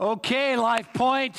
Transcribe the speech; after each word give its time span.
Okay, 0.00 0.56
Life 0.56 0.92
Point. 0.94 1.34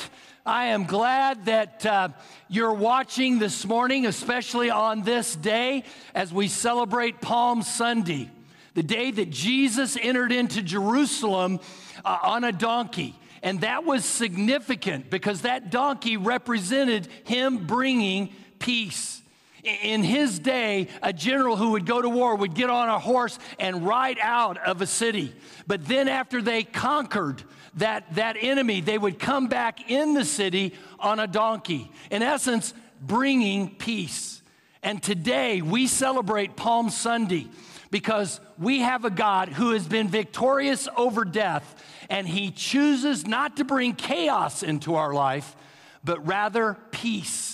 I 0.46 0.66
am 0.66 0.84
glad 0.84 1.46
that 1.46 1.86
uh, 1.86 2.10
you're 2.50 2.74
watching 2.74 3.40
this 3.40 3.66
morning, 3.66 4.06
especially 4.06 4.70
on 4.70 5.04
this 5.04 5.34
day 5.34 5.86
as 6.14 6.34
we 6.34 6.50
celebrate 6.50 7.22
Palm 7.22 7.62
Sunday, 7.62 8.30
the 8.74 8.84
day 8.84 9.12
that 9.12 9.30
Jesus 9.30 9.98
entered 10.02 10.34
into 10.34 10.62
Jerusalem 10.62 11.62
uh, 12.04 12.18
on 12.22 12.44
a 12.44 12.52
donkey. 12.52 13.16
And 13.44 13.62
that 13.62 13.86
was 13.86 14.04
significant 14.04 15.10
because 15.10 15.44
that 15.44 15.72
donkey 15.72 16.18
represented 16.18 17.08
him 17.24 17.66
bringing 17.66 18.34
peace. 18.60 19.19
In 19.64 20.04
his 20.04 20.40
day, 20.40 20.88
a 21.02 21.12
general 21.12 21.58
who 21.58 21.72
would 21.72 21.86
go 21.86 22.02
to 22.02 22.10
war 22.10 22.36
would 22.36 22.54
get 22.54 22.70
on 22.70 22.90
a 22.90 23.00
horse 23.00 23.38
and 23.60 23.86
ride 23.86 24.18
out 24.22 24.58
of 24.58 24.82
a 24.82 24.88
city. 24.88 25.34
But 25.68 25.86
then, 25.86 26.08
after 26.08 26.42
they 26.42 26.64
conquered 26.64 27.44
that, 27.76 28.16
that 28.16 28.38
enemy, 28.40 28.82
they 28.82 28.98
would 28.98 29.20
come 29.20 29.48
back 29.48 29.90
in 29.90 30.14
the 30.14 30.26
city 30.26 30.74
on 31.00 31.20
a 31.20 31.28
donkey. 31.28 31.92
In 32.10 32.24
essence, 32.24 32.74
bringing 33.02 33.76
peace. 33.76 34.42
And 34.82 35.04
today, 35.04 35.62
we 35.62 35.88
celebrate 35.88 36.56
Palm 36.56 36.90
Sunday 36.90 37.48
because 37.92 38.40
we 38.58 38.80
have 38.80 39.04
a 39.04 39.10
God 39.10 39.50
who 39.50 39.72
has 39.72 39.88
been 39.88 40.08
victorious 40.08 40.88
over 40.96 41.26
death, 41.26 41.84
and 42.10 42.28
he 42.28 42.52
chooses 42.52 43.28
not 43.28 43.58
to 43.58 43.66
bring 43.66 43.94
chaos 43.96 44.64
into 44.64 44.96
our 44.96 45.14
life, 45.14 45.56
but 46.04 46.26
rather 46.26 46.78
peace. 46.92 47.49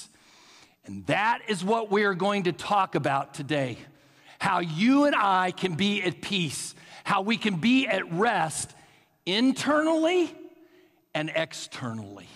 And 0.85 1.05
that 1.07 1.41
is 1.47 1.63
what 1.63 1.91
we 1.91 2.03
are 2.03 2.13
going 2.13 2.43
to 2.43 2.51
talk 2.51 2.95
about 2.95 3.33
today 3.33 3.77
how 4.37 4.59
you 4.59 5.05
and 5.05 5.15
I 5.15 5.51
can 5.51 5.75
be 5.75 6.03
at 6.03 6.21
peace, 6.21 6.75
how 7.03 7.21
we 7.21 7.37
can 7.37 7.55
be 7.55 7.87
at 7.87 8.11
rest 8.11 8.75
internally 9.25 10.31
and 11.15 11.31
externally. 11.33 12.27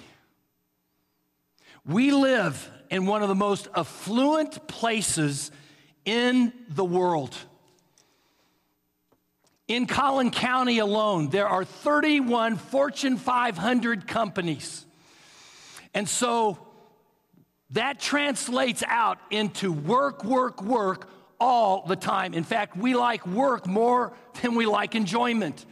We 1.86 2.12
live 2.12 2.72
in 2.90 3.06
one 3.06 3.22
of 3.22 3.28
the 3.28 3.36
most 3.36 3.68
affluent 3.76 4.68
places 4.68 5.52
in 6.06 6.54
the 6.70 6.86
world. 6.86 7.36
In 9.68 9.86
Collin 9.86 10.32
County 10.32 10.80
alone, 10.80 11.30
there 11.30 11.48
are 11.48 11.64
31 11.64 12.56
Fortune 12.56 13.18
500 13.18 14.08
companies. 14.08 14.86
And 15.94 16.10
so 16.10 16.69
that 17.72 18.00
translates 18.00 18.84
out 18.88 19.20
into 19.30 19.72
work, 19.72 20.24
work, 20.24 20.62
work 20.62 21.10
all 21.40 21.86
the 21.86 21.96
time. 21.96 22.34
In 22.34 22.44
fact, 22.44 22.76
we 22.76 22.96
like 22.96 23.26
work 23.26 23.68
more 23.68 24.14
than 24.42 24.56
we 24.56 24.66
like 24.66 24.96
enjoyment. 24.96 25.66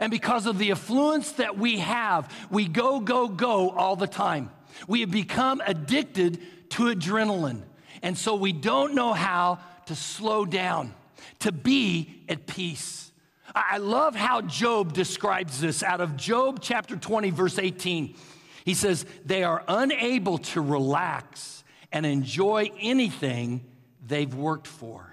And 0.00 0.10
because 0.10 0.46
of 0.46 0.58
the 0.58 0.72
affluence 0.72 1.32
that 1.32 1.56
we 1.56 1.78
have, 1.78 2.32
we 2.50 2.66
go, 2.66 3.00
go, 3.00 3.28
go 3.28 3.70
all 3.70 3.96
the 3.96 4.06
time. 4.06 4.50
We 4.88 5.00
have 5.00 5.10
become 5.10 5.62
addicted 5.64 6.40
to 6.70 6.84
adrenaline. 6.84 7.62
And 8.02 8.18
so 8.18 8.34
we 8.34 8.52
don't 8.52 8.94
know 8.94 9.12
how 9.12 9.60
to 9.86 9.94
slow 9.94 10.44
down, 10.44 10.94
to 11.40 11.52
be 11.52 12.22
at 12.28 12.46
peace. 12.46 13.12
I 13.54 13.78
love 13.78 14.16
how 14.16 14.40
Job 14.40 14.92
describes 14.92 15.60
this 15.60 15.82
out 15.82 16.00
of 16.00 16.16
Job 16.16 16.58
chapter 16.60 16.96
20, 16.96 17.30
verse 17.30 17.58
18. 17.58 18.16
He 18.64 18.74
says, 18.74 19.04
they 19.24 19.44
are 19.44 19.62
unable 19.68 20.38
to 20.38 20.60
relax 20.60 21.64
and 21.92 22.06
enjoy 22.06 22.70
anything 22.80 23.64
they've 24.06 24.34
worked 24.34 24.66
for. 24.66 25.12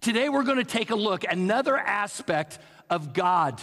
Today, 0.00 0.30
we're 0.30 0.42
going 0.42 0.58
to 0.58 0.64
take 0.64 0.90
a 0.90 0.96
look 0.96 1.24
at 1.24 1.34
another 1.34 1.76
aspect 1.76 2.58
of 2.88 3.12
God. 3.12 3.60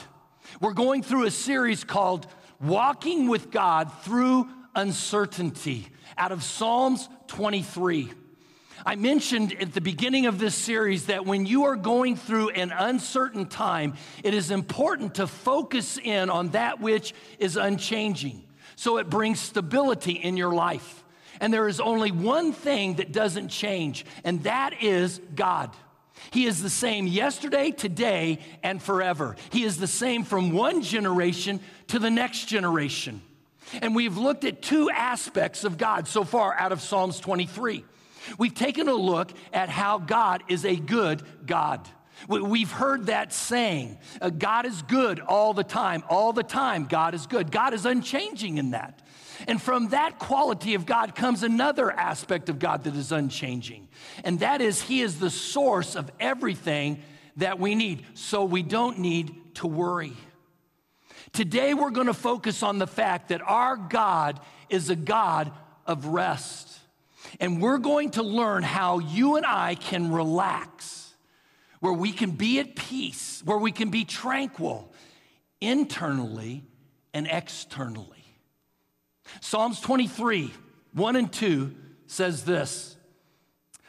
We're 0.59 0.73
going 0.73 1.01
through 1.01 1.25
a 1.25 1.31
series 1.31 1.83
called 1.83 2.27
Walking 2.61 3.27
with 3.27 3.49
God 3.49 3.91
Through 4.03 4.47
Uncertainty 4.75 5.87
out 6.15 6.31
of 6.31 6.43
Psalms 6.43 7.09
23. 7.27 8.11
I 8.85 8.95
mentioned 8.95 9.55
at 9.59 9.73
the 9.73 9.81
beginning 9.81 10.27
of 10.27 10.39
this 10.39 10.55
series 10.55 11.07
that 11.07 11.25
when 11.25 11.45
you 11.45 11.65
are 11.65 11.75
going 11.75 12.15
through 12.15 12.49
an 12.49 12.71
uncertain 12.71 13.47
time, 13.47 13.95
it 14.23 14.33
is 14.33 14.51
important 14.51 15.15
to 15.15 15.27
focus 15.27 15.97
in 15.97 16.29
on 16.29 16.49
that 16.49 16.79
which 16.79 17.13
is 17.39 17.57
unchanging 17.57 18.43
so 18.81 18.97
it 18.97 19.11
brings 19.11 19.39
stability 19.39 20.13
in 20.13 20.35
your 20.37 20.51
life. 20.51 21.03
And 21.39 21.53
there 21.53 21.67
is 21.67 21.79
only 21.79 22.09
one 22.09 22.51
thing 22.51 22.95
that 22.95 23.11
doesn't 23.11 23.49
change, 23.49 24.07
and 24.23 24.41
that 24.41 24.81
is 24.81 25.21
God. 25.35 25.69
He 26.31 26.47
is 26.47 26.63
the 26.63 26.69
same 26.71 27.05
yesterday, 27.05 27.69
today, 27.69 28.39
and 28.63 28.81
forever. 28.81 29.35
He 29.51 29.65
is 29.65 29.77
the 29.77 29.85
same 29.85 30.23
from 30.23 30.51
one 30.51 30.81
generation 30.81 31.59
to 31.89 31.99
the 31.99 32.09
next 32.09 32.45
generation. 32.45 33.21
And 33.83 33.93
we've 33.93 34.17
looked 34.17 34.45
at 34.45 34.63
two 34.63 34.89
aspects 34.89 35.63
of 35.63 35.77
God 35.77 36.07
so 36.07 36.23
far 36.23 36.55
out 36.55 36.71
of 36.71 36.81
Psalms 36.81 37.19
23. 37.19 37.85
We've 38.39 38.55
taken 38.55 38.87
a 38.87 38.95
look 38.95 39.31
at 39.53 39.69
how 39.69 39.99
God 39.99 40.41
is 40.47 40.65
a 40.65 40.75
good 40.75 41.21
God. 41.45 41.87
We've 42.27 42.71
heard 42.71 43.07
that 43.07 43.33
saying 43.33 43.97
uh, 44.21 44.29
God 44.29 44.65
is 44.65 44.81
good 44.83 45.19
all 45.19 45.53
the 45.53 45.63
time. 45.63 46.03
All 46.09 46.33
the 46.33 46.43
time, 46.43 46.85
God 46.85 47.13
is 47.13 47.27
good. 47.27 47.51
God 47.51 47.73
is 47.73 47.85
unchanging 47.85 48.57
in 48.57 48.71
that. 48.71 49.01
And 49.47 49.61
from 49.61 49.89
that 49.89 50.19
quality 50.19 50.75
of 50.75 50.85
God 50.85 51.15
comes 51.15 51.43
another 51.43 51.91
aspect 51.91 52.49
of 52.49 52.59
God 52.59 52.83
that 52.83 52.95
is 52.95 53.11
unchanging, 53.11 53.87
and 54.23 54.39
that 54.41 54.61
is 54.61 54.81
He 54.81 55.01
is 55.01 55.19
the 55.19 55.31
source 55.31 55.95
of 55.95 56.11
everything 56.19 57.01
that 57.37 57.59
we 57.59 57.75
need, 57.75 58.05
so 58.13 58.45
we 58.45 58.61
don't 58.61 58.99
need 58.99 59.55
to 59.55 59.67
worry. 59.67 60.13
Today, 61.33 61.73
we're 61.73 61.91
going 61.91 62.07
to 62.07 62.13
focus 62.13 62.61
on 62.61 62.77
the 62.77 62.87
fact 62.87 63.29
that 63.29 63.41
our 63.41 63.77
God 63.77 64.39
is 64.69 64.89
a 64.89 64.95
God 64.95 65.51
of 65.87 66.07
rest. 66.07 66.67
And 67.39 67.61
we're 67.61 67.77
going 67.77 68.11
to 68.11 68.23
learn 68.23 68.63
how 68.63 68.99
you 68.99 69.37
and 69.37 69.45
I 69.45 69.75
can 69.75 70.11
relax 70.11 71.00
where 71.81 71.91
we 71.91 72.13
can 72.13 72.31
be 72.31 72.59
at 72.59 72.75
peace, 72.75 73.41
where 73.43 73.57
we 73.57 73.71
can 73.71 73.89
be 73.89 74.05
tranquil 74.05 74.93
internally 75.59 76.63
and 77.13 77.27
externally. 77.27 78.23
Psalms 79.41 79.81
23, 79.81 80.51
1 80.93 81.15
and 81.15 81.33
2 81.33 81.75
says 82.05 82.45
this 82.45 82.95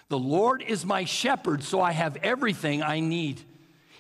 The 0.08 0.18
Lord 0.18 0.62
is 0.62 0.84
my 0.84 1.04
shepherd, 1.04 1.62
so 1.62 1.80
I 1.80 1.92
have 1.92 2.16
everything 2.16 2.82
I 2.82 3.00
need. 3.00 3.42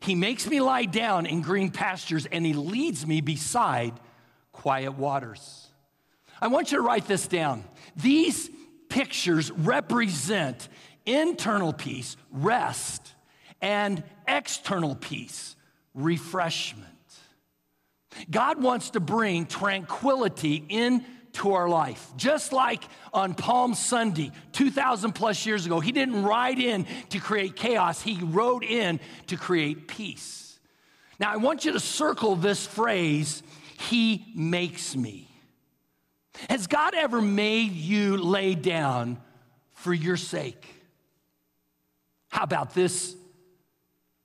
He 0.00 0.14
makes 0.14 0.48
me 0.48 0.60
lie 0.60 0.86
down 0.86 1.26
in 1.26 1.42
green 1.42 1.70
pastures, 1.70 2.26
and 2.26 2.44
He 2.44 2.54
leads 2.54 3.06
me 3.06 3.20
beside 3.20 3.92
quiet 4.52 4.92
waters. 4.92 5.68
I 6.40 6.48
want 6.48 6.72
you 6.72 6.78
to 6.78 6.82
write 6.82 7.06
this 7.06 7.26
down. 7.26 7.62
These 7.94 8.50
pictures 8.88 9.50
represent 9.50 10.68
internal 11.04 11.72
peace, 11.72 12.16
rest, 12.30 13.11
and 13.62 14.02
external 14.26 14.96
peace, 14.96 15.56
refreshment. 15.94 16.88
God 18.30 18.62
wants 18.62 18.90
to 18.90 19.00
bring 19.00 19.46
tranquility 19.46 20.56
into 20.68 21.52
our 21.52 21.68
life. 21.68 22.12
Just 22.16 22.52
like 22.52 22.84
on 23.14 23.34
Palm 23.34 23.74
Sunday, 23.74 24.32
2,000 24.52 25.12
plus 25.12 25.46
years 25.46 25.64
ago, 25.64 25.80
He 25.80 25.92
didn't 25.92 26.22
ride 26.22 26.58
in 26.58 26.86
to 27.10 27.20
create 27.20 27.56
chaos, 27.56 28.02
He 28.02 28.18
rode 28.20 28.64
in 28.64 29.00
to 29.28 29.36
create 29.36 29.88
peace. 29.88 30.58
Now, 31.18 31.32
I 31.32 31.36
want 31.36 31.64
you 31.64 31.72
to 31.72 31.80
circle 31.80 32.36
this 32.36 32.66
phrase, 32.66 33.42
He 33.78 34.26
makes 34.34 34.94
me. 34.96 35.28
Has 36.50 36.66
God 36.66 36.94
ever 36.94 37.22
made 37.22 37.72
you 37.72 38.16
lay 38.16 38.54
down 38.54 39.20
for 39.74 39.94
your 39.94 40.16
sake? 40.16 40.66
How 42.28 42.42
about 42.42 42.74
this 42.74 43.14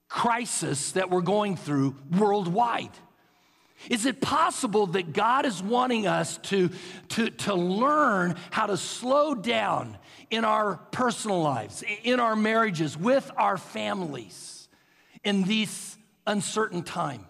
crisis 0.08 0.94
that 0.94 1.10
we're 1.10 1.22
going 1.22 1.58
through 1.58 1.96
worldwide. 2.18 2.92
Is 3.90 4.06
it 4.06 4.22
possible 4.22 4.88
that 4.88 5.14
God 5.14 5.46
is 5.46 5.62
wanting 5.62 6.08
us 6.08 6.38
to, 6.44 6.70
to, 7.10 7.30
to 7.30 7.54
learn 7.54 8.36
how 8.50 8.66
to 8.66 8.78
slow 8.78 9.36
down 9.36 9.98
in 10.30 10.44
our 10.44 10.78
personal 10.92 11.42
lives, 11.42 11.84
in 12.04 12.20
our 12.20 12.36
marriages, 12.36 12.98
with 12.98 13.30
our 13.38 13.58
families 13.58 14.68
in 15.24 15.44
this 15.44 15.98
uncertain 16.26 16.84
time? 16.84 17.26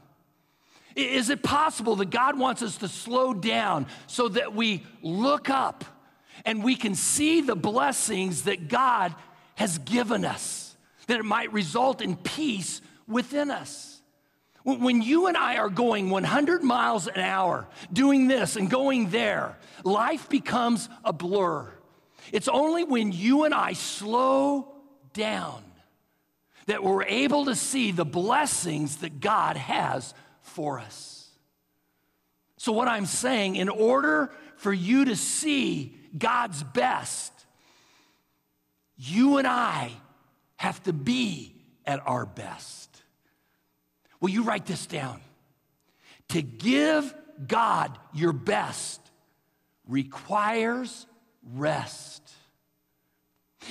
Is 0.95 1.29
it 1.29 1.43
possible 1.43 1.95
that 1.97 2.09
God 2.09 2.39
wants 2.39 2.63
us 2.63 2.77
to 2.77 2.87
slow 2.87 3.33
down 3.33 3.85
so 4.07 4.29
that 4.29 4.55
we 4.55 4.83
look 5.03 5.49
up 5.49 5.85
and 6.43 6.63
we 6.63 6.75
can 6.75 6.95
see 6.95 7.41
the 7.41 7.55
blessings 7.55 8.43
that 8.43 8.67
God 8.67 9.13
has 9.55 9.77
given 9.79 10.25
us? 10.25 10.66
That 11.07 11.19
it 11.19 11.25
might 11.25 11.51
result 11.51 12.01
in 12.01 12.15
peace 12.15 12.81
within 13.07 13.49
us. 13.51 14.01
When 14.63 15.01
you 15.01 15.27
and 15.27 15.37
I 15.37 15.57
are 15.57 15.69
going 15.69 16.09
100 16.09 16.61
miles 16.61 17.07
an 17.07 17.21
hour, 17.21 17.67
doing 17.91 18.27
this 18.27 18.57
and 18.57 18.69
going 18.69 19.09
there, 19.09 19.57
life 19.85 20.27
becomes 20.27 20.89
a 21.05 21.13
blur. 21.13 21.71
It's 22.33 22.49
only 22.49 22.83
when 22.83 23.13
you 23.13 23.45
and 23.45 23.53
I 23.53 23.73
slow 23.73 24.73
down 25.13 25.63
that 26.65 26.83
we're 26.83 27.03
able 27.03 27.45
to 27.45 27.55
see 27.55 27.91
the 27.91 28.03
blessings 28.03 28.97
that 28.97 29.21
God 29.21 29.55
has 29.55 30.13
for 30.41 30.79
us. 30.79 31.29
So, 32.57 32.73
what 32.73 32.89
I'm 32.89 33.05
saying, 33.05 33.55
in 33.55 33.69
order 33.69 34.31
for 34.57 34.73
you 34.73 35.05
to 35.05 35.15
see 35.15 35.95
God's 36.17 36.61
best, 36.61 37.31
you 38.97 39.37
and 39.37 39.47
I 39.47 39.91
have 40.57 40.81
to 40.83 40.93
be 40.93 41.55
at 41.85 42.05
our 42.05 42.25
best. 42.25 43.01
Will 44.19 44.29
you 44.29 44.43
write 44.43 44.65
this 44.65 44.85
down? 44.85 45.21
To 46.29 46.41
give 46.41 47.13
God 47.47 47.97
your 48.13 48.33
best 48.33 48.99
requires 49.87 51.05
rest. 51.53 52.21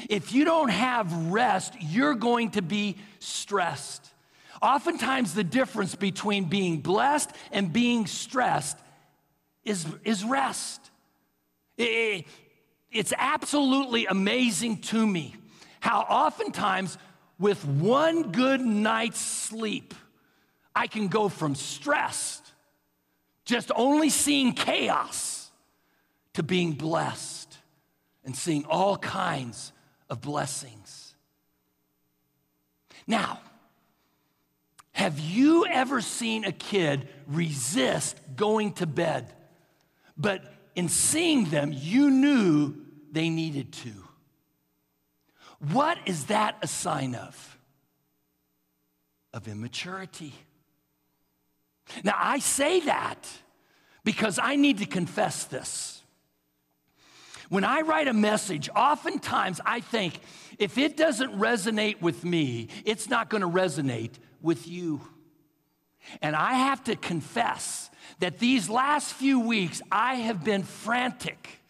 If 0.09 0.33
you 0.33 0.44
don't 0.44 0.71
have 0.71 1.12
rest, 1.33 1.75
you're 1.81 2.15
going 2.15 2.53
to 2.53 2.62
be 2.62 2.97
stressed. 3.19 4.09
Oftentimes, 4.62 5.35
the 5.35 5.44
difference 5.44 5.94
between 5.94 6.44
being 6.44 6.81
blessed 6.81 7.31
and 7.53 7.73
being 7.73 8.06
stressed 8.06 8.79
is, 9.65 9.87
is 10.05 10.25
rest. 10.25 10.81
It, 11.77 12.27
it's 12.91 13.12
absolutely 13.19 14.06
amazing 14.06 14.79
to 14.83 15.06
me 15.06 15.35
how 15.87 16.00
oftentimes, 16.00 16.99
with 17.38 17.65
one 17.65 18.33
good 18.33 18.61
night's 18.61 19.21
sleep, 19.21 19.94
I 20.75 20.88
can 20.88 21.06
go 21.06 21.29
from 21.29 21.55
stressed, 21.55 22.53
just 23.44 23.71
only 23.77 24.11
seeing 24.11 24.53
chaos, 24.53 25.49
to 26.33 26.43
being 26.43 26.73
blessed 26.73 27.56
and 28.25 28.35
seeing 28.35 28.65
all 28.65 28.97
kinds 28.97 29.73
of 30.11 30.21
blessings. 30.21 31.15
Now, 33.06 33.38
have 34.91 35.21
you 35.21 35.67
ever 35.67 36.00
seen 36.00 36.44
a 36.44 36.53
kid 36.53 37.09
resist 37.29 38.19
going 38.35 38.73
to 38.73 38.87
bed, 38.88 39.33
but 40.19 40.53
in 40.75 40.88
seeing 40.88 41.44
them, 41.44 41.73
you 41.73 42.11
knew 42.11 42.75
they 43.12 43.31
needed 43.31 43.73
to? 43.73 44.06
What 45.73 45.99
is 46.07 46.27
that 46.27 46.57
a 46.63 46.67
sign 46.67 47.15
of? 47.15 47.59
Of 49.33 49.49
immaturity. 49.49 50.35
Now, 52.03 52.15
I 52.17 52.39
say 52.39 52.81
that 52.81 53.29
because 54.05 54.39
I 54.39 54.57
need 54.57 54.79
to 54.79 54.87
confess 54.87 55.45
this. 55.45 56.03
When 57.49 57.65
I 57.65 57.83
write 57.83 58.09
a 58.09 58.13
message, 58.13 58.69
oftentimes 58.75 59.61
I 59.65 59.81
think 59.81 60.19
if 60.59 60.79
it 60.79 60.97
doesn't 60.97 61.39
resonate 61.39 62.01
with 62.01 62.25
me, 62.25 62.69
it's 62.85 63.09
not 63.09 63.31
going 63.31 63.43
to 63.43 63.49
resonate 63.49 64.12
with 64.43 64.67
you. 64.67 65.01
And 66.23 66.35
I 66.35 66.55
have 66.55 66.85
to 66.85 66.97
confess 66.97 67.91
that 68.21 68.39
these 68.39 68.69
last 68.69 69.12
few 69.12 69.41
weeks 69.41 69.81
I 69.91 70.15
have 70.15 70.45
been 70.45 70.62
frantic, 70.62 71.61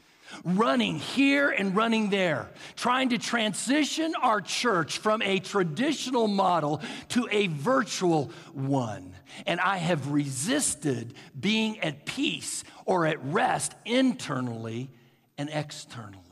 running 0.45 0.99
here 0.99 1.51
and 1.51 1.75
running 1.77 2.11
there, 2.11 2.49
trying 2.75 3.11
to 3.11 3.19
transition 3.19 4.15
our 4.21 4.41
church 4.41 4.99
from 4.99 5.23
a 5.23 5.39
traditional 5.39 6.29
model 6.29 6.81
to 7.11 7.29
a 7.31 7.47
virtual 7.49 8.31
one. 8.53 9.15
And 9.47 9.61
I 9.61 9.77
have 9.77 10.11
resisted 10.11 11.15
being 11.39 11.81
at 11.81 12.07
peace 12.07 12.65
or 12.85 13.07
at 13.07 13.23
rest 13.25 13.75
internally 13.85 14.91
and 15.37 15.51
externally. 15.53 16.23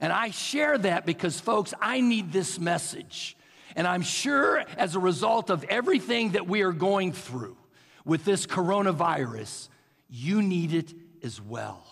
And 0.00 0.12
I 0.12 0.30
share 0.30 0.76
that 0.78 1.06
because, 1.06 1.38
folks, 1.38 1.74
I 1.80 2.00
need 2.00 2.32
this 2.32 2.58
message. 2.58 3.36
And 3.76 3.86
I'm 3.86 4.02
sure 4.02 4.64
as 4.76 4.94
a 4.94 4.98
result 5.00 5.48
of 5.48 5.64
everything 5.64 6.32
that 6.32 6.46
we 6.46 6.62
are 6.62 6.72
going 6.72 7.12
through 7.12 7.56
with 8.04 8.24
this 8.24 8.46
coronavirus, 8.46 9.68
you 10.10 10.42
need 10.42 10.74
it 10.74 10.92
as 11.22 11.40
well. 11.40 11.86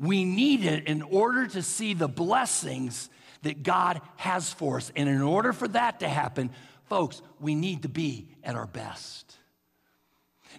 We 0.00 0.24
need 0.24 0.64
it 0.64 0.86
in 0.86 1.02
order 1.02 1.46
to 1.46 1.62
see 1.62 1.92
the 1.92 2.08
blessings 2.08 3.10
that 3.42 3.62
God 3.62 4.00
has 4.16 4.52
for 4.52 4.78
us. 4.78 4.90
And 4.96 5.08
in 5.08 5.20
order 5.20 5.52
for 5.52 5.68
that 5.68 6.00
to 6.00 6.08
happen, 6.08 6.50
folks, 6.86 7.20
we 7.38 7.54
need 7.54 7.82
to 7.82 7.88
be 7.88 8.28
at 8.42 8.56
our 8.56 8.66
best. 8.66 9.36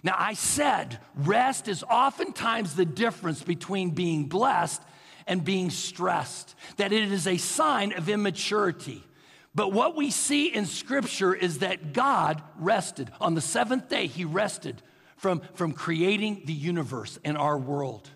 Now, 0.04 0.14
I 0.16 0.34
said 0.34 1.00
rest 1.16 1.68
is 1.68 1.82
oftentimes 1.82 2.74
the 2.74 2.84
difference 2.84 3.42
between 3.42 3.90
being 3.90 4.26
blessed 4.26 4.80
and 5.26 5.44
being 5.44 5.70
stressed, 5.70 6.54
that 6.76 6.92
it 6.92 7.12
is 7.12 7.26
a 7.26 7.36
sign 7.36 7.92
of 7.92 8.08
immaturity. 8.08 9.04
But 9.54 9.72
what 9.72 9.96
we 9.96 10.10
see 10.10 10.46
in 10.46 10.66
Scripture 10.66 11.34
is 11.34 11.58
that 11.58 11.92
God 11.92 12.42
rested. 12.58 13.10
On 13.20 13.34
the 13.34 13.40
seventh 13.40 13.88
day, 13.88 14.06
He 14.06 14.24
rested 14.24 14.82
from, 15.16 15.42
from 15.54 15.72
creating 15.72 16.42
the 16.46 16.52
universe 16.52 17.18
and 17.24 17.36
our 17.36 17.58
world. 17.58 18.08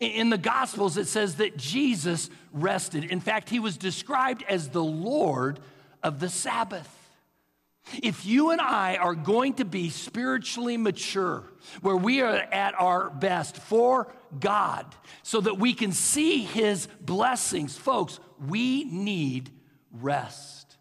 In 0.00 0.30
the 0.30 0.38
Gospels, 0.38 0.96
it 0.96 1.06
says 1.06 1.36
that 1.36 1.56
Jesus 1.56 2.30
rested. 2.52 3.04
In 3.04 3.20
fact, 3.20 3.48
He 3.48 3.58
was 3.58 3.76
described 3.76 4.44
as 4.48 4.68
the 4.68 4.84
Lord 4.84 5.60
of 6.02 6.20
the 6.20 6.28
Sabbath. 6.28 6.96
If 8.02 8.24
you 8.24 8.50
and 8.50 8.60
I 8.60 8.96
are 8.96 9.14
going 9.14 9.54
to 9.54 9.64
be 9.64 9.90
spiritually 9.90 10.76
mature, 10.76 11.44
where 11.80 11.96
we 11.96 12.20
are 12.20 12.36
at 12.36 12.74
our 12.78 13.10
best 13.10 13.56
for 13.56 14.12
God, 14.38 14.86
so 15.22 15.40
that 15.40 15.58
we 15.58 15.74
can 15.74 15.92
see 15.92 16.44
His 16.44 16.86
blessings, 17.00 17.76
folks, 17.76 18.20
we 18.48 18.84
need 18.84 19.50
rest. 19.92 20.76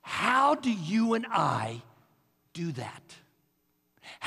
How 0.00 0.54
do 0.54 0.70
you 0.70 1.14
and 1.14 1.26
I 1.30 1.82
do 2.54 2.72
that? 2.72 3.02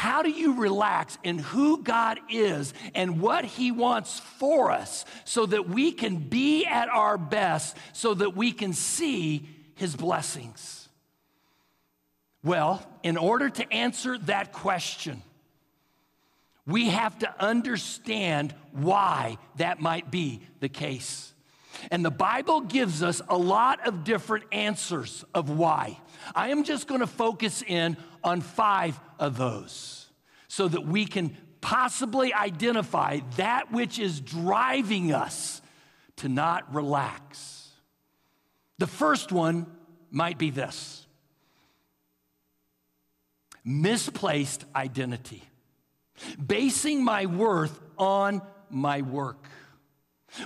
How 0.05 0.21
do 0.21 0.29
you 0.29 0.53
relax 0.53 1.17
in 1.23 1.39
who 1.39 1.81
God 1.81 2.19
is 2.29 2.75
and 2.93 3.19
what 3.19 3.43
He 3.43 3.71
wants 3.71 4.19
for 4.19 4.69
us 4.69 5.03
so 5.23 5.47
that 5.47 5.67
we 5.67 5.91
can 5.91 6.17
be 6.17 6.63
at 6.63 6.89
our 6.89 7.17
best, 7.17 7.75
so 7.91 8.13
that 8.13 8.35
we 8.35 8.51
can 8.51 8.73
see 8.73 9.49
His 9.73 9.95
blessings? 9.95 10.87
Well, 12.43 12.87
in 13.01 13.17
order 13.17 13.49
to 13.49 13.73
answer 13.73 14.19
that 14.19 14.53
question, 14.53 15.23
we 16.67 16.89
have 16.89 17.17
to 17.19 17.43
understand 17.43 18.53
why 18.73 19.39
that 19.55 19.81
might 19.81 20.11
be 20.11 20.41
the 20.59 20.69
case. 20.69 21.33
And 21.89 22.05
the 22.05 22.11
Bible 22.11 22.61
gives 22.61 23.01
us 23.01 23.23
a 23.27 23.37
lot 23.37 23.87
of 23.87 24.03
different 24.03 24.45
answers 24.51 25.25
of 25.33 25.49
why. 25.49 25.99
I 26.35 26.49
am 26.49 26.63
just 26.63 26.87
going 26.87 27.01
to 27.01 27.07
focus 27.07 27.63
in 27.65 27.97
on 28.23 28.41
five 28.41 28.99
of 29.19 29.37
those 29.37 30.07
so 30.47 30.67
that 30.67 30.85
we 30.85 31.05
can 31.05 31.35
possibly 31.61 32.33
identify 32.33 33.19
that 33.37 33.71
which 33.71 33.99
is 33.99 34.21
driving 34.21 35.11
us 35.11 35.61
to 36.17 36.29
not 36.29 36.73
relax. 36.73 37.69
The 38.77 38.87
first 38.87 39.31
one 39.31 39.65
might 40.11 40.37
be 40.37 40.49
this 40.49 41.05
misplaced 43.65 44.63
identity, 44.75 45.43
basing 46.45 47.03
my 47.03 47.25
worth 47.25 47.79
on 47.97 48.41
my 48.69 49.01
work. 49.01 49.47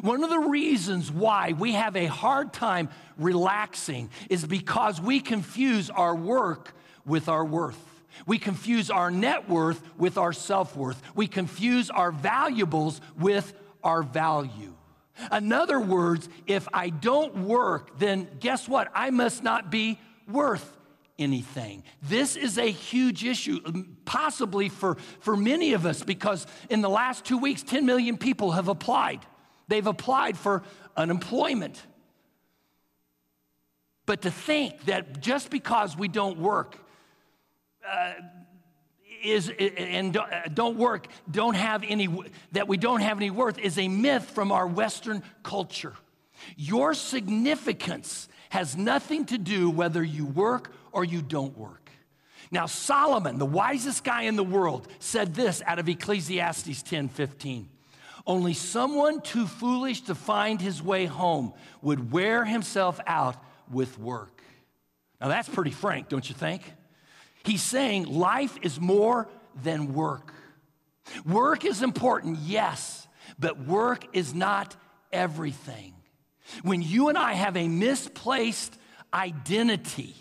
One 0.01 0.23
of 0.23 0.29
the 0.29 0.39
reasons 0.39 1.11
why 1.11 1.53
we 1.57 1.73
have 1.73 1.95
a 1.95 2.05
hard 2.05 2.53
time 2.53 2.89
relaxing 3.17 4.09
is 4.29 4.45
because 4.45 5.01
we 5.01 5.19
confuse 5.19 5.89
our 5.89 6.15
work 6.15 6.73
with 7.05 7.27
our 7.27 7.43
worth. 7.43 7.88
We 8.25 8.37
confuse 8.37 8.89
our 8.89 9.11
net 9.11 9.49
worth 9.49 9.81
with 9.97 10.17
our 10.17 10.33
self 10.33 10.75
worth. 10.75 11.01
We 11.15 11.27
confuse 11.27 11.89
our 11.89 12.11
valuables 12.11 13.01
with 13.17 13.53
our 13.83 14.03
value. 14.03 14.73
In 15.31 15.51
other 15.51 15.79
words, 15.79 16.29
if 16.47 16.67
I 16.73 16.89
don't 16.89 17.45
work, 17.45 17.99
then 17.99 18.27
guess 18.39 18.67
what? 18.67 18.89
I 18.93 19.09
must 19.09 19.43
not 19.43 19.69
be 19.69 19.99
worth 20.27 20.77
anything. 21.17 21.83
This 22.01 22.35
is 22.35 22.57
a 22.57 22.71
huge 22.71 23.25
issue, 23.25 23.59
um, 23.65 23.97
possibly 24.05 24.69
for, 24.69 24.95
for 25.19 25.35
many 25.35 25.73
of 25.73 25.85
us, 25.85 26.03
because 26.03 26.47
in 26.69 26.81
the 26.81 26.89
last 26.89 27.25
two 27.25 27.37
weeks, 27.37 27.61
10 27.61 27.85
million 27.85 28.17
people 28.17 28.51
have 28.51 28.69
applied. 28.69 29.19
They've 29.67 29.85
applied 29.85 30.37
for 30.37 30.63
unemployment. 30.95 31.81
But 34.05 34.23
to 34.23 34.31
think 34.31 34.85
that 34.85 35.19
just 35.19 35.51
because 35.51 35.95
we 35.95 36.07
don't 36.07 36.39
work, 36.39 36.77
uh, 37.87 38.13
is 39.23 39.51
and 39.77 40.15
uh, 40.15 40.25
don't 40.53 40.77
work, 40.77 41.07
don't 41.29 41.55
have 41.55 41.83
any 41.87 42.07
that 42.51 42.67
we 42.67 42.77
don't 42.77 43.01
have 43.01 43.17
any 43.17 43.29
worth 43.29 43.59
is 43.59 43.77
a 43.77 43.87
myth 43.87 44.29
from 44.29 44.51
our 44.51 44.67
Western 44.67 45.23
culture. 45.43 45.93
Your 46.55 46.93
significance 46.93 48.29
has 48.49 48.77
nothing 48.77 49.25
to 49.25 49.37
do 49.37 49.69
whether 49.69 50.03
you 50.03 50.25
work 50.25 50.73
or 50.91 51.03
you 51.03 51.21
don't 51.21 51.57
work. 51.57 51.89
Now, 52.51 52.65
Solomon, 52.65 53.37
the 53.37 53.45
wisest 53.45 54.03
guy 54.03 54.23
in 54.23 54.35
the 54.35 54.43
world, 54.43 54.87
said 54.99 55.35
this 55.35 55.61
out 55.65 55.77
of 55.77 55.87
Ecclesiastes 55.87 56.81
10 56.81 57.09
15. 57.09 57.69
Only 58.25 58.53
someone 58.53 59.21
too 59.21 59.47
foolish 59.47 60.01
to 60.01 60.15
find 60.15 60.61
his 60.61 60.81
way 60.81 61.05
home 61.05 61.53
would 61.81 62.11
wear 62.11 62.45
himself 62.45 62.99
out 63.07 63.35
with 63.71 63.97
work. 63.99 64.41
Now, 65.21 65.27
that's 65.27 65.49
pretty 65.49 65.71
frank, 65.71 66.09
don't 66.09 66.27
you 66.27 66.35
think? 66.35 66.61
He's 67.43 67.63
saying 67.63 68.05
life 68.05 68.57
is 68.61 68.79
more 68.79 69.27
than 69.63 69.93
work. 69.93 70.33
Work 71.25 71.65
is 71.65 71.81
important, 71.81 72.37
yes, 72.39 73.07
but 73.37 73.65
work 73.65 74.05
is 74.13 74.33
not 74.33 74.75
everything. 75.11 75.93
When 76.61 76.81
you 76.81 77.09
and 77.09 77.17
I 77.17 77.33
have 77.33 77.55
a 77.55 77.67
misplaced 77.67 78.77
identity, 79.13 80.15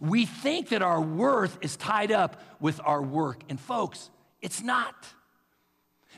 we 0.00 0.26
think 0.26 0.68
that 0.68 0.82
our 0.82 1.00
worth 1.00 1.58
is 1.60 1.76
tied 1.76 2.12
up 2.12 2.40
with 2.60 2.80
our 2.84 3.02
work. 3.02 3.42
And 3.48 3.58
folks, 3.58 4.10
it's 4.40 4.62
not. 4.62 4.94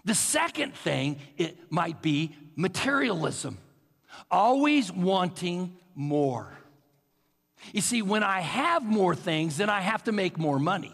The 0.05 0.15
second 0.15 0.75
thing, 0.75 1.19
it 1.37 1.71
might 1.71 2.03
be 2.03 2.35
materialism, 2.57 3.59
always 4.31 4.93
wanting 4.93 5.77
more. 5.95 6.53
You 7.73 7.81
see, 7.81 8.03
when 8.03 8.23
I 8.23 8.41
have 8.41 8.85
more 8.85 9.15
things, 9.15 9.57
then 9.57 9.71
I 9.71 9.81
have 9.81 10.05
to 10.05 10.13
make 10.13 10.39
more 10.39 10.59
money. 10.59 10.93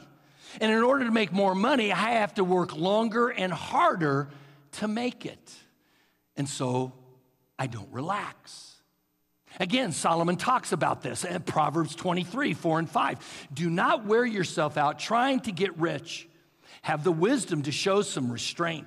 And 0.60 0.72
in 0.72 0.82
order 0.82 1.04
to 1.04 1.10
make 1.10 1.32
more 1.32 1.54
money, 1.54 1.92
I 1.92 2.12
have 2.12 2.34
to 2.34 2.44
work 2.44 2.76
longer 2.76 3.28
and 3.28 3.52
harder 3.52 4.28
to 4.72 4.88
make 4.88 5.26
it. 5.26 5.52
And 6.36 6.48
so 6.48 6.92
I 7.58 7.66
don't 7.66 7.90
relax. 7.92 8.70
Again, 9.58 9.92
Solomon 9.92 10.36
talks 10.36 10.72
about 10.72 11.02
this 11.02 11.24
in 11.24 11.42
Proverbs 11.42 11.94
23, 11.94 12.54
4 12.54 12.78
and 12.78 12.90
5. 12.90 13.48
Do 13.52 13.68
not 13.68 14.06
wear 14.06 14.24
yourself 14.24 14.76
out 14.76 14.98
trying 14.98 15.40
to 15.40 15.52
get 15.52 15.76
rich. 15.78 16.28
Have 16.82 17.04
the 17.04 17.12
wisdom 17.12 17.62
to 17.62 17.72
show 17.72 18.02
some 18.02 18.30
restraint. 18.30 18.86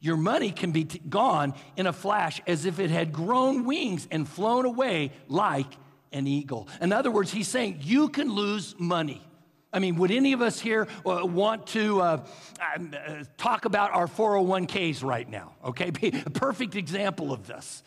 Your 0.00 0.16
money 0.16 0.52
can 0.52 0.70
be 0.70 0.84
t- 0.84 1.00
gone 1.08 1.54
in 1.76 1.86
a 1.86 1.92
flash 1.92 2.40
as 2.46 2.64
if 2.64 2.78
it 2.78 2.90
had 2.90 3.12
grown 3.12 3.64
wings 3.64 4.06
and 4.10 4.28
flown 4.28 4.64
away 4.64 5.12
like 5.26 5.66
an 6.12 6.26
eagle. 6.26 6.68
In 6.80 6.92
other 6.92 7.10
words, 7.10 7.30
he's 7.30 7.48
saying 7.48 7.80
you 7.82 8.08
can 8.08 8.32
lose 8.32 8.74
money. 8.78 9.22
I 9.72 9.80
mean, 9.80 9.96
would 9.96 10.10
any 10.10 10.32
of 10.32 10.40
us 10.40 10.58
here 10.58 10.88
uh, 11.04 11.26
want 11.26 11.66
to 11.68 12.00
uh, 12.00 12.26
um, 12.74 12.94
uh, 12.94 13.24
talk 13.36 13.66
about 13.66 13.92
our 13.92 14.06
401ks 14.06 15.04
right 15.04 15.28
now? 15.28 15.52
Okay, 15.64 15.92
a 16.26 16.30
perfect 16.30 16.74
example 16.74 17.32
of 17.32 17.46
this. 17.46 17.82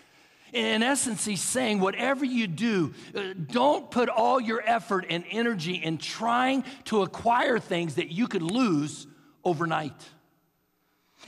In 0.54 0.84
essence, 0.84 1.24
he's 1.24 1.42
saying, 1.42 1.80
whatever 1.80 2.26
you 2.26 2.46
do, 2.46 2.94
uh, 3.16 3.34
don't 3.52 3.90
put 3.90 4.10
all 4.10 4.40
your 4.40 4.62
effort 4.66 5.06
and 5.10 5.24
energy 5.32 5.76
in 5.76 5.98
trying 5.98 6.66
to 6.86 7.04
acquire 7.04 7.58
things 7.58 7.96
that 7.96 8.12
you 8.12 8.28
could 8.28 8.42
lose 8.42 9.08
overnight. 9.44 10.10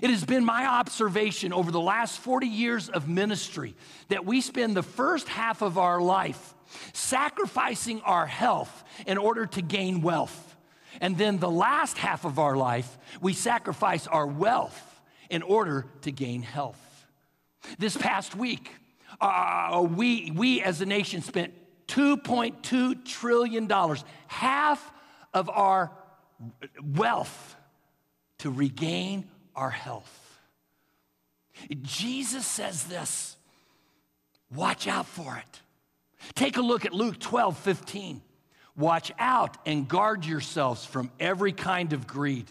It 0.01 0.09
has 0.09 0.25
been 0.25 0.43
my 0.43 0.65
observation 0.65 1.53
over 1.53 1.71
the 1.71 1.79
last 1.79 2.19
40 2.19 2.47
years 2.47 2.89
of 2.89 3.07
ministry 3.07 3.75
that 4.09 4.25
we 4.25 4.41
spend 4.41 4.75
the 4.75 4.83
first 4.83 5.27
half 5.27 5.62
of 5.62 5.77
our 5.77 6.01
life 6.01 6.53
sacrificing 6.93 8.01
our 8.01 8.25
health 8.25 8.83
in 9.05 9.17
order 9.17 9.45
to 9.45 9.62
gain 9.62 10.01
wealth. 10.01 10.55
And 11.00 11.17
then 11.17 11.39
the 11.39 11.50
last 11.50 11.97
half 11.97 12.25
of 12.25 12.39
our 12.39 12.55
life, 12.55 12.97
we 13.21 13.33
sacrifice 13.33 14.07
our 14.07 14.27
wealth 14.27 15.01
in 15.29 15.41
order 15.41 15.85
to 16.01 16.12
gain 16.12 16.41
health. 16.41 16.79
This 17.77 17.95
past 17.95 18.35
week, 18.35 18.71
uh, 19.21 19.88
we, 19.89 20.31
we 20.31 20.62
as 20.62 20.81
a 20.81 20.85
nation 20.85 21.21
spent 21.21 21.53
$2.2 21.88 23.05
trillion, 23.05 23.69
half 24.27 24.91
of 25.33 25.50
our 25.50 25.91
wealth 26.81 27.55
to 28.39 28.50
regain 28.50 29.29
our 29.55 29.69
health. 29.69 30.19
Jesus 31.81 32.45
says 32.45 32.86
this 32.86 33.38
watch 34.53 34.88
out 34.88 35.05
for 35.05 35.38
it. 35.38 35.62
Take 36.36 36.57
a 36.57 36.62
look 36.62 36.86
at 36.86 36.93
Luke 36.93 37.19
12, 37.19 37.57
15. 37.57 38.22
Watch 38.75 39.12
out 39.19 39.57
and 39.65 39.88
guard 39.88 40.25
yourselves 40.25 40.86
from 40.86 41.12
every 41.19 41.51
kind 41.51 41.93
of 41.93 42.07
greed, 42.07 42.45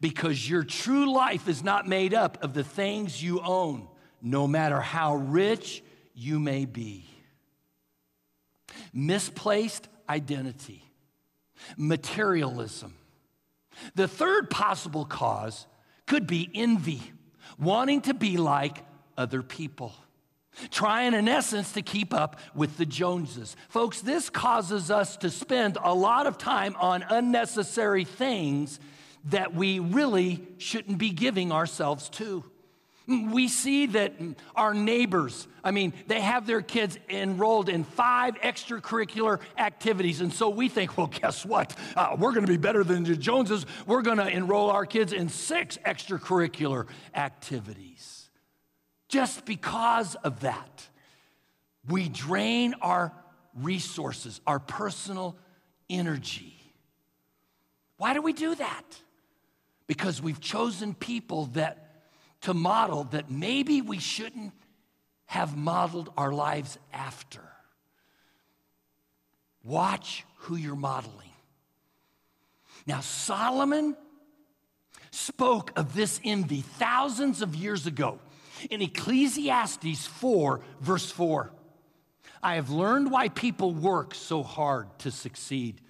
because 0.00 0.48
your 0.48 0.62
true 0.62 1.12
life 1.12 1.48
is 1.48 1.64
not 1.64 1.88
made 1.88 2.14
up 2.14 2.42
of 2.42 2.54
the 2.54 2.64
things 2.64 3.22
you 3.22 3.40
own, 3.40 3.88
no 4.22 4.46
matter 4.46 4.80
how 4.80 5.16
rich 5.16 5.82
you 6.14 6.38
may 6.38 6.64
be. 6.66 7.04
Misplaced 8.92 9.88
identity, 10.08 10.84
materialism. 11.76 12.94
The 13.94 14.08
third 14.08 14.50
possible 14.50 15.04
cause 15.04 15.66
could 16.06 16.26
be 16.26 16.50
envy, 16.54 17.02
wanting 17.58 18.00
to 18.02 18.14
be 18.14 18.36
like 18.36 18.84
other 19.16 19.42
people. 19.42 19.94
Trying, 20.70 21.12
in 21.12 21.28
essence, 21.28 21.72
to 21.72 21.82
keep 21.82 22.14
up 22.14 22.40
with 22.54 22.78
the 22.78 22.86
Joneses. 22.86 23.56
Folks, 23.68 24.00
this 24.00 24.30
causes 24.30 24.90
us 24.90 25.16
to 25.18 25.28
spend 25.28 25.76
a 25.82 25.94
lot 25.94 26.26
of 26.26 26.38
time 26.38 26.74
on 26.80 27.04
unnecessary 27.08 28.04
things 28.04 28.80
that 29.24 29.54
we 29.54 29.80
really 29.80 30.46
shouldn't 30.56 30.98
be 30.98 31.10
giving 31.10 31.52
ourselves 31.52 32.08
to. 32.10 32.42
We 33.06 33.46
see 33.46 33.86
that 33.86 34.14
our 34.56 34.74
neighbors, 34.74 35.46
I 35.62 35.70
mean, 35.70 35.92
they 36.08 36.20
have 36.20 36.44
their 36.44 36.60
kids 36.60 36.98
enrolled 37.08 37.68
in 37.68 37.84
five 37.84 38.34
extracurricular 38.40 39.38
activities. 39.56 40.20
And 40.20 40.32
so 40.32 40.48
we 40.48 40.68
think, 40.68 40.98
well, 40.98 41.06
guess 41.06 41.46
what? 41.46 41.76
Uh, 41.94 42.16
we're 42.18 42.32
going 42.32 42.46
to 42.46 42.50
be 42.50 42.56
better 42.56 42.82
than 42.82 43.04
the 43.04 43.16
Joneses. 43.16 43.64
We're 43.86 44.02
going 44.02 44.18
to 44.18 44.28
enroll 44.28 44.70
our 44.70 44.86
kids 44.86 45.12
in 45.12 45.28
six 45.28 45.78
extracurricular 45.86 46.88
activities. 47.14 48.28
Just 49.08 49.44
because 49.44 50.16
of 50.16 50.40
that, 50.40 50.88
we 51.88 52.08
drain 52.08 52.74
our 52.82 53.12
resources, 53.54 54.40
our 54.48 54.58
personal 54.58 55.36
energy. 55.88 56.56
Why 57.98 58.14
do 58.14 58.20
we 58.20 58.32
do 58.32 58.56
that? 58.56 58.84
Because 59.86 60.20
we've 60.20 60.40
chosen 60.40 60.92
people 60.92 61.46
that 61.52 61.85
to 62.46 62.54
model 62.54 63.02
that 63.10 63.28
maybe 63.28 63.82
we 63.82 63.98
shouldn't 63.98 64.52
have 65.24 65.56
modeled 65.56 66.12
our 66.16 66.32
lives 66.32 66.78
after. 66.92 67.40
Watch 69.64 70.24
who 70.36 70.54
you're 70.54 70.76
modeling. 70.76 71.32
Now, 72.86 73.00
Solomon 73.00 73.96
spoke 75.10 75.76
of 75.76 75.92
this 75.92 76.20
envy 76.22 76.60
thousands 76.60 77.42
of 77.42 77.56
years 77.56 77.88
ago 77.88 78.20
in 78.70 78.80
Ecclesiastes 78.80 80.06
4, 80.06 80.60
verse 80.80 81.10
4. 81.10 81.50
I 82.44 82.54
have 82.54 82.70
learned 82.70 83.10
why 83.10 83.28
people 83.28 83.74
work 83.74 84.14
so 84.14 84.44
hard 84.44 84.86
to 85.00 85.10
succeed. 85.10 85.80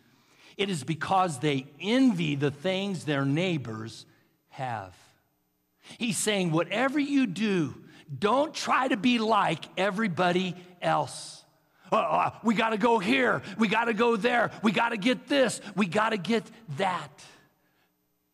It 0.57 0.71
is 0.71 0.85
because 0.85 1.39
they 1.39 1.67
envy 1.83 2.35
the 2.35 2.51
things 2.51 3.05
their 3.05 3.27
neighbors 3.27 4.07
have. 4.49 4.95
He's 5.99 6.19
saying, 6.19 6.53
whatever 6.53 6.99
you 6.99 7.27
do, 7.27 7.75
don't 8.19 8.55
try 8.55 8.89
to 8.89 8.97
be 8.97 9.19
like 9.19 9.65
everybody 9.77 10.55
else. 10.81 11.45
Uh, 11.91 11.97
uh 11.97 12.31
we 12.43 12.55
got 12.55 12.71
to 12.71 12.79
go 12.79 12.99
here. 12.99 13.43
We 13.59 13.69
got 13.69 13.85
to 13.85 13.95
go 13.95 14.17
there. 14.17 14.51
We 14.63 14.73
got 14.73 14.91
to 14.91 14.97
get 14.97 15.27
this. 15.29 15.61
We 15.75 15.87
got 15.87 16.11
to 16.11 16.17
get 16.17 16.45
that. 16.77 17.25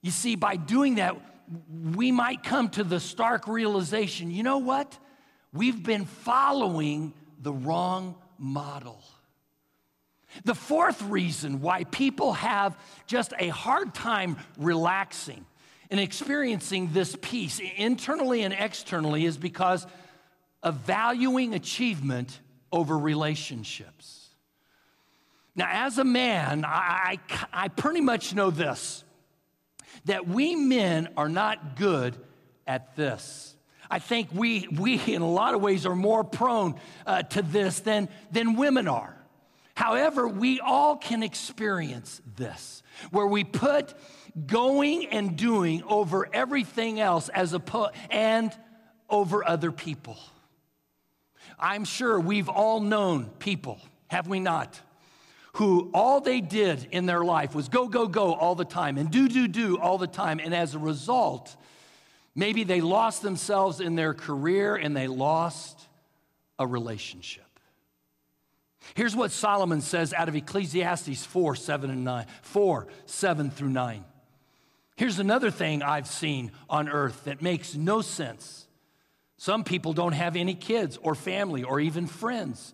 You 0.02 0.11
see, 0.11 0.37
by 0.37 0.56
doing 0.56 0.97
that, 0.97 1.16
we 1.94 2.12
might 2.12 2.42
come 2.42 2.71
to 2.71 2.85
the 2.85 2.99
stark 2.99 3.47
realization 3.47 4.30
you 4.30 4.42
know 4.42 4.59
what? 4.59 4.99
We've 5.52 5.82
been 5.82 6.06
following 6.06 7.12
the 7.40 7.52
wrong 7.52 8.14
model. 8.38 9.02
The 10.44 10.54
fourth 10.54 11.02
reason 11.02 11.61
why 11.61 11.85
people 11.85 12.32
have 12.32 12.78
just 13.06 13.35
a 13.38 13.49
hard 13.49 13.94
time 13.94 14.38
relaxing 14.56 15.44
and 15.92 16.00
experiencing 16.00 16.88
this 16.94 17.14
peace 17.20 17.61
internally 17.76 18.42
and 18.42 18.54
externally 18.54 19.26
is 19.26 19.37
because 19.37 19.87
of 20.62 20.76
valuing 20.76 21.52
achievement 21.52 22.40
over 22.72 22.99
relationships. 22.99 24.30
Now, 25.54 25.68
as 25.70 25.99
a 25.99 26.04
man, 26.04 26.64
I, 26.64 27.18
I, 27.28 27.46
I 27.52 27.68
pretty 27.68 28.00
much 28.00 28.34
know 28.34 28.50
this 28.50 29.04
that 30.06 30.26
we 30.26 30.56
men 30.56 31.11
are 31.16 31.28
not 31.28 31.76
good 31.76 32.16
at 32.66 32.96
this. 32.96 33.54
I 33.90 33.99
think 33.99 34.30
we, 34.32 34.66
we 34.68 34.99
in 34.99 35.20
a 35.20 35.30
lot 35.30 35.54
of 35.54 35.61
ways, 35.61 35.84
are 35.84 35.94
more 35.94 36.25
prone 36.25 36.76
uh, 37.06 37.22
to 37.25 37.42
this 37.42 37.80
than, 37.80 38.08
than 38.30 38.56
women 38.56 38.88
are. 38.88 39.14
However, 39.75 40.26
we 40.26 40.58
all 40.58 40.96
can 40.96 41.22
experience 41.22 42.22
this, 42.37 42.82
where 43.11 43.26
we 43.26 43.44
put 43.44 43.94
going 44.47 45.07
and 45.07 45.37
doing 45.37 45.83
over 45.85 46.29
everything 46.33 47.01
else 47.01 47.29
as 47.29 47.55
a 47.55 47.62
and 48.11 48.57
over 49.09 49.47
other 49.47 49.73
people. 49.73 50.19
I'm 51.59 51.85
sure 51.85 52.19
we've 52.19 52.49
all 52.49 52.81
known 52.81 53.27
people, 53.39 53.79
have 54.09 54.27
we 54.27 54.41
not? 54.41 54.81
Who 55.57 55.91
all 55.93 56.21
they 56.21 56.41
did 56.41 56.89
in 56.93 57.07
their 57.07 57.23
life 57.23 57.55
was 57.55 57.69
go, 57.69 57.87
go, 57.87 58.09
go 58.09 58.35
all 58.35 58.55
the 58.55 58.65
time 58.65 58.97
and 58.97 59.11
do, 59.11 59.29
do, 59.29 59.47
do 59.47 59.79
all 59.79 59.99
the 59.99 60.07
time. 60.07 60.41
And 60.43 60.55
as 60.55 60.75
a 60.75 60.79
result, 60.79 61.55
maybe 62.35 62.65
they 62.65 62.81
lost 62.81 63.21
themselves 63.21 63.81
in 63.81 63.95
their 63.95 64.15
career 64.15 64.77
and 64.77 64.97
they 64.97 65.09
lost 65.09 65.89
a 66.59 66.67
relationship. 66.67 67.45
Here's 68.95 69.15
what 69.15 69.31
Solomon 69.31 69.81
says 69.83 70.12
out 70.12 70.29
of 70.29 70.35
Ecclesiastes 70.35 71.25
4 71.25 71.55
7 71.55 71.91
and 71.91 72.05
9, 72.05 72.27
4 72.43 72.87
7 73.07 73.51
through 73.51 73.69
9. 73.69 74.05
Here's 75.02 75.18
another 75.18 75.50
thing 75.50 75.82
I've 75.82 76.06
seen 76.06 76.52
on 76.71 76.88
earth 76.88 77.25
that 77.25 77.42
makes 77.42 77.75
no 77.75 78.02
sense. 78.02 78.68
Some 79.37 79.64
people 79.64 79.94
don't 79.94 80.12
have 80.12 80.37
any 80.37 80.54
kids 80.54 80.97
or 81.02 81.16
family 81.16 81.64
or 81.64 81.80
even 81.80 82.06
friends, 82.06 82.73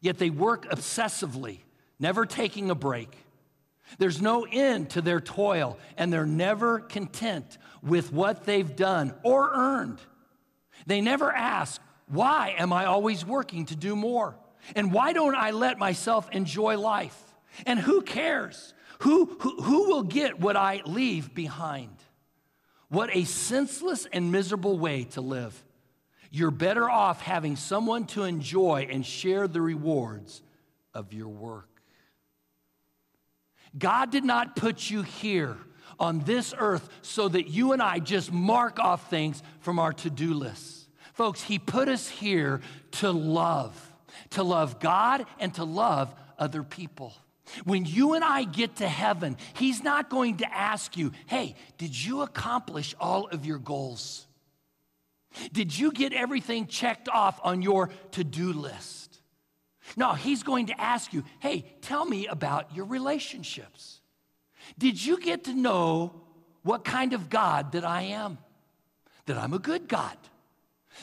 yet 0.00 0.18
they 0.18 0.28
work 0.28 0.68
obsessively, 0.70 1.58
never 2.00 2.26
taking 2.26 2.68
a 2.68 2.74
break. 2.74 3.16
There's 3.96 4.20
no 4.20 4.44
end 4.50 4.90
to 4.90 5.00
their 5.00 5.20
toil, 5.20 5.78
and 5.96 6.12
they're 6.12 6.26
never 6.26 6.80
content 6.80 7.58
with 7.80 8.12
what 8.12 8.44
they've 8.44 8.74
done 8.74 9.14
or 9.22 9.48
earned. 9.54 10.00
They 10.84 11.00
never 11.00 11.30
ask, 11.30 11.80
Why 12.08 12.56
am 12.58 12.72
I 12.72 12.86
always 12.86 13.24
working 13.24 13.66
to 13.66 13.76
do 13.76 13.94
more? 13.94 14.34
And 14.74 14.92
why 14.92 15.12
don't 15.12 15.36
I 15.36 15.52
let 15.52 15.78
myself 15.78 16.28
enjoy 16.32 16.76
life? 16.76 17.16
And 17.66 17.78
who 17.78 18.02
cares? 18.02 18.74
Who, 18.98 19.26
who, 19.40 19.88
will 19.88 20.02
get 20.02 20.40
what 20.40 20.56
I 20.56 20.82
leave 20.84 21.34
behind? 21.34 21.96
What 22.88 23.14
a 23.14 23.24
senseless 23.24 24.06
and 24.12 24.32
miserable 24.32 24.78
way 24.78 25.04
to 25.04 25.20
live. 25.20 25.64
You're 26.30 26.50
better 26.50 26.90
off 26.90 27.22
having 27.22 27.56
someone 27.56 28.06
to 28.08 28.24
enjoy 28.24 28.88
and 28.90 29.06
share 29.06 29.46
the 29.46 29.60
rewards 29.60 30.42
of 30.94 31.12
your 31.12 31.28
work. 31.28 31.68
God 33.76 34.10
did 34.10 34.24
not 34.24 34.56
put 34.56 34.90
you 34.90 35.02
here 35.02 35.56
on 36.00 36.20
this 36.20 36.54
earth 36.56 36.88
so 37.02 37.28
that 37.28 37.48
you 37.48 37.72
and 37.72 37.82
I 37.82 37.98
just 37.98 38.32
mark 38.32 38.78
off 38.78 39.10
things 39.10 39.42
from 39.60 39.78
our 39.78 39.92
to 39.94 40.10
do 40.10 40.34
lists. 40.34 40.88
Folks, 41.12 41.42
He 41.42 41.58
put 41.58 41.88
us 41.88 42.08
here 42.08 42.60
to 42.92 43.10
love, 43.10 43.92
to 44.30 44.42
love 44.42 44.80
God 44.80 45.26
and 45.38 45.52
to 45.54 45.64
love 45.64 46.14
other 46.38 46.62
people. 46.62 47.14
When 47.64 47.84
you 47.84 48.14
and 48.14 48.24
I 48.24 48.44
get 48.44 48.76
to 48.76 48.88
heaven, 48.88 49.36
He's 49.54 49.82
not 49.82 50.10
going 50.10 50.38
to 50.38 50.54
ask 50.54 50.96
you, 50.96 51.12
hey, 51.26 51.54
did 51.76 51.96
you 51.96 52.22
accomplish 52.22 52.94
all 53.00 53.28
of 53.28 53.46
your 53.46 53.58
goals? 53.58 54.26
Did 55.52 55.76
you 55.76 55.92
get 55.92 56.12
everything 56.12 56.66
checked 56.66 57.08
off 57.08 57.38
on 57.42 57.62
your 57.62 57.90
to 58.12 58.24
do 58.24 58.52
list? 58.52 59.20
No, 59.96 60.12
He's 60.12 60.42
going 60.42 60.66
to 60.66 60.80
ask 60.80 61.12
you, 61.12 61.24
hey, 61.40 61.64
tell 61.80 62.04
me 62.04 62.26
about 62.26 62.74
your 62.74 62.84
relationships. 62.84 64.00
Did 64.78 65.02
you 65.02 65.18
get 65.18 65.44
to 65.44 65.54
know 65.54 66.20
what 66.62 66.84
kind 66.84 67.12
of 67.12 67.30
God 67.30 67.72
that 67.72 67.84
I 67.84 68.02
am? 68.02 68.38
That 69.26 69.38
I'm 69.38 69.54
a 69.54 69.58
good 69.58 69.88
God, 69.88 70.16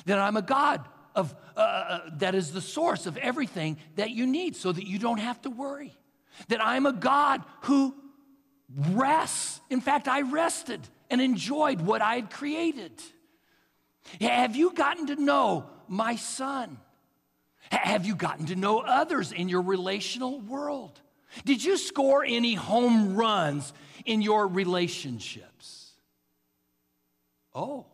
that 0.06 0.20
I'm 0.20 0.38
a 0.38 0.42
God 0.42 0.88
of, 1.16 1.34
uh, 1.56 1.60
uh 1.60 2.00
that 2.18 2.36
is 2.36 2.52
the 2.52 2.62
source 2.62 3.06
of 3.06 3.18
everything 3.18 3.78
that 3.96 4.12
you 4.12 4.26
need 4.26 4.56
so 4.56 4.72
that 4.72 4.86
you 4.86 5.00
don't 5.00 5.20
have 5.20 5.42
to 5.44 5.50
worry 5.50 5.96
that 6.48 6.64
I'm 6.64 6.86
a 6.86 6.94
God 6.94 7.44
who 7.62 7.96
rests. 8.90 9.62
In 9.70 9.82
fact, 9.82 10.08
I 10.08 10.22
rested 10.22 10.82
and 11.10 11.22
enjoyed 11.22 11.82
what 11.82 12.02
I 12.02 12.16
had 12.16 12.30
created. 12.30 12.92
Have 14.22 14.56
you 14.56 14.74
gotten 14.74 15.08
to 15.08 15.16
know 15.16 15.70
my 15.88 16.16
son? 16.16 16.78
Have 17.72 18.06
you 18.06 18.16
gotten 18.16 18.48
to 18.48 18.56
know 18.56 18.80
others 18.80 19.32
in 19.32 19.50
your 19.50 19.62
relational 19.62 20.40
world? 20.40 21.00
Did 21.44 21.64
you 21.64 21.78
score 21.78 22.24
any 22.24 22.54
home 22.54 23.16
runs 23.16 23.74
in 24.06 24.22
your 24.22 24.48
relationships? 24.48 25.92
Oh, 27.54 27.86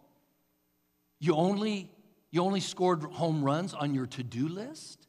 you 1.20 1.36
only, 1.36 1.90
you 2.32 2.42
only 2.42 2.60
scored 2.60 3.04
home 3.04 3.44
runs 3.44 3.74
on 3.74 3.94
your 3.94 4.08
to 4.08 4.24
do 4.24 4.48
list? 4.48 5.08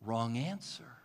Wrong 0.00 0.36
answer. 0.36 0.97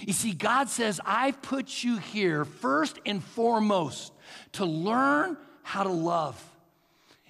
You 0.00 0.12
see, 0.12 0.32
God 0.32 0.68
says, 0.68 1.00
I've 1.04 1.40
put 1.42 1.84
you 1.84 1.98
here 1.98 2.44
first 2.44 2.98
and 3.04 3.22
foremost 3.22 4.12
to 4.52 4.64
learn 4.64 5.36
how 5.62 5.84
to 5.84 5.92
love. 5.92 6.42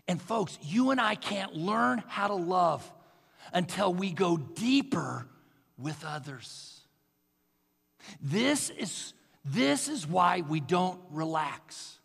And 0.09 0.21
folks, 0.21 0.59
you 0.62 0.90
and 0.90 1.00
I 1.00 1.14
can't 1.14 1.54
learn 1.54 2.02
how 2.07 2.28
to 2.28 2.35
love 2.35 2.90
until 3.53 3.92
we 3.92 4.12
go 4.12 4.37
deeper 4.37 5.27
with 5.77 6.05
others. 6.05 6.81
This 8.20 8.70
is, 8.70 9.12
this 9.44 9.88
is 9.88 10.07
why 10.07 10.42
we 10.42 10.61
don't 10.61 11.01
relax. 11.11 11.98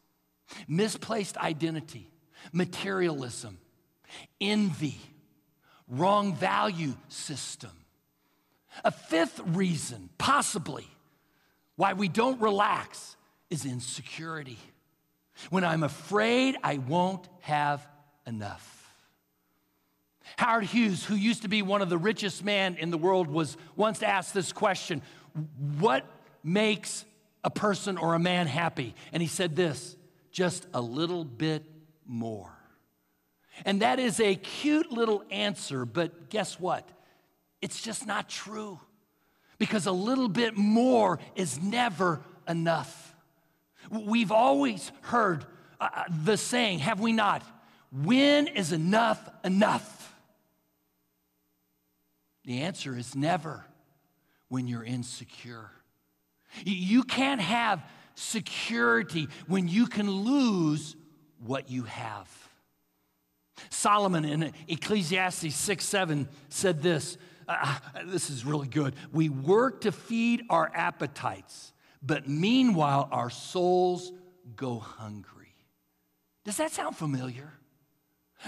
Misplaced 0.68 1.38
identity, 1.38 2.10
materialism, 2.52 3.58
envy, 4.40 5.00
wrong 5.88 6.36
value 6.36 6.94
system 7.10 7.72
a 8.84 8.92
fifth 8.92 9.40
reason, 9.46 10.10
possibly, 10.18 10.88
why 11.76 11.94
we 11.94 12.08
don't 12.08 12.42
relax 12.42 13.16
is 13.50 13.66
insecurity. 13.66 14.60
When 15.50 15.64
I'm 15.64 15.84
afraid 15.84 16.58
I 16.64 16.78
won't 16.78 17.28
have 17.42 17.86
enough. 18.26 18.74
Howard 20.38 20.66
Hughes, 20.66 21.06
who 21.06 21.16
used 21.16 21.44
to 21.44 21.48
be 21.48 21.62
one 21.62 21.82
of 21.82 21.90
the 21.90 21.98
richest 21.98 22.44
men 22.44 22.76
in 22.76 22.92
the 22.92 22.98
world, 22.98 23.28
was 23.28 23.56
once 23.76 24.04
asked 24.04 24.34
this 24.34 24.52
question 24.52 25.02
What 25.80 26.06
makes 26.44 27.06
a 27.44 27.50
person 27.50 27.98
or 27.98 28.14
a 28.14 28.20
man 28.20 28.48
happy? 28.48 28.94
And 29.14 29.22
he 29.22 29.30
said 29.30 29.56
this 29.56 29.96
just 30.32 30.68
a 30.74 30.82
little 30.82 31.24
bit 31.24 31.64
more. 32.06 32.52
And 33.66 33.82
that 33.82 34.00
is 34.00 34.20
a 34.20 34.36
cute 34.36 34.92
little 34.92 35.24
answer, 35.32 35.86
but 35.86 36.30
guess 36.30 36.60
what? 36.60 36.88
It's 37.62 37.82
just 37.82 38.06
not 38.06 38.30
true 38.30 38.80
because 39.58 39.86
a 39.86 39.92
little 39.92 40.30
bit 40.30 40.56
more 40.56 41.20
is 41.36 41.62
never 41.62 42.22
enough. 42.48 43.16
We've 43.90 44.32
always 44.32 44.92
heard 45.02 45.46
uh, 45.80 45.90
uh, 45.94 46.04
the 46.24 46.38
saying, 46.38 46.80
have 46.80 47.00
we 47.00 47.14
not? 47.14 47.44
When 47.92 48.48
is 48.48 48.72
enough 48.72 49.20
enough? 49.44 50.16
The 52.46 52.62
answer 52.62 52.98
is 52.98 53.16
never 53.16 53.66
when 54.50 54.68
you're 54.68 54.84
insecure. 54.84 55.70
You 56.64 57.04
can't 57.04 57.42
have 57.42 57.84
security 58.16 59.28
when 59.48 59.68
you 59.68 59.88
can 59.88 60.10
lose 60.10 60.96
what 61.40 61.70
you 61.70 61.84
have. 61.84 62.30
Solomon 63.70 64.26
in 64.26 64.54
Ecclesiastes 64.68 65.56
6 65.56 65.86
7 65.86 66.28
said 66.50 66.82
this 66.82 67.18
uh, 67.48 67.80
this 68.06 68.30
is 68.30 68.46
really 68.46 68.68
good. 68.68 68.96
We 69.12 69.30
work 69.30 69.82
to 69.82 69.92
feed 69.92 70.44
our 70.50 70.72
appetites, 70.74 71.74
but 72.02 72.28
meanwhile, 72.28 73.08
our 73.12 73.30
souls 73.30 74.12
go 74.56 74.80
hungry. 74.80 75.56
Does 76.46 76.58
that 76.58 76.72
sound 76.72 76.96
familiar? 76.96 77.52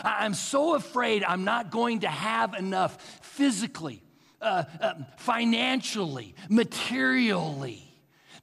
I'm 0.03 0.33
so 0.33 0.75
afraid 0.75 1.23
I'm 1.23 1.43
not 1.43 1.71
going 1.71 2.01
to 2.01 2.07
have 2.07 2.53
enough 2.53 3.01
physically, 3.21 4.01
uh, 4.41 4.63
uh, 4.79 4.93
financially, 5.17 6.35
materially, 6.49 7.83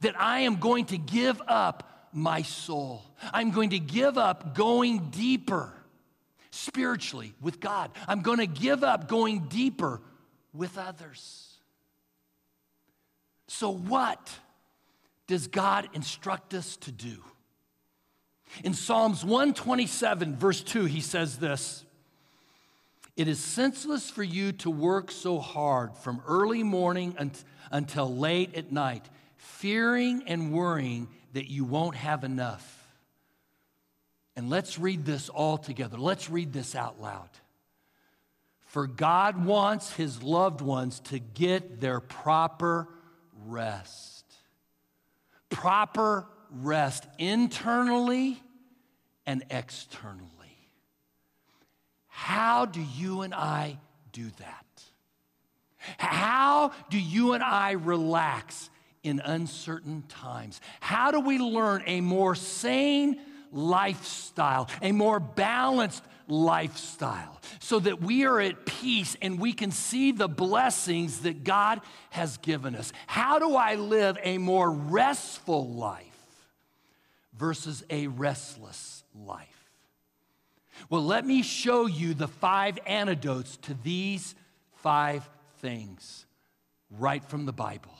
that 0.00 0.20
I 0.20 0.40
am 0.40 0.56
going 0.56 0.86
to 0.86 0.98
give 0.98 1.40
up 1.46 2.08
my 2.12 2.42
soul. 2.42 3.02
I'm 3.32 3.50
going 3.50 3.70
to 3.70 3.78
give 3.78 4.18
up 4.18 4.54
going 4.54 5.10
deeper 5.10 5.72
spiritually 6.50 7.34
with 7.40 7.60
God. 7.60 7.90
I'm 8.08 8.22
going 8.22 8.38
to 8.38 8.46
give 8.46 8.82
up 8.82 9.08
going 9.08 9.48
deeper 9.48 10.00
with 10.56 10.78
others. 10.78 11.58
So, 13.48 13.70
what 13.70 14.30
does 15.26 15.46
God 15.46 15.88
instruct 15.92 16.54
us 16.54 16.76
to 16.78 16.92
do? 16.92 17.22
In 18.64 18.74
Psalms 18.74 19.24
127, 19.24 20.36
verse 20.36 20.62
2, 20.62 20.84
he 20.84 21.00
says 21.00 21.38
this 21.38 21.84
It 23.16 23.28
is 23.28 23.38
senseless 23.38 24.10
for 24.10 24.22
you 24.22 24.52
to 24.52 24.70
work 24.70 25.10
so 25.10 25.38
hard 25.38 25.96
from 25.96 26.22
early 26.26 26.62
morning 26.62 27.16
until 27.70 28.14
late 28.14 28.54
at 28.54 28.72
night, 28.72 29.04
fearing 29.36 30.22
and 30.26 30.52
worrying 30.52 31.08
that 31.32 31.50
you 31.50 31.64
won't 31.64 31.96
have 31.96 32.24
enough. 32.24 32.72
And 34.36 34.50
let's 34.50 34.78
read 34.78 35.04
this 35.04 35.28
all 35.28 35.56
together. 35.56 35.96
Let's 35.96 36.28
read 36.28 36.52
this 36.52 36.74
out 36.74 37.00
loud. 37.00 37.30
For 38.76 38.86
God 38.86 39.42
wants 39.42 39.94
his 39.94 40.22
loved 40.22 40.60
ones 40.60 41.00
to 41.04 41.18
get 41.18 41.80
their 41.80 41.98
proper 41.98 42.86
rest. 43.46 44.26
Proper 45.48 46.26
rest 46.50 47.06
internally 47.16 48.38
and 49.24 49.42
externally. 49.48 50.28
How 52.06 52.66
do 52.66 52.82
you 52.82 53.22
and 53.22 53.32
I 53.32 53.78
do 54.12 54.28
that? 54.40 54.82
How 55.96 56.72
do 56.90 57.00
you 57.00 57.32
and 57.32 57.42
I 57.42 57.70
relax 57.70 58.68
in 59.02 59.20
uncertain 59.20 60.02
times? 60.06 60.60
How 60.80 61.12
do 61.12 61.20
we 61.20 61.38
learn 61.38 61.82
a 61.86 62.02
more 62.02 62.34
sane 62.34 63.22
lifestyle, 63.52 64.68
a 64.82 64.92
more 64.92 65.18
balanced 65.18 66.04
lifestyle, 66.28 67.40
so 67.60 67.78
that 67.78 68.00
we 68.00 68.24
are 68.24 68.40
at 68.40 68.66
peace 68.66 69.16
and 69.22 69.38
we 69.38 69.52
can 69.52 69.70
see 69.70 70.12
the 70.12 70.28
blessings 70.28 71.20
that 71.20 71.44
God 71.44 71.80
has 72.10 72.36
given 72.38 72.74
us. 72.74 72.92
How 73.06 73.38
do 73.38 73.54
I 73.54 73.76
live 73.76 74.18
a 74.22 74.38
more 74.38 74.70
restful 74.70 75.68
life 75.68 76.04
versus 77.36 77.84
a 77.90 78.08
restless 78.08 79.04
life? 79.14 79.48
Well, 80.90 81.04
let 81.04 81.24
me 81.26 81.42
show 81.42 81.86
you 81.86 82.14
the 82.14 82.28
five 82.28 82.78
antidotes 82.86 83.56
to 83.62 83.74
these 83.82 84.34
five 84.74 85.28
things 85.58 86.26
right 86.90 87.24
from 87.24 87.46
the 87.46 87.52
Bible. 87.52 87.94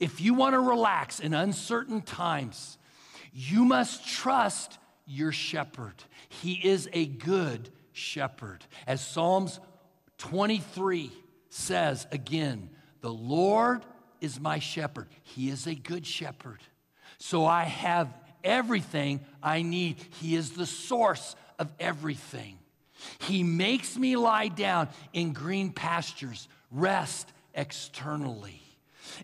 If 0.00 0.20
you 0.20 0.34
want 0.34 0.54
to 0.54 0.60
relax 0.60 1.20
in 1.20 1.34
uncertain 1.34 2.02
times, 2.02 2.78
you 3.32 3.64
must 3.64 4.06
trust 4.06 4.78
your 5.06 5.32
shepherd. 5.32 5.94
He 6.28 6.54
is 6.54 6.88
a 6.92 7.06
good 7.06 7.70
shepherd. 7.92 8.64
As 8.86 9.06
Psalms 9.06 9.60
23 10.18 11.10
says 11.48 12.06
again, 12.12 12.70
the 13.00 13.12
Lord 13.12 13.84
is 14.20 14.38
my 14.38 14.58
shepherd. 14.58 15.08
He 15.22 15.48
is 15.48 15.66
a 15.66 15.74
good 15.74 16.06
shepherd. 16.06 16.60
So 17.18 17.46
I 17.46 17.64
have 17.64 18.12
everything 18.44 19.20
I 19.42 19.62
need. 19.62 19.96
He 20.20 20.34
is 20.34 20.52
the 20.52 20.66
source 20.66 21.34
of 21.58 21.72
everything. 21.78 22.58
He 23.20 23.42
makes 23.42 23.96
me 23.96 24.16
lie 24.16 24.48
down 24.48 24.88
in 25.12 25.32
green 25.32 25.72
pastures, 25.72 26.48
rest 26.70 27.32
externally. 27.54 28.60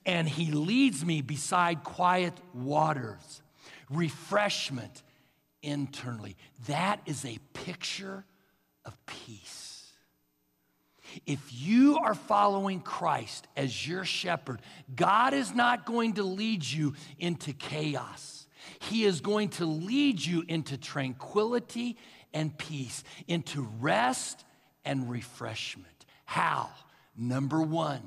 And 0.04 0.28
He 0.28 0.50
leads 0.52 1.04
me 1.04 1.22
beside 1.22 1.84
quiet 1.84 2.34
waters, 2.54 3.42
refreshment 3.90 5.02
internally. 5.62 6.36
That 6.66 7.00
is 7.06 7.24
a 7.24 7.38
picture 7.52 8.24
of 8.84 8.96
peace. 9.06 9.92
If 11.24 11.40
you 11.52 11.98
are 11.98 12.14
following 12.14 12.80
Christ 12.80 13.46
as 13.56 13.86
your 13.86 14.04
shepherd, 14.04 14.60
God 14.94 15.34
is 15.34 15.54
not 15.54 15.86
going 15.86 16.14
to 16.14 16.22
lead 16.22 16.64
you 16.64 16.94
into 17.18 17.52
chaos. 17.52 18.46
He 18.80 19.04
is 19.04 19.20
going 19.20 19.50
to 19.50 19.64
lead 19.64 20.24
you 20.24 20.44
into 20.48 20.76
tranquility 20.76 21.96
and 22.34 22.56
peace, 22.56 23.04
into 23.28 23.62
rest 23.80 24.44
and 24.84 25.08
refreshment. 25.08 26.06
How? 26.24 26.70
Number 27.16 27.62
one, 27.62 28.02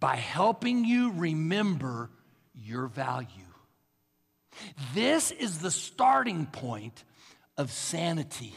by 0.00 0.16
helping 0.16 0.84
you 0.84 1.12
remember 1.12 2.10
your 2.54 2.86
value. 2.88 3.28
This 4.94 5.30
is 5.30 5.58
the 5.58 5.70
starting 5.70 6.46
point 6.46 7.04
of 7.56 7.70
sanity. 7.70 8.54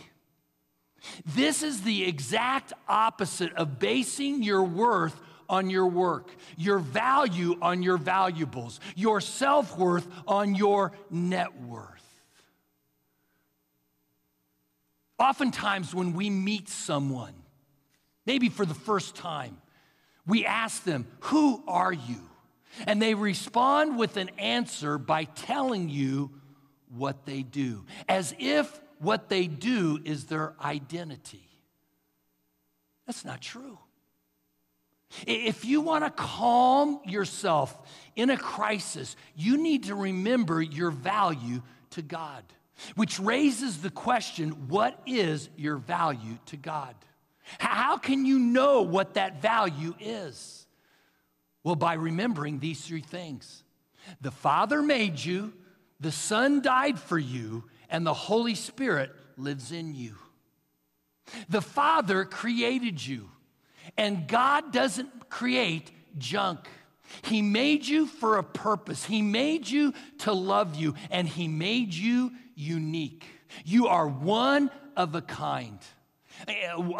This 1.26 1.64
is 1.64 1.82
the 1.82 2.06
exact 2.06 2.74
opposite 2.88 3.54
of 3.54 3.80
basing 3.80 4.44
your 4.44 4.64
worth 4.64 5.20
on 5.48 5.70
your 5.70 5.88
work, 5.88 6.32
your 6.58 6.80
value 6.80 7.56
on 7.62 7.84
your 7.84 7.98
valuables, 7.98 8.80
your 8.96 9.22
self 9.22 9.78
worth 9.78 10.08
on 10.28 10.56
your 10.56 10.92
net 11.10 11.62
worth. 11.62 11.92
Oftentimes, 15.18 15.94
when 15.96 16.14
we 16.14 16.30
meet 16.30 16.68
someone, 16.68 17.34
maybe 18.26 18.50
for 18.50 18.66
the 18.66 18.74
first 18.74 19.16
time, 19.16 19.58
we 20.28 20.46
ask 20.46 20.84
them, 20.84 21.08
Who 21.22 21.64
are 21.68 21.94
you? 21.94 22.30
And 22.88 23.02
they 23.02 23.14
respond 23.14 23.98
with 23.98 24.18
an 24.18 24.30
answer 24.38 24.98
by 24.98 25.26
telling 25.26 25.90
you 25.90 26.32
what 26.90 27.26
they 27.26 27.44
do, 27.44 27.86
as 28.08 28.34
if 28.40 28.82
what 29.00 29.30
they 29.30 29.48
do 29.48 30.00
is 30.04 30.26
their 30.26 30.54
identity. 30.62 31.48
That's 33.06 33.26
not 33.26 33.42
true. 33.42 33.78
If 35.28 35.66
you 35.66 35.82
want 35.82 36.04
to 36.04 36.10
calm 36.10 37.00
yourself 37.06 37.78
in 38.16 38.30
a 38.30 38.38
crisis, 38.38 39.16
you 39.36 39.58
need 39.58 39.84
to 39.86 39.96
remember 39.96 40.62
your 40.62 40.92
value 40.92 41.62
to 41.92 42.02
God. 42.02 42.44
Which 42.96 43.20
raises 43.20 43.82
the 43.82 43.90
question 43.90 44.68
what 44.68 45.00
is 45.06 45.50
your 45.56 45.78
value 45.78 46.38
to 46.48 46.58
God? 46.58 46.96
How 47.60 47.98
can 47.98 48.26
you 48.26 48.40
know 48.40 48.82
what 48.82 49.14
that 49.14 49.42
value 49.42 49.94
is? 50.00 50.65
Well, 51.66 51.76
by 51.76 51.96
remembering 51.96 52.60
these 52.60 52.80
three 52.80 53.02
things 53.02 53.64
the 54.22 54.30
Father 54.30 54.84
made 54.84 55.20
you, 55.20 55.52
the 56.00 56.12
Son 56.12 56.62
died 56.62 57.00
for 57.00 57.18
you, 57.18 57.64
and 57.90 58.06
the 58.06 58.14
Holy 58.14 58.54
Spirit 58.54 59.12
lives 59.36 59.72
in 59.72 59.96
you. 59.96 60.16
The 61.50 61.64
Father 61.64 62.24
created 62.24 63.04
you, 63.04 63.32
and 63.98 64.28
God 64.28 64.72
doesn't 64.72 65.28
create 65.30 65.90
junk. 66.20 66.68
He 67.24 67.42
made 67.42 67.88
you 67.88 68.06
for 68.06 68.38
a 68.38 68.44
purpose. 68.44 69.04
He 69.04 69.24
made 69.24 69.68
you 69.68 69.96
to 70.20 70.34
love 70.34 70.76
you, 70.76 70.94
and 71.10 71.28
He 71.28 71.48
made 71.48 71.96
you 71.96 72.32
unique. 72.54 73.26
You 73.64 73.88
are 73.88 74.08
one 74.08 74.70
of 74.96 75.16
a 75.16 75.22
kind. 75.24 75.80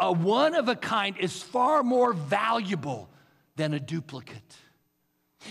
A 0.00 0.12
one 0.12 0.56
of 0.56 0.68
a 0.68 0.74
kind 0.74 1.16
is 1.18 1.40
far 1.40 1.84
more 1.84 2.12
valuable 2.12 3.10
than 3.56 3.74
a 3.74 3.80
duplicate. 3.80 4.56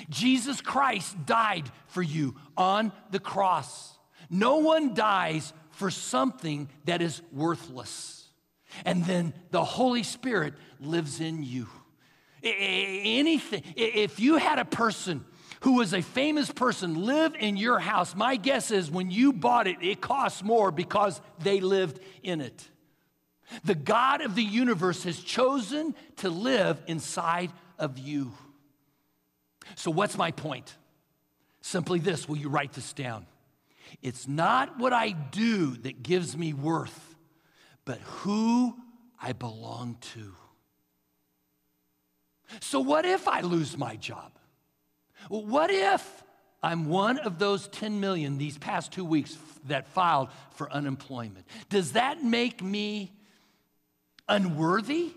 Jesus 0.09 0.61
Christ 0.61 1.25
died 1.25 1.69
for 1.87 2.01
you 2.01 2.35
on 2.57 2.91
the 3.11 3.19
cross. 3.19 3.97
No 4.29 4.57
one 4.57 4.93
dies 4.93 5.53
for 5.71 5.91
something 5.91 6.69
that 6.85 7.01
is 7.01 7.21
worthless. 7.31 8.27
And 8.83 9.05
then 9.05 9.33
the 9.51 9.63
Holy 9.63 10.03
Spirit 10.03 10.53
lives 10.79 11.19
in 11.19 11.43
you. 11.43 11.67
Anything, 12.43 13.63
if 13.75 14.19
you 14.19 14.37
had 14.37 14.59
a 14.59 14.65
person 14.65 15.25
who 15.61 15.73
was 15.73 15.93
a 15.93 16.01
famous 16.01 16.51
person 16.51 17.05
live 17.05 17.33
in 17.39 17.57
your 17.57 17.79
house, 17.79 18.15
my 18.15 18.35
guess 18.35 18.69
is 18.69 18.91
when 18.91 19.09
you 19.09 19.33
bought 19.33 19.67
it, 19.67 19.77
it 19.81 20.01
costs 20.01 20.43
more 20.43 20.71
because 20.71 21.21
they 21.39 21.59
lived 21.59 21.99
in 22.21 22.41
it. 22.41 22.69
The 23.63 23.75
God 23.75 24.21
of 24.21 24.35
the 24.35 24.43
universe 24.43 25.03
has 25.03 25.19
chosen 25.19 25.95
to 26.17 26.29
live 26.29 26.81
inside 26.87 27.51
of 27.79 27.97
you. 27.97 28.33
So, 29.75 29.91
what's 29.91 30.17
my 30.17 30.31
point? 30.31 30.75
Simply 31.61 31.99
this 31.99 32.29
will 32.29 32.37
you 32.37 32.49
write 32.49 32.73
this 32.73 32.93
down? 32.93 33.25
It's 34.01 34.27
not 34.27 34.79
what 34.79 34.93
I 34.93 35.11
do 35.11 35.75
that 35.77 36.03
gives 36.03 36.37
me 36.37 36.53
worth, 36.53 37.15
but 37.85 37.99
who 37.99 38.75
I 39.21 39.33
belong 39.33 39.97
to. 40.13 40.35
So, 42.61 42.79
what 42.79 43.05
if 43.05 43.27
I 43.27 43.41
lose 43.41 43.77
my 43.77 43.95
job? 43.95 44.31
What 45.29 45.71
if 45.71 46.23
I'm 46.61 46.87
one 46.87 47.17
of 47.19 47.39
those 47.39 47.67
10 47.69 47.99
million 47.99 48.37
these 48.37 48.57
past 48.57 48.91
two 48.91 49.05
weeks 49.05 49.37
that 49.65 49.87
filed 49.87 50.29
for 50.51 50.71
unemployment? 50.71 51.45
Does 51.69 51.93
that 51.93 52.23
make 52.23 52.61
me 52.61 53.11
unworthy? 54.27 55.13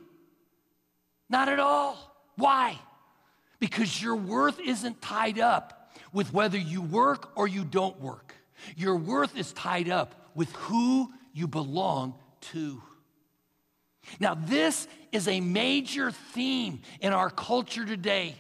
Not 1.28 1.48
at 1.48 1.60
all. 1.60 2.07
Why? 2.38 2.78
Because 3.58 4.00
your 4.00 4.14
worth 4.14 4.60
isn't 4.60 5.02
tied 5.02 5.40
up 5.40 5.90
with 6.12 6.32
whether 6.32 6.56
you 6.56 6.80
work 6.80 7.32
or 7.36 7.48
you 7.48 7.64
don't 7.64 8.00
work. 8.00 8.32
Your 8.76 8.96
worth 8.96 9.36
is 9.36 9.52
tied 9.52 9.90
up 9.90 10.30
with 10.36 10.50
who 10.52 11.12
you 11.32 11.48
belong 11.48 12.14
to. 12.52 12.80
Now, 14.20 14.34
this 14.34 14.86
is 15.10 15.26
a 15.26 15.40
major 15.40 16.12
theme 16.12 16.80
in 17.00 17.12
our 17.12 17.28
culture 17.28 17.84
today 17.84 18.36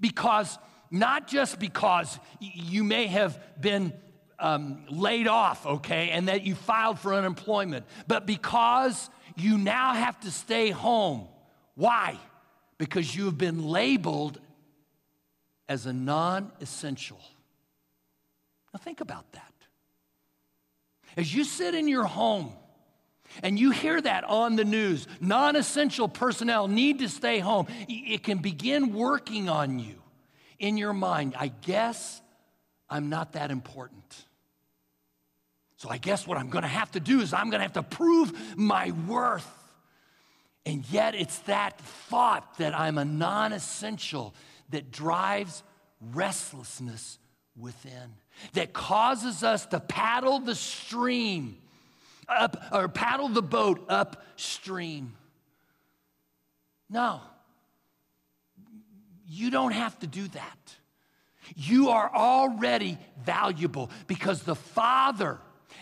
because 0.00 0.58
not 0.90 1.26
just 1.26 1.58
because 1.58 2.18
you 2.40 2.84
may 2.84 3.06
have 3.06 3.42
been 3.58 3.94
um, 4.38 4.84
laid 4.90 5.28
off, 5.28 5.64
okay, 5.64 6.10
and 6.10 6.28
that 6.28 6.42
you 6.42 6.54
filed 6.54 6.98
for 6.98 7.14
unemployment, 7.14 7.86
but 8.06 8.26
because 8.26 9.08
you 9.34 9.56
now 9.56 9.94
have 9.94 10.20
to 10.20 10.30
stay 10.30 10.70
home. 10.70 11.26
Why? 11.74 12.18
Because 12.84 13.16
you 13.16 13.24
have 13.24 13.38
been 13.38 13.64
labeled 13.64 14.38
as 15.70 15.86
a 15.86 15.92
non 15.92 16.52
essential. 16.60 17.20
Now, 18.72 18.78
think 18.78 19.00
about 19.00 19.32
that. 19.32 19.52
As 21.16 21.34
you 21.34 21.44
sit 21.44 21.74
in 21.74 21.88
your 21.88 22.04
home 22.04 22.52
and 23.42 23.58
you 23.58 23.70
hear 23.70 23.98
that 24.00 24.24
on 24.24 24.56
the 24.56 24.66
news, 24.66 25.06
non 25.18 25.56
essential 25.56 26.08
personnel 26.08 26.68
need 26.68 26.98
to 26.98 27.08
stay 27.08 27.38
home, 27.38 27.68
it 27.88 28.22
can 28.22 28.38
begin 28.38 28.92
working 28.92 29.48
on 29.48 29.78
you 29.78 29.94
in 30.58 30.76
your 30.76 30.92
mind. 30.92 31.34
I 31.38 31.48
guess 31.48 32.20
I'm 32.90 33.08
not 33.08 33.32
that 33.32 33.50
important. 33.50 34.24
So 35.78 35.88
I 35.88 35.96
guess 35.96 36.26
what 36.26 36.36
I'm 36.36 36.50
going 36.50 36.62
to 36.62 36.68
have 36.68 36.90
to 36.92 37.00
do 37.00 37.20
is 37.20 37.32
I'm 37.32 37.48
going 37.48 37.60
to 37.60 37.64
have 37.64 37.72
to 37.74 37.82
prove 37.82 38.58
my 38.58 38.90
worth. 39.06 39.63
And 40.66 40.84
yet 40.90 41.14
it's 41.14 41.38
that 41.40 41.78
thought 41.78 42.58
that 42.58 42.78
I'm 42.78 42.98
a 42.98 43.04
non 43.04 43.52
essential 43.52 44.34
that 44.70 44.90
drives 44.90 45.62
restlessness 46.00 47.18
within, 47.58 48.14
that 48.54 48.72
causes 48.72 49.42
us 49.42 49.66
to 49.66 49.80
paddle 49.80 50.40
the 50.40 50.54
stream 50.54 51.56
up 52.28 52.56
or 52.72 52.88
paddle 52.88 53.28
the 53.28 53.42
boat 53.42 53.84
upstream. 53.88 55.14
No, 56.90 57.20
you 59.26 59.50
don't 59.50 59.72
have 59.72 59.98
to 60.00 60.06
do 60.06 60.28
that. 60.28 60.76
You 61.54 61.90
are 61.90 62.10
already 62.14 62.98
valuable 63.24 63.90
because 64.06 64.42
the 64.42 64.54
Father 64.54 65.38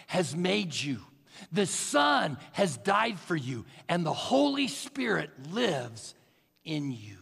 has 0.08 0.34
made 0.36 0.74
you. 0.74 1.00
The 1.50 1.66
Son 1.66 2.38
has 2.52 2.76
died 2.76 3.18
for 3.18 3.36
you, 3.36 3.64
and 3.88 4.06
the 4.06 4.12
Holy 4.12 4.68
Spirit 4.68 5.30
lives 5.50 6.14
in 6.64 6.92
you. 6.92 7.18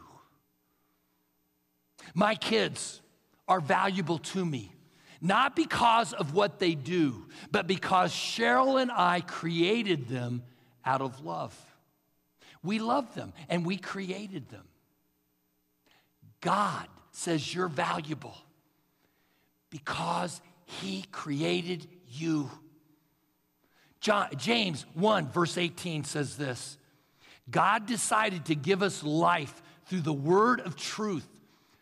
My 2.15 2.35
kids 2.35 3.01
are 3.49 3.61
valuable 3.61 4.19
to 4.19 4.45
me, 4.45 4.73
not 5.21 5.57
because 5.57 6.13
of 6.13 6.35
what 6.35 6.59
they 6.59 6.75
do, 6.75 7.27
but 7.51 7.67
because 7.67 8.13
Cheryl 8.13 8.81
and 8.81 8.91
I 8.91 9.21
created 9.21 10.09
them 10.09 10.43
out 10.85 11.01
of 11.01 11.25
love. 11.25 11.57
We 12.63 12.79
love 12.79 13.15
them 13.15 13.33
and 13.49 13.65
we 13.65 13.77
created 13.77 14.49
them. 14.51 14.65
God 16.41 16.87
says 17.13 17.55
you're 17.55 17.69
valuable 17.69 18.37
because 19.71 20.41
he 20.65 21.05
created 21.11 21.87
you. 22.09 22.51
John, 24.01 24.29
James 24.37 24.87
1, 24.95 25.29
verse 25.31 25.59
18 25.59 26.05
says 26.05 26.37
this 26.37 26.79
God 27.51 27.87
decided 27.87 28.47
to 28.47 28.55
give 28.55 28.83
us 28.83 29.03
life 29.03 29.63
through 29.87 30.01
the 30.01 30.13
word 30.13 30.61
of 30.61 30.77
truth 30.77 31.29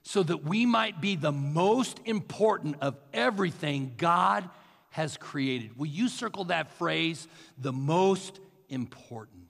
so 0.02 0.22
that 0.22 0.44
we 0.44 0.64
might 0.64 1.00
be 1.00 1.16
the 1.16 1.32
most 1.32 2.00
important 2.04 2.76
of 2.80 2.96
everything 3.12 3.94
God 3.96 4.48
has 4.90 5.16
created. 5.16 5.78
Will 5.78 5.86
you 5.86 6.08
circle 6.08 6.44
that 6.44 6.70
phrase, 6.72 7.28
the 7.58 7.72
most 7.72 8.40
important? 8.68 9.44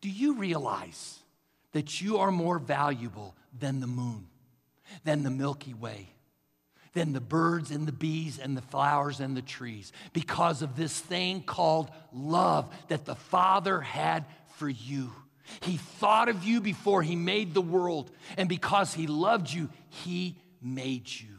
Do 0.00 0.08
you 0.08 0.36
realize 0.36 1.18
that 1.72 2.00
you 2.00 2.18
are 2.18 2.30
more 2.30 2.58
valuable 2.58 3.34
than 3.58 3.80
the 3.80 3.86
moon, 3.86 4.28
than 5.04 5.24
the 5.24 5.30
Milky 5.30 5.74
Way, 5.74 6.08
than 6.98 7.12
the 7.12 7.20
birds 7.20 7.70
and 7.70 7.86
the 7.86 7.92
bees 7.92 8.40
and 8.40 8.56
the 8.56 8.62
flowers 8.62 9.20
and 9.20 9.36
the 9.36 9.42
trees 9.42 9.92
because 10.12 10.62
of 10.62 10.74
this 10.74 10.98
thing 10.98 11.40
called 11.40 11.92
love 12.12 12.68
that 12.88 13.04
the 13.04 13.14
Father 13.14 13.80
had 13.80 14.24
for 14.56 14.68
you. 14.68 15.12
He 15.60 15.76
thought 15.76 16.28
of 16.28 16.42
you 16.42 16.60
before 16.60 17.02
He 17.02 17.14
made 17.14 17.54
the 17.54 17.62
world, 17.62 18.10
and 18.36 18.48
because 18.48 18.92
He 18.92 19.06
loved 19.06 19.48
you, 19.48 19.70
He 19.88 20.36
made 20.60 21.08
you. 21.08 21.36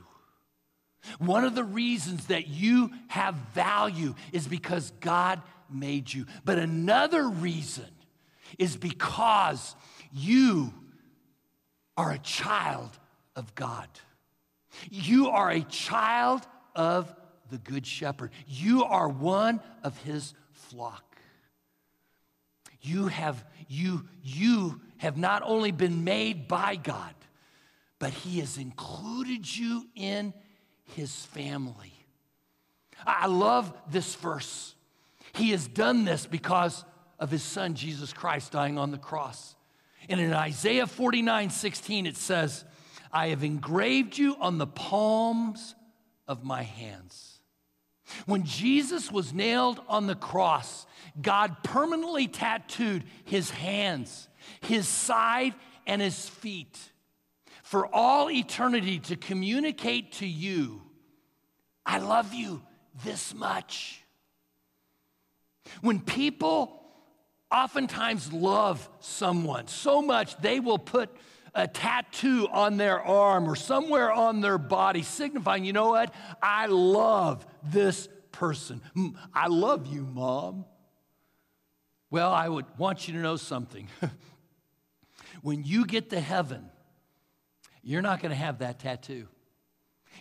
One 1.17 1.43
of 1.43 1.55
the 1.55 1.63
reasons 1.65 2.27
that 2.27 2.47
you 2.47 2.91
have 3.09 3.35
value 3.53 4.15
is 4.31 4.47
because 4.47 4.93
God 5.01 5.41
made 5.69 6.11
you. 6.13 6.25
But 6.45 6.57
another 6.57 7.27
reason 7.27 7.89
is 8.57 8.77
because 8.77 9.75
you 10.13 10.73
are 11.97 12.11
a 12.11 12.19
child 12.19 12.97
of 13.35 13.53
God. 13.55 13.89
You 14.89 15.29
are 15.29 15.49
a 15.49 15.61
child 15.61 16.47
of 16.75 17.13
the 17.49 17.57
Good 17.57 17.85
Shepherd. 17.85 18.31
You 18.47 18.83
are 18.83 19.09
one 19.09 19.61
of 19.83 19.97
his 20.03 20.33
flock. 20.51 21.03
You 22.81 23.07
have, 23.07 23.43
you, 23.67 24.07
you 24.23 24.79
have 24.97 25.17
not 25.17 25.41
only 25.43 25.71
been 25.71 26.03
made 26.03 26.47
by 26.47 26.75
God, 26.75 27.13
but 27.97 28.11
he 28.11 28.39
has 28.39 28.57
included 28.57 29.57
you 29.57 29.85
in 29.95 30.33
his 30.95 31.25
family. 31.27 31.93
I 33.05 33.27
love 33.27 33.73
this 33.89 34.15
verse. 34.15 34.75
He 35.33 35.51
has 35.51 35.67
done 35.67 36.05
this 36.05 36.25
because 36.25 36.83
of 37.19 37.29
his 37.31 37.43
son, 37.43 37.75
Jesus 37.75 38.13
Christ, 38.13 38.53
dying 38.53 38.77
on 38.77 38.91
the 38.91 38.97
cross. 38.97 39.55
And 40.07 40.19
in 40.19 40.33
Isaiah 40.33 40.87
49 40.87 41.49
16, 41.49 42.05
it 42.05 42.17
says, 42.17 42.63
I 43.11 43.27
have 43.29 43.43
engraved 43.43 44.17
you 44.17 44.35
on 44.39 44.57
the 44.57 44.67
palms 44.67 45.75
of 46.27 46.43
my 46.43 46.63
hands. 46.63 47.39
When 48.25 48.43
Jesus 48.43 49.11
was 49.11 49.33
nailed 49.33 49.81
on 49.87 50.07
the 50.07 50.15
cross, 50.15 50.85
God 51.21 51.63
permanently 51.63 52.27
tattooed 52.27 53.03
his 53.25 53.51
hands, 53.51 54.27
his 54.61 54.87
side, 54.87 55.53
and 55.85 56.01
his 56.01 56.27
feet 56.27 56.77
for 57.69 57.85
all 57.93 58.31
eternity 58.31 58.97
to 58.97 59.15
communicate 59.15 60.13
to 60.13 60.25
you, 60.25 60.81
I 61.85 61.99
love 61.99 62.33
you 62.33 62.63
this 63.05 63.31
much. 63.35 64.01
When 65.81 65.99
people 65.99 66.81
oftentimes 67.51 68.33
love 68.33 68.89
someone 69.01 69.67
so 69.67 70.01
much 70.01 70.35
they 70.37 70.59
will 70.59 70.79
put 70.79 71.15
a 71.53 71.67
tattoo 71.67 72.47
on 72.51 72.77
their 72.77 72.99
arm 72.99 73.49
or 73.49 73.55
somewhere 73.55 74.11
on 74.11 74.41
their 74.41 74.57
body, 74.57 75.03
signifying, 75.03 75.65
you 75.65 75.73
know 75.73 75.89
what? 75.89 76.13
I 76.41 76.67
love 76.67 77.45
this 77.63 78.07
person. 78.31 78.81
Mm, 78.95 79.15
I 79.33 79.47
love 79.47 79.87
you, 79.87 80.05
mom. 80.05 80.65
Well, 82.11 82.31
I 82.31 82.49
would 82.49 82.65
want 82.77 83.07
you 83.07 83.13
to 83.15 83.19
know 83.19 83.35
something. 83.35 83.87
when 85.41 85.63
you 85.63 85.85
get 85.85 86.09
to 86.09 86.19
heaven, 86.19 86.69
you're 87.83 88.01
not 88.01 88.21
going 88.21 88.31
to 88.31 88.35
have 88.35 88.59
that 88.59 88.79
tattoo 88.79 89.27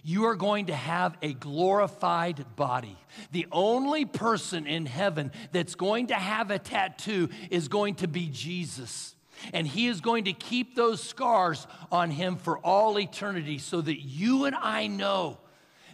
you 0.05 0.25
are 0.27 0.37
going 0.37 0.67
to 0.67 0.75
have 0.75 1.17
a 1.23 1.33
glorified 1.35 2.57
body. 2.57 2.97
The 3.33 3.47
only 3.53 4.05
person 4.05 4.67
in 4.67 4.87
heaven 4.87 5.33
that's 5.53 5.75
going 5.75 6.09
to 6.09 6.14
have 6.14 6.51
a 6.51 6.59
tattoo 6.59 7.29
is 7.51 7.69
going 7.69 7.97
to 7.97 8.09
be 8.09 8.29
Jesus. 8.29 9.14
And 9.53 9.66
he 9.66 9.87
is 9.87 10.01
going 10.01 10.24
to 10.24 10.33
keep 10.33 10.74
those 10.74 11.03
scars 11.03 11.66
on 11.90 12.11
him 12.11 12.37
for 12.37 12.59
all 12.59 12.98
eternity 12.98 13.59
so 13.59 13.81
that 13.81 14.01
you 14.01 14.44
and 14.44 14.55
I 14.55 14.87
know 14.87 15.38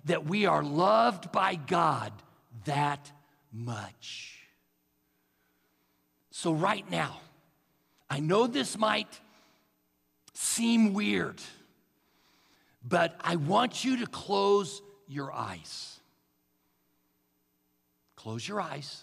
that 0.06 0.26
we 0.26 0.46
are 0.46 0.62
loved 0.62 1.32
by 1.32 1.54
God 1.54 2.12
that 2.64 3.10
much. 3.52 4.40
So, 6.30 6.52
right 6.52 6.88
now, 6.90 7.20
I 8.10 8.20
know 8.20 8.46
this 8.46 8.76
might 8.76 9.20
seem 10.34 10.92
weird. 10.92 11.40
But 12.86 13.16
I 13.20 13.36
want 13.36 13.84
you 13.84 13.98
to 13.98 14.06
close 14.06 14.82
your 15.08 15.32
eyes. 15.32 15.98
Close 18.16 18.46
your 18.46 18.60
eyes. 18.60 19.02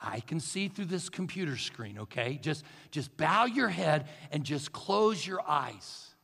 I 0.00 0.20
can 0.20 0.40
see 0.40 0.68
through 0.68 0.86
this 0.86 1.08
computer 1.08 1.56
screen, 1.56 1.98
okay? 1.98 2.38
Just, 2.40 2.64
just 2.90 3.16
bow 3.16 3.46
your 3.46 3.68
head 3.68 4.06
and 4.30 4.44
just 4.44 4.72
close 4.72 5.26
your 5.26 5.40
eyes. 5.46 6.14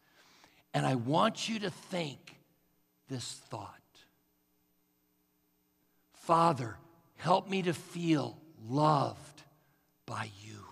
And 0.73 0.87
I 0.87 0.95
want 0.95 1.49
you 1.49 1.61
to 1.61 1.71
think 1.71 2.37
this 3.09 3.33
thought 3.51 3.71
Father, 6.13 6.79
help 7.17 7.51
me 7.51 7.61
to 7.63 7.75
feel 7.75 8.39
loved 8.67 9.43
by 10.07 10.31
you. 10.43 10.65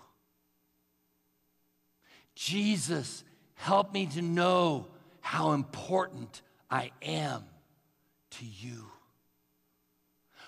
Jesus, 2.34 3.22
help 3.54 3.92
me 3.92 4.06
to 4.06 4.22
know 4.22 4.86
how 5.20 5.52
important 5.52 6.40
I 6.70 6.90
am 7.02 7.44
to 8.30 8.46
you. 8.46 8.86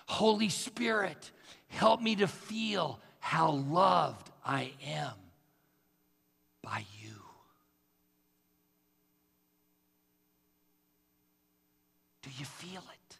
Holy 0.06 0.48
Spirit, 0.48 1.30
help 1.74 2.00
me 2.00 2.16
to 2.16 2.26
feel 2.26 3.00
how 3.18 3.50
loved 3.50 4.30
I 4.44 4.72
am 4.86 5.12
by 6.62 6.84
you. 7.02 7.10
Do 12.22 12.30
you 12.38 12.44
feel 12.44 12.80
it? 12.80 13.18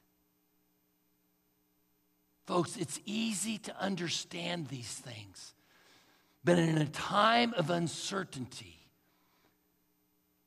Folks, 2.47 2.77
it's 2.77 3.01
easy 3.05 3.59
to 3.59 3.81
understand 3.81 4.69
these 4.69 4.93
things, 4.93 5.55
but 6.45 6.59
in 6.59 6.79
a 6.79 6.87
time 6.87 7.55
of 7.55 7.71
uncertainty, 7.71 8.79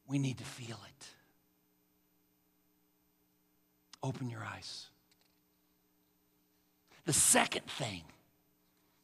we 0.07 0.17
need 0.19 0.37
to 0.37 0.43
feel 0.43 0.79
it. 0.87 1.07
Open 4.03 4.29
your 4.29 4.43
eyes. 4.43 4.87
The 7.07 7.13
second 7.13 7.65
thing, 7.65 8.01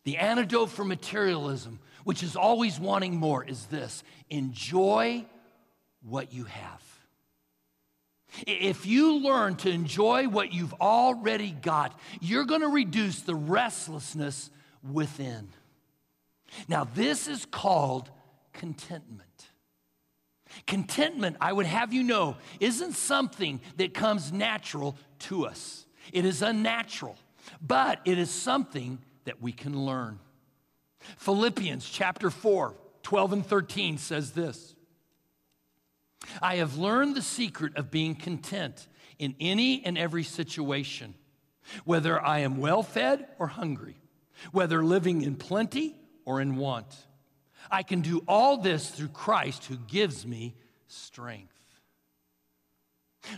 the 0.03 0.17
antidote 0.17 0.69
for 0.69 0.83
materialism, 0.83 1.79
which 2.03 2.21
is 2.21 2.35
always 2.35 2.77
wanting 2.77 3.15
more, 3.15 3.45
is 3.45 3.65
this 3.67 4.03
enjoy 4.29 5.25
what 6.01 6.33
you 6.33 6.43
have. 6.43 6.83
If 8.45 8.85
you 8.85 9.19
learn 9.19 9.55
to 9.57 9.69
enjoy 9.69 10.27
what 10.27 10.51
you've 10.51 10.73
already 10.81 11.51
got, 11.51 11.97
you're 12.19 12.43
going 12.43 12.59
to 12.59 12.67
reduce 12.67 13.21
the 13.21 13.35
restlessness 13.35 14.51
within. 14.83 15.47
Now, 16.67 16.83
this 16.83 17.29
is 17.29 17.45
called 17.45 18.09
contentment. 18.51 19.47
Contentment, 20.67 21.37
I 21.39 21.53
would 21.53 21.67
have 21.67 21.93
you 21.93 22.03
know, 22.03 22.35
isn't 22.59 22.93
something 22.95 23.61
that 23.77 23.93
comes 23.93 24.33
natural 24.33 24.97
to 25.19 25.45
us. 25.45 25.85
It 26.11 26.25
is 26.25 26.41
unnatural, 26.41 27.15
but 27.61 27.99
it 28.05 28.17
is 28.17 28.29
something 28.29 28.99
that 29.25 29.41
we 29.41 29.51
can 29.51 29.85
learn. 29.85 30.19
Philippians 31.17 31.89
chapter 31.89 32.29
4, 32.29 32.75
12 33.03 33.33
and 33.33 33.45
13 33.45 33.97
says 33.97 34.31
this 34.31 34.75
I 36.41 36.55
have 36.57 36.77
learned 36.77 37.15
the 37.15 37.21
secret 37.21 37.75
of 37.77 37.91
being 37.91 38.15
content 38.15 38.87
in 39.19 39.35
any 39.39 39.85
and 39.85 39.97
every 39.97 40.23
situation, 40.23 41.13
whether 41.85 42.21
I 42.21 42.39
am 42.39 42.57
well 42.57 42.83
fed 42.83 43.27
or 43.39 43.47
hungry, 43.47 43.97
whether 44.51 44.83
living 44.83 45.21
in 45.21 45.35
plenty 45.35 45.95
or 46.25 46.41
in 46.41 46.55
want. 46.55 46.93
I 47.71 47.83
can 47.83 48.01
do 48.01 48.23
all 48.27 48.57
this 48.57 48.89
through 48.89 49.09
Christ 49.09 49.65
who 49.65 49.77
gives 49.77 50.25
me 50.25 50.55
strength. 50.87 51.52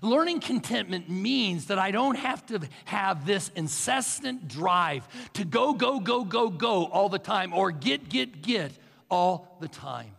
Learning 0.02 0.39
contentment 0.39 1.10
means 1.10 1.67
that 1.67 1.78
I 1.78 1.91
don't 1.91 2.15
have 2.15 2.45
to 2.48 2.62
have 2.86 3.26
this 3.26 3.52
incessant 3.56 4.48
drive 4.48 5.08
to 5.34 5.45
go, 5.45 5.74
go, 5.74 6.00
go, 6.00 6.24
go, 6.24 6.50
go 6.50 6.86
all 6.86 7.10
the 7.10 7.19
time 7.19 7.54
or 7.54 7.71
get, 7.71 8.10
get, 8.10 8.41
get 8.41 8.71
all 9.10 9.58
the 9.60 9.67
time. 9.67 10.15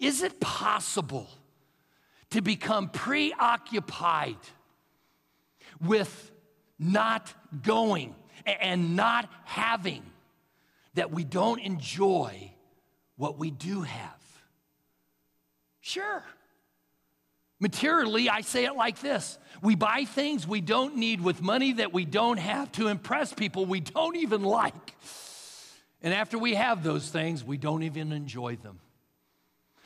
Is 0.00 0.22
it 0.22 0.38
possible 0.40 1.28
to 2.30 2.42
become 2.42 2.90
preoccupied 2.90 4.36
with 5.80 6.30
not 6.78 7.32
going 7.62 8.14
and 8.46 8.96
not 8.96 9.28
having 9.44 10.02
that 10.94 11.10
we 11.10 11.24
don't 11.24 11.60
enjoy 11.60 12.52
what 13.16 13.38
we 13.38 13.50
do 13.50 13.82
have? 13.82 14.20
Sure. 15.80 16.22
Materially, 17.60 18.30
I 18.30 18.40
say 18.40 18.64
it 18.64 18.74
like 18.74 19.00
this 19.00 19.38
we 19.62 19.74
buy 19.74 20.04
things 20.04 20.48
we 20.48 20.62
don't 20.62 20.96
need 20.96 21.20
with 21.20 21.42
money 21.42 21.74
that 21.74 21.92
we 21.92 22.06
don't 22.06 22.38
have 22.38 22.72
to 22.72 22.88
impress 22.88 23.32
people 23.34 23.66
we 23.66 23.80
don't 23.80 24.16
even 24.16 24.42
like. 24.42 24.94
And 26.02 26.14
after 26.14 26.38
we 26.38 26.54
have 26.54 26.82
those 26.82 27.08
things, 27.10 27.44
we 27.44 27.58
don't 27.58 27.82
even 27.82 28.12
enjoy 28.12 28.56
them. 28.56 28.80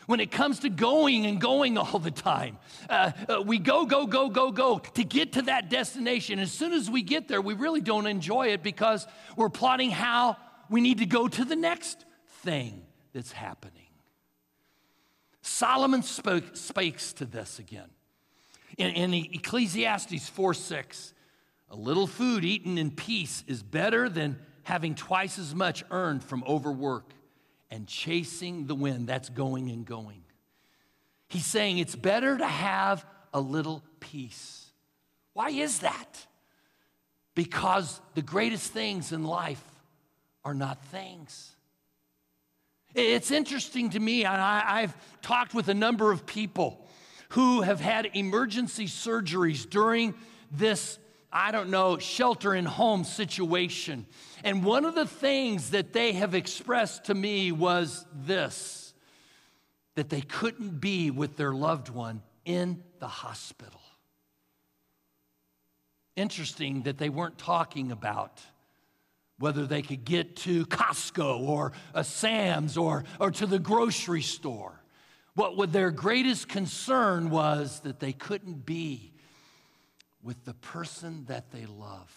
When 0.06 0.20
it 0.20 0.30
comes 0.30 0.60
to 0.60 0.68
going 0.68 1.26
and 1.26 1.40
going 1.40 1.78
all 1.78 1.98
the 1.98 2.10
time, 2.10 2.58
uh, 2.88 3.12
uh, 3.28 3.42
we 3.42 3.58
go, 3.58 3.86
go, 3.86 4.06
go, 4.06 4.28
go, 4.28 4.52
go 4.52 4.78
to 4.78 5.02
get 5.02 5.32
to 5.32 5.42
that 5.42 5.70
destination. 5.70 6.38
As 6.38 6.52
soon 6.52 6.72
as 6.72 6.90
we 6.90 7.02
get 7.02 7.26
there, 7.26 7.40
we 7.40 7.54
really 7.54 7.80
don't 7.80 8.06
enjoy 8.06 8.48
it 8.48 8.62
because 8.62 9.06
we're 9.34 9.48
plotting 9.48 9.90
how 9.90 10.36
we 10.68 10.80
need 10.80 10.98
to 10.98 11.06
go 11.06 11.26
to 11.26 11.44
the 11.44 11.56
next 11.56 12.04
thing 12.42 12.82
that's 13.12 13.32
happening. 13.32 13.83
Solomon 15.46 16.02
spoke, 16.02 16.56
speaks 16.56 17.12
to 17.12 17.26
this 17.26 17.58
again. 17.58 17.90
In, 18.78 18.88
in 18.90 19.14
Ecclesiastes 19.14 20.26
4 20.30 20.54
6, 20.54 21.12
a 21.70 21.76
little 21.76 22.06
food 22.06 22.46
eaten 22.46 22.78
in 22.78 22.90
peace 22.90 23.44
is 23.46 23.62
better 23.62 24.08
than 24.08 24.38
having 24.62 24.94
twice 24.94 25.38
as 25.38 25.54
much 25.54 25.84
earned 25.90 26.24
from 26.24 26.42
overwork 26.48 27.12
and 27.70 27.86
chasing 27.86 28.66
the 28.66 28.74
wind. 28.74 29.06
That's 29.06 29.28
going 29.28 29.70
and 29.70 29.84
going. 29.84 30.22
He's 31.28 31.44
saying 31.44 31.76
it's 31.76 31.96
better 31.96 32.38
to 32.38 32.46
have 32.46 33.04
a 33.34 33.40
little 33.40 33.82
peace. 34.00 34.70
Why 35.34 35.50
is 35.50 35.80
that? 35.80 36.26
Because 37.34 38.00
the 38.14 38.22
greatest 38.22 38.72
things 38.72 39.12
in 39.12 39.24
life 39.24 39.62
are 40.42 40.54
not 40.54 40.82
things. 40.86 41.53
It's 42.94 43.32
interesting 43.32 43.90
to 43.90 44.00
me, 44.00 44.24
and 44.24 44.40
I, 44.40 44.82
have 44.82 44.96
talked 45.20 45.52
with 45.52 45.68
a 45.68 45.74
number 45.74 46.12
of 46.12 46.26
people 46.26 46.86
who 47.30 47.62
have 47.62 47.80
had 47.80 48.10
emergency 48.14 48.86
surgeries 48.86 49.68
during 49.68 50.14
this, 50.52 50.98
I 51.32 51.50
don't 51.50 51.70
know, 51.70 51.98
shelter 51.98 52.54
in 52.54 52.64
home 52.64 53.02
situation. 53.02 54.06
And 54.44 54.64
one 54.64 54.84
of 54.84 54.94
the 54.94 55.06
things 55.06 55.70
that 55.70 55.92
they 55.92 56.12
have 56.12 56.34
expressed 56.34 57.06
to 57.06 57.14
me 57.14 57.50
was 57.50 58.06
this 58.14 58.80
that 59.96 60.08
they 60.08 60.22
couldn't 60.22 60.80
be 60.80 61.10
with 61.12 61.36
their 61.36 61.52
loved 61.52 61.88
one 61.88 62.20
in 62.44 62.82
the 62.98 63.06
hospital. 63.06 63.80
Interesting 66.16 66.82
that 66.82 66.98
they 66.98 67.08
weren't 67.08 67.38
talking 67.38 67.92
about 67.92 68.40
whether 69.38 69.66
they 69.66 69.82
could 69.82 70.04
get 70.04 70.36
to 70.36 70.64
Costco 70.66 71.40
or 71.40 71.72
a 71.92 72.04
Sam's 72.04 72.76
or, 72.76 73.04
or 73.18 73.30
to 73.32 73.46
the 73.46 73.58
grocery 73.58 74.22
store. 74.22 74.80
What, 75.34 75.56
what 75.56 75.72
their 75.72 75.90
greatest 75.90 76.48
concern 76.48 77.30
was 77.30 77.80
that 77.80 77.98
they 77.98 78.12
couldn't 78.12 78.64
be 78.64 79.12
with 80.22 80.44
the 80.44 80.54
person 80.54 81.24
that 81.26 81.50
they 81.50 81.66
loved. 81.66 82.10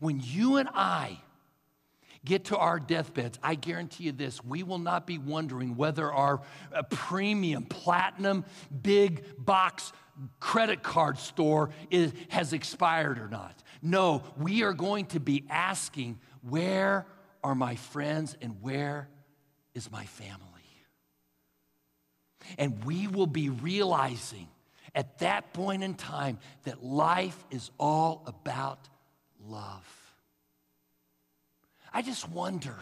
When 0.00 0.20
you 0.22 0.56
and 0.56 0.68
I 0.72 1.20
get 2.24 2.46
to 2.46 2.56
our 2.56 2.80
deathbeds, 2.80 3.38
I 3.42 3.56
guarantee 3.56 4.04
you 4.04 4.12
this 4.12 4.42
we 4.44 4.62
will 4.62 4.78
not 4.78 5.06
be 5.06 5.18
wondering 5.18 5.76
whether 5.76 6.12
our 6.12 6.40
uh, 6.72 6.82
premium, 6.84 7.64
platinum, 7.64 8.44
big 8.82 9.24
box 9.38 9.92
credit 10.40 10.82
card 10.82 11.18
store 11.18 11.70
is, 11.90 12.12
has 12.28 12.52
expired 12.52 13.18
or 13.18 13.28
not. 13.28 13.62
No, 13.86 14.24
we 14.36 14.64
are 14.64 14.72
going 14.72 15.06
to 15.06 15.20
be 15.20 15.44
asking, 15.48 16.18
where 16.42 17.06
are 17.44 17.54
my 17.54 17.76
friends 17.76 18.36
and 18.42 18.60
where 18.60 19.08
is 19.74 19.92
my 19.92 20.04
family? 20.06 20.42
And 22.58 22.84
we 22.84 23.06
will 23.06 23.28
be 23.28 23.48
realizing 23.48 24.48
at 24.92 25.20
that 25.20 25.52
point 25.52 25.84
in 25.84 25.94
time 25.94 26.40
that 26.64 26.82
life 26.82 27.44
is 27.52 27.70
all 27.78 28.24
about 28.26 28.88
love. 29.46 29.86
I 31.94 32.02
just 32.02 32.28
wonder 32.28 32.74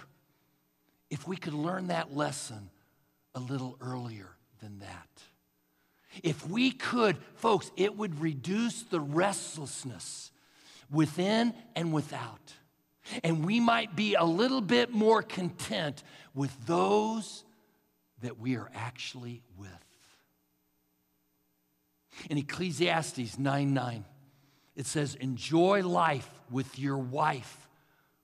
if 1.10 1.28
we 1.28 1.36
could 1.36 1.52
learn 1.52 1.88
that 1.88 2.16
lesson 2.16 2.70
a 3.34 3.40
little 3.40 3.76
earlier 3.82 4.30
than 4.62 4.78
that. 4.78 5.08
If 6.22 6.48
we 6.48 6.70
could, 6.70 7.18
folks, 7.34 7.70
it 7.76 7.94
would 7.94 8.22
reduce 8.22 8.84
the 8.84 9.00
restlessness 9.00 10.30
within 10.90 11.54
and 11.74 11.92
without. 11.92 12.54
And 13.22 13.44
we 13.44 13.60
might 13.60 13.94
be 13.94 14.14
a 14.14 14.24
little 14.24 14.60
bit 14.60 14.90
more 14.90 15.22
content 15.22 16.02
with 16.34 16.54
those 16.66 17.44
that 18.22 18.38
we 18.38 18.56
are 18.56 18.70
actually 18.74 19.42
with. 19.58 19.70
In 22.30 22.38
Ecclesiastes 22.38 23.38
9 23.38 23.74
9, 23.74 24.04
it 24.76 24.86
says, 24.86 25.14
Enjoy 25.16 25.86
life 25.86 26.28
with 26.50 26.78
your 26.78 26.98
wife 26.98 27.68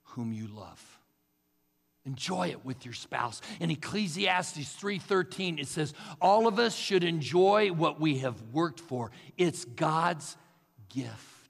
whom 0.03 0.33
you 0.33 0.47
love. 0.47 0.99
Enjoy 2.05 2.47
it 2.47 2.65
with 2.65 2.83
your 2.83 2.95
spouse. 2.95 3.41
In 3.59 3.69
Ecclesiastes 3.69 4.75
3:13 4.75 5.59
it 5.59 5.67
says 5.67 5.93
all 6.19 6.47
of 6.47 6.57
us 6.57 6.75
should 6.75 7.03
enjoy 7.03 7.71
what 7.71 7.99
we 7.99 8.19
have 8.19 8.41
worked 8.53 8.79
for. 8.79 9.11
It's 9.37 9.65
God's 9.65 10.35
gift. 10.89 11.40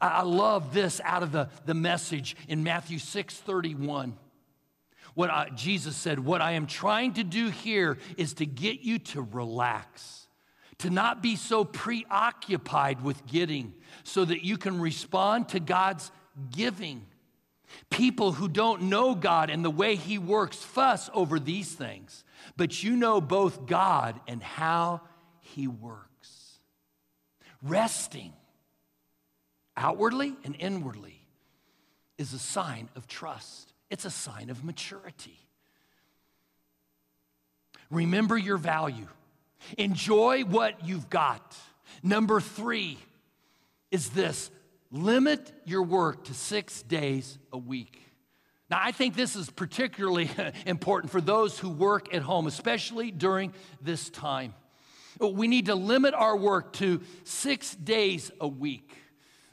I 0.00 0.22
love 0.22 0.72
this 0.72 1.00
out 1.04 1.22
of 1.22 1.32
the, 1.32 1.48
the 1.66 1.74
message 1.74 2.36
in 2.48 2.62
Matthew 2.62 2.98
6:31. 2.98 4.12
What 5.14 5.30
I, 5.30 5.48
Jesus 5.50 5.96
said, 5.96 6.20
what 6.20 6.40
I 6.40 6.52
am 6.52 6.66
trying 6.66 7.14
to 7.14 7.24
do 7.24 7.48
here 7.48 7.98
is 8.16 8.34
to 8.34 8.46
get 8.46 8.80
you 8.80 9.00
to 9.00 9.22
relax 9.22 10.28
to 10.78 10.90
not 10.90 11.22
be 11.22 11.36
so 11.36 11.64
preoccupied 11.64 13.02
with 13.02 13.26
getting 13.26 13.74
so 14.04 14.24
that 14.24 14.44
you 14.44 14.56
can 14.56 14.80
respond 14.80 15.48
to 15.50 15.60
God's 15.60 16.10
giving. 16.50 17.06
People 17.90 18.32
who 18.32 18.48
don't 18.48 18.82
know 18.82 19.14
God 19.14 19.50
and 19.50 19.64
the 19.64 19.70
way 19.70 19.96
He 19.96 20.18
works 20.18 20.56
fuss 20.56 21.10
over 21.12 21.38
these 21.38 21.72
things, 21.72 22.24
but 22.56 22.82
you 22.82 22.96
know 22.96 23.20
both 23.20 23.66
God 23.66 24.18
and 24.26 24.42
how 24.42 25.02
He 25.40 25.68
works. 25.68 26.60
Resting 27.62 28.32
outwardly 29.78 30.36
and 30.44 30.56
inwardly 30.58 31.20
is 32.18 32.34
a 32.34 32.38
sign 32.38 32.88
of 32.96 33.06
trust, 33.06 33.72
it's 33.88 34.04
a 34.04 34.10
sign 34.10 34.50
of 34.50 34.64
maturity. 34.64 35.38
Remember 37.90 38.36
your 38.36 38.58
value. 38.58 39.08
Enjoy 39.78 40.42
what 40.42 40.86
you've 40.86 41.08
got. 41.08 41.56
Number 42.02 42.40
three 42.40 42.98
is 43.90 44.10
this 44.10 44.50
limit 44.90 45.52
your 45.64 45.82
work 45.82 46.24
to 46.24 46.34
six 46.34 46.82
days 46.82 47.38
a 47.52 47.58
week. 47.58 48.00
Now, 48.70 48.80
I 48.82 48.92
think 48.92 49.16
this 49.16 49.34
is 49.34 49.48
particularly 49.48 50.30
important 50.66 51.10
for 51.10 51.20
those 51.20 51.58
who 51.58 51.70
work 51.70 52.14
at 52.14 52.22
home, 52.22 52.46
especially 52.46 53.10
during 53.10 53.54
this 53.80 54.10
time. 54.10 54.54
We 55.18 55.48
need 55.48 55.66
to 55.66 55.74
limit 55.74 56.14
our 56.14 56.36
work 56.36 56.74
to 56.74 57.00
six 57.24 57.74
days 57.74 58.30
a 58.40 58.46
week. 58.46 58.92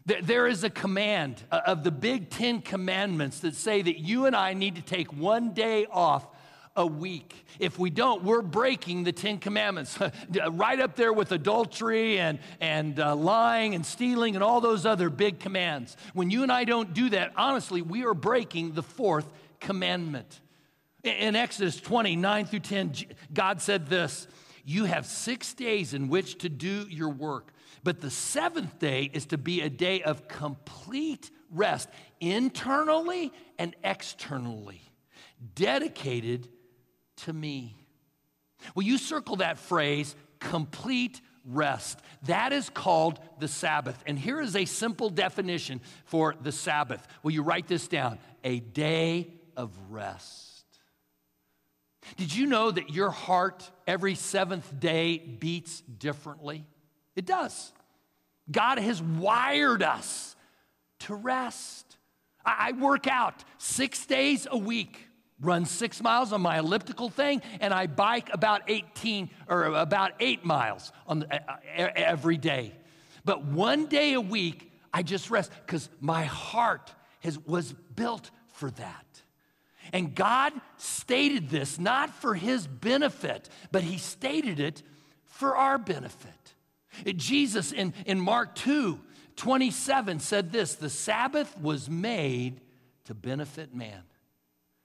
There 0.06 0.46
is 0.46 0.64
a 0.64 0.70
command 0.70 1.44
uh, 1.52 1.62
of 1.66 1.84
the 1.84 1.90
big 1.90 2.30
Ten 2.30 2.62
Commandments 2.62 3.40
that 3.40 3.56
say 3.56 3.82
that 3.82 4.00
you 4.00 4.28
and 4.28 4.36
I 4.36 4.54
need 4.54 4.76
to 4.76 4.84
take 4.84 5.12
one 5.12 5.54
day 5.54 5.88
off 5.90 6.28
a 6.76 6.86
week. 6.86 7.46
If 7.58 7.80
we 7.80 7.90
don't, 7.90 8.24
we're 8.24 8.42
breaking 8.42 9.04
the 9.04 9.12
Ten 9.12 9.40
Commandments, 9.40 9.98
right 10.52 10.80
up 10.80 10.96
there 10.96 11.14
with 11.14 11.32
adultery 11.32 12.20
and, 12.20 12.40
and 12.60 13.00
uh, 13.00 13.16
lying 13.16 13.74
and 13.74 13.86
stealing 13.86 14.36
and 14.36 14.44
all 14.44 14.62
those 14.62 14.86
other 14.86 15.10
big 15.10 15.40
commands. 15.40 15.96
When 16.14 16.30
you 16.30 16.44
and 16.44 16.52
I 16.52 16.66
don't 16.66 16.94
do 16.94 17.10
that, 17.10 17.32
honestly, 17.36 17.82
we 17.82 18.06
are 18.06 18.14
breaking 18.14 18.74
the 18.74 18.84
fourth 18.84 19.32
commandment. 19.60 20.42
In 21.04 21.36
Exodus 21.36 21.80
20, 21.80 22.16
9 22.16 22.46
through 22.46 22.60
10, 22.60 22.94
God 23.34 23.62
said 23.62 23.88
this 23.88 24.28
You 24.66 24.86
have 24.86 25.06
six 25.06 25.54
days 25.54 25.94
in 25.94 26.10
which 26.10 26.40
to 26.40 26.50
do 26.50 26.86
your 26.90 27.10
work, 27.10 27.54
but 27.86 28.02
the 28.02 28.10
seventh 28.10 28.80
day 28.80 29.12
is 29.14 29.28
to 29.28 29.38
be 29.38 29.62
a 29.62 29.70
day 29.70 30.02
of 30.02 30.28
complete 30.28 31.30
rest, 31.52 31.88
internally 32.20 33.32
and 33.60 33.76
externally, 33.84 34.82
dedicated 35.54 36.50
to 37.18 37.32
me. 37.32 37.78
Will 38.74 38.84
you 38.84 38.98
circle 38.98 39.36
that 39.36 39.60
phrase, 39.60 40.16
complete 40.40 41.22
rest? 41.46 42.00
That 42.24 42.54
is 42.54 42.72
called 42.72 43.20
the 43.40 43.48
Sabbath. 43.48 44.04
And 44.08 44.18
here 44.18 44.42
is 44.42 44.56
a 44.56 44.66
simple 44.66 45.12
definition 45.12 45.80
for 46.06 46.34
the 46.42 46.52
Sabbath. 46.52 47.06
Will 47.22 47.32
you 47.32 47.44
write 47.44 47.68
this 47.68 47.88
down? 47.88 48.18
A 48.44 48.62
day 48.62 49.32
of 49.56 49.72
rest. 49.92 50.66
Did 52.18 52.36
you 52.36 52.48
know 52.48 52.72
that 52.72 52.90
your 52.90 53.12
heart 53.12 53.70
every 53.86 54.16
seventh 54.16 54.80
day 54.80 55.20
beats 55.20 55.82
differently? 55.82 56.66
It 57.16 57.26
does. 57.26 57.72
God 58.52 58.78
has 58.78 59.02
wired 59.02 59.82
us 59.82 60.36
to 61.00 61.16
rest. 61.16 61.98
I 62.46 62.74
work 62.74 63.08
out 63.08 63.44
six 63.58 64.06
days 64.06 64.48
a 64.50 64.58
week, 64.58 65.08
run 65.42 65.66
six 65.66 66.02
miles 66.02 66.32
on 66.32 66.42
my 66.42 66.60
elliptical 66.60 67.10
thing, 67.10 67.42
and 67.60 67.74
I 67.74 67.88
bike 67.88 68.30
about 68.32 68.64
18 68.68 69.30
or 69.48 69.66
about 69.66 70.14
eight 70.20 70.46
miles 70.46 70.92
on 71.08 71.20
the, 71.20 71.36
uh, 71.36 71.58
every 71.96 72.38
day. 72.38 72.74
But 73.24 73.46
one 73.46 73.88
day 73.88 74.14
a 74.14 74.22
week, 74.22 74.72
I 74.94 75.02
just 75.02 75.32
rest 75.32 75.52
because 75.66 75.90
my 76.00 76.26
heart 76.26 76.94
has, 77.22 77.40
was 77.40 77.74
built 77.96 78.30
for 78.54 78.70
that. 78.72 79.06
And 79.92 80.16
God 80.16 80.54
stated 80.78 81.50
this 81.50 81.80
not 81.80 82.10
for 82.10 82.36
his 82.36 82.68
benefit, 82.68 83.50
but 83.72 83.84
he 83.84 83.98
stated 83.98 84.60
it 84.60 84.84
for 85.26 85.56
our 85.56 85.78
benefit. 85.78 86.55
Jesus 87.06 87.72
in, 87.72 87.94
in 88.06 88.20
Mark 88.20 88.56
2 88.56 89.00
27 89.36 90.20
said 90.20 90.52
this 90.52 90.76
the 90.76 90.90
Sabbath 90.90 91.58
was 91.60 91.90
made 91.90 92.62
to 93.06 93.14
benefit 93.14 93.76
man. 93.76 94.02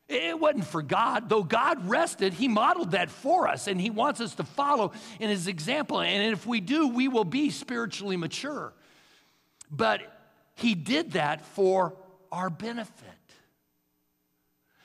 It 0.09 0.41
wasn't 0.41 0.67
for 0.67 0.83
God. 0.83 1.29
Though 1.29 1.45
God 1.45 1.89
rested, 1.89 2.33
He 2.33 2.49
modeled 2.49 2.91
that 2.93 3.11
for 3.11 3.47
us, 3.47 3.69
and 3.69 3.81
He 3.81 3.91
wants 3.91 4.21
us 4.21 4.35
to 4.37 4.45
follow 4.45 4.93
in 5.21 5.31
His 5.31 5.47
example. 5.47 6.01
And 6.01 6.33
if 6.33 6.47
we 6.47 6.61
do, 6.61 6.89
we 6.89 7.07
will 7.07 7.25
be 7.25 7.51
spiritually 7.51 8.17
mature. 8.17 8.73
But 9.71 10.01
He 10.57 10.75
did 10.75 11.13
that 11.13 11.47
for 11.47 11.95
our 12.33 12.51
benefit. 12.51 13.07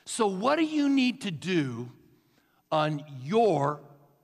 So, 0.04 0.28
what 0.28 0.56
do 0.56 0.64
you 0.64 0.88
need 0.88 1.22
to 1.22 1.32
do 1.32 1.90
on 2.70 3.04
your 3.22 3.80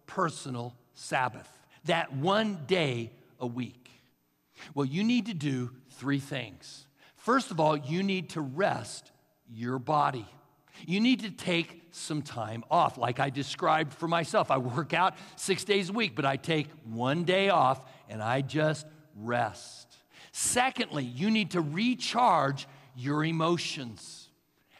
personal 0.06 0.76
Sabbath, 0.94 1.48
that 1.84 2.14
one 2.14 2.60
day 2.66 3.12
a 3.38 3.46
week? 3.46 3.90
Well, 4.74 4.86
you 4.86 5.04
need 5.04 5.26
to 5.26 5.34
do 5.34 5.70
three 5.90 6.20
things. 6.20 6.86
First 7.16 7.50
of 7.50 7.60
all, 7.60 7.76
you 7.76 8.02
need 8.02 8.30
to 8.30 8.40
rest 8.40 9.10
your 9.48 9.78
body. 9.78 10.26
You 10.86 11.00
need 11.00 11.20
to 11.20 11.30
take 11.30 11.82
some 11.92 12.22
time 12.22 12.64
off, 12.70 12.96
like 12.96 13.20
I 13.20 13.30
described 13.30 13.92
for 13.92 14.08
myself. 14.08 14.50
I 14.50 14.58
work 14.58 14.94
out 14.94 15.14
six 15.36 15.64
days 15.64 15.90
a 15.90 15.92
week, 15.92 16.16
but 16.16 16.24
I 16.24 16.36
take 16.36 16.68
one 16.84 17.24
day 17.24 17.50
off 17.50 17.84
and 18.08 18.22
I 18.22 18.40
just 18.40 18.86
rest. 19.16 19.96
Secondly, 20.32 21.04
you 21.04 21.30
need 21.30 21.50
to 21.52 21.60
recharge 21.60 22.66
your 22.96 23.24
emotions. 23.24 24.28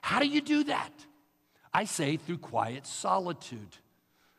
How 0.00 0.18
do 0.18 0.26
you 0.26 0.40
do 0.40 0.64
that? 0.64 0.92
I 1.72 1.84
say 1.84 2.16
through 2.16 2.38
quiet 2.38 2.86
solitude. 2.86 3.76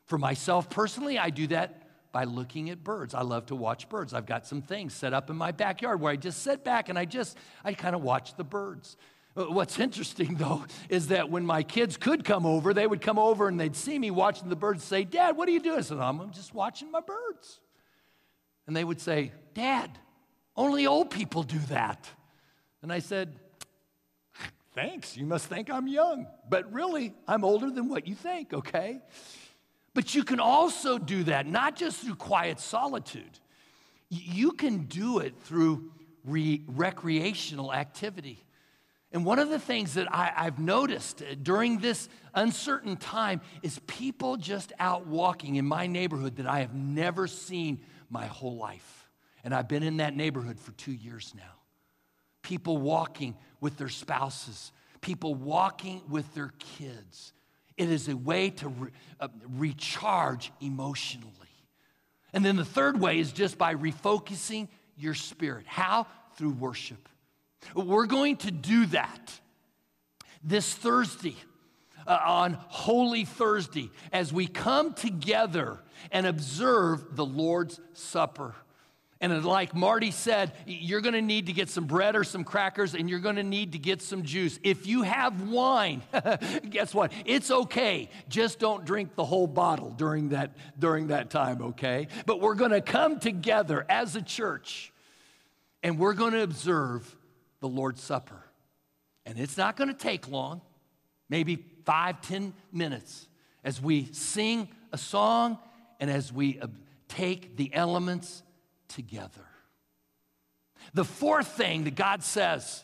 For 0.05 0.17
myself 0.17 0.69
personally, 0.69 1.17
I 1.17 1.29
do 1.29 1.47
that 1.47 1.82
by 2.13 2.23
looking 2.23 2.69
at 2.69 2.81
birds. 2.83 3.13
I 3.13 3.23
love 3.23 3.47
to 3.47 3.55
watch 3.55 3.89
birds. 3.89 4.13
I've 4.13 4.27
got 4.27 4.45
some 4.45 4.61
things 4.61 4.93
set 4.93 5.13
up 5.13 5.29
in 5.29 5.35
my 5.35 5.51
backyard 5.51 5.99
where 5.99 6.13
I 6.13 6.15
just 6.15 6.43
sit 6.43 6.63
back 6.63 6.87
and 6.87 6.97
I 6.97 7.03
just, 7.03 7.35
I 7.65 7.73
kind 7.73 7.95
of 7.95 8.01
watch 8.01 8.37
the 8.37 8.43
birds. 8.45 8.95
Uh, 9.35 9.45
what's 9.45 9.79
interesting 9.79 10.35
though 10.39 10.63
is 10.87 11.07
that 11.07 11.29
when 11.29 11.45
my 11.45 11.63
kids 11.63 11.97
could 11.97 12.23
come 12.23 12.45
over, 12.45 12.73
they 12.73 12.87
would 12.87 13.01
come 13.01 13.19
over 13.19 13.49
and 13.49 13.59
they'd 13.59 13.75
see 13.75 13.99
me 13.99 14.11
watching 14.11 14.47
the 14.47 14.55
birds 14.55 14.83
say, 14.83 15.03
Dad, 15.03 15.35
what 15.35 15.49
are 15.49 15.51
you 15.51 15.59
doing? 15.59 15.79
I 15.79 15.81
said, 15.81 15.97
I'm 15.97 16.31
just 16.31 16.53
watching 16.53 16.91
my 16.91 17.01
birds. 17.01 17.59
And 18.67 18.75
they 18.75 18.83
would 18.83 19.01
say, 19.01 19.33
Dad, 19.55 19.89
only 20.55 20.85
old 20.87 21.09
people 21.09 21.41
do 21.41 21.59
that. 21.69 22.07
And 22.83 22.93
I 22.93 22.99
said, 22.99 23.35
Thanks. 24.73 25.15
You 25.15 25.27
must 25.27 25.45
think 25.45 25.69
I'm 25.69 25.87
young. 25.87 26.25
But 26.49 26.73
really, 26.73 27.13
I'm 27.27 27.43
older 27.43 27.69
than 27.69 27.89
what 27.89 28.07
you 28.07 28.15
think, 28.15 28.53
okay? 28.53 29.01
But 29.93 30.15
you 30.15 30.23
can 30.23 30.39
also 30.39 30.97
do 30.97 31.23
that, 31.25 31.45
not 31.45 31.75
just 31.75 32.01
through 32.01 32.15
quiet 32.15 32.59
solitude, 32.59 33.39
you 34.09 34.51
can 34.51 34.85
do 34.85 35.19
it 35.19 35.35
through 35.43 35.91
re- 36.23 36.63
recreational 36.67 37.73
activity. 37.73 38.43
And 39.11 39.23
one 39.23 39.37
of 39.37 39.49
the 39.49 39.59
things 39.59 39.93
that 39.93 40.07
I, 40.11 40.31
have 40.35 40.57
noticed 40.57 41.21
uh, 41.21 41.35
during 41.41 41.77
this 41.77 42.09
uncertain 42.33 42.97
time 42.97 43.41
is 43.61 43.79
people 43.85 44.37
just 44.37 44.73
out 44.79 45.05
walking 45.05 45.55
in 45.55 45.65
my 45.65 45.85
neighborhood 45.85 46.37
that 46.37 46.47
I 46.47 46.61
have 46.61 46.73
never 46.73 47.27
seen 47.27 47.79
my 48.09 48.25
whole 48.25 48.57
life. 48.57 49.07
And 49.43 49.53
I've 49.53 49.67
been 49.67 49.83
in 49.83 49.97
that 49.97 50.15
neighborhood 50.15 50.59
for 50.59 50.71
two 50.73 50.93
years 50.93 51.33
now 51.35 51.43
people 52.41 52.77
walking 52.77 53.35
with 53.61 53.77
their 53.77 53.87
spouses, 53.87 54.73
people 54.99 55.33
walking 55.33 56.01
with 56.09 56.31
their 56.33 56.51
kids. 56.59 57.31
It 57.77 57.89
is 57.89 58.07
a 58.07 58.15
way 58.15 58.51
to 58.51 58.69
re- 58.69 58.91
uh, 59.19 59.27
recharge 59.49 60.51
emotionally. 60.61 61.29
And 62.33 62.43
then 62.43 62.55
the 62.55 62.65
third 62.65 62.99
way 62.99 63.19
is 63.19 63.31
just 63.31 63.57
by 63.57 63.75
refocusing 63.75 64.67
your 64.97 65.13
spirit. 65.13 65.65
How? 65.67 66.07
Through 66.35 66.53
worship. 66.53 67.09
We're 67.75 68.07
going 68.07 68.37
to 68.37 68.51
do 68.51 68.85
that 68.87 69.39
this 70.43 70.73
Thursday. 70.73 71.35
Uh, 72.05 72.19
on 72.25 72.57
Holy 72.67 73.23
Thursday, 73.23 73.89
as 74.11 74.33
we 74.33 74.45
come 74.45 74.93
together 74.93 75.79
and 76.11 76.27
observe 76.27 77.15
the 77.15 77.25
Lord's 77.25 77.79
Supper. 77.93 78.55
And 79.23 79.45
like 79.45 79.73
Marty 79.73 80.11
said, 80.11 80.51
you're 80.67 80.99
going 80.99 81.13
to 81.13 81.21
need 81.21 81.45
to 81.45 81.53
get 81.53 81.69
some 81.69 81.85
bread 81.85 82.17
or 82.17 82.25
some 82.25 82.43
crackers 82.43 82.93
and 82.93 83.09
you're 83.09 83.21
going 83.21 83.37
to 83.37 83.43
need 83.43 83.71
to 83.71 83.79
get 83.79 84.01
some 84.01 84.23
juice. 84.23 84.59
If 84.63 84.85
you 84.85 85.03
have 85.03 85.47
wine, 85.47 86.01
guess 86.69 86.93
what? 86.93 87.13
It's 87.23 87.49
okay. 87.49 88.09
Just 88.27 88.59
don't 88.59 88.83
drink 88.83 89.15
the 89.15 89.23
whole 89.23 89.47
bottle 89.47 89.91
during 89.91 90.29
that, 90.29 90.51
during 90.77 91.07
that 91.07 91.29
time, 91.29 91.61
okay? 91.61 92.09
But 92.25 92.41
we're 92.41 92.55
going 92.55 92.71
to 92.71 92.81
come 92.81 93.17
together 93.17 93.85
as 93.87 94.17
a 94.17 94.21
church 94.21 94.91
and 95.81 95.97
we're 95.97 96.15
going 96.15 96.33
to 96.33 96.43
observe 96.43 97.15
the 97.61 97.69
Lord's 97.69 98.03
Supper. 98.03 98.43
And 99.25 99.39
it's 99.39 99.55
not 99.55 99.77
going 99.77 99.87
to 99.87 99.93
take 99.93 100.27
long, 100.27 100.59
maybe 101.29 101.63
five, 101.85 102.19
ten 102.19 102.53
minutes, 102.73 103.29
as 103.63 103.81
we 103.81 104.09
sing 104.11 104.67
a 104.91 104.97
song 104.97 105.59
and 106.01 106.11
as 106.11 106.33
we 106.33 106.59
take 107.07 107.55
the 107.55 107.73
elements 107.73 108.43
together. 108.87 109.45
The 110.93 111.05
fourth 111.05 111.47
thing 111.47 111.85
that 111.85 111.95
God 111.95 112.23
says 112.23 112.83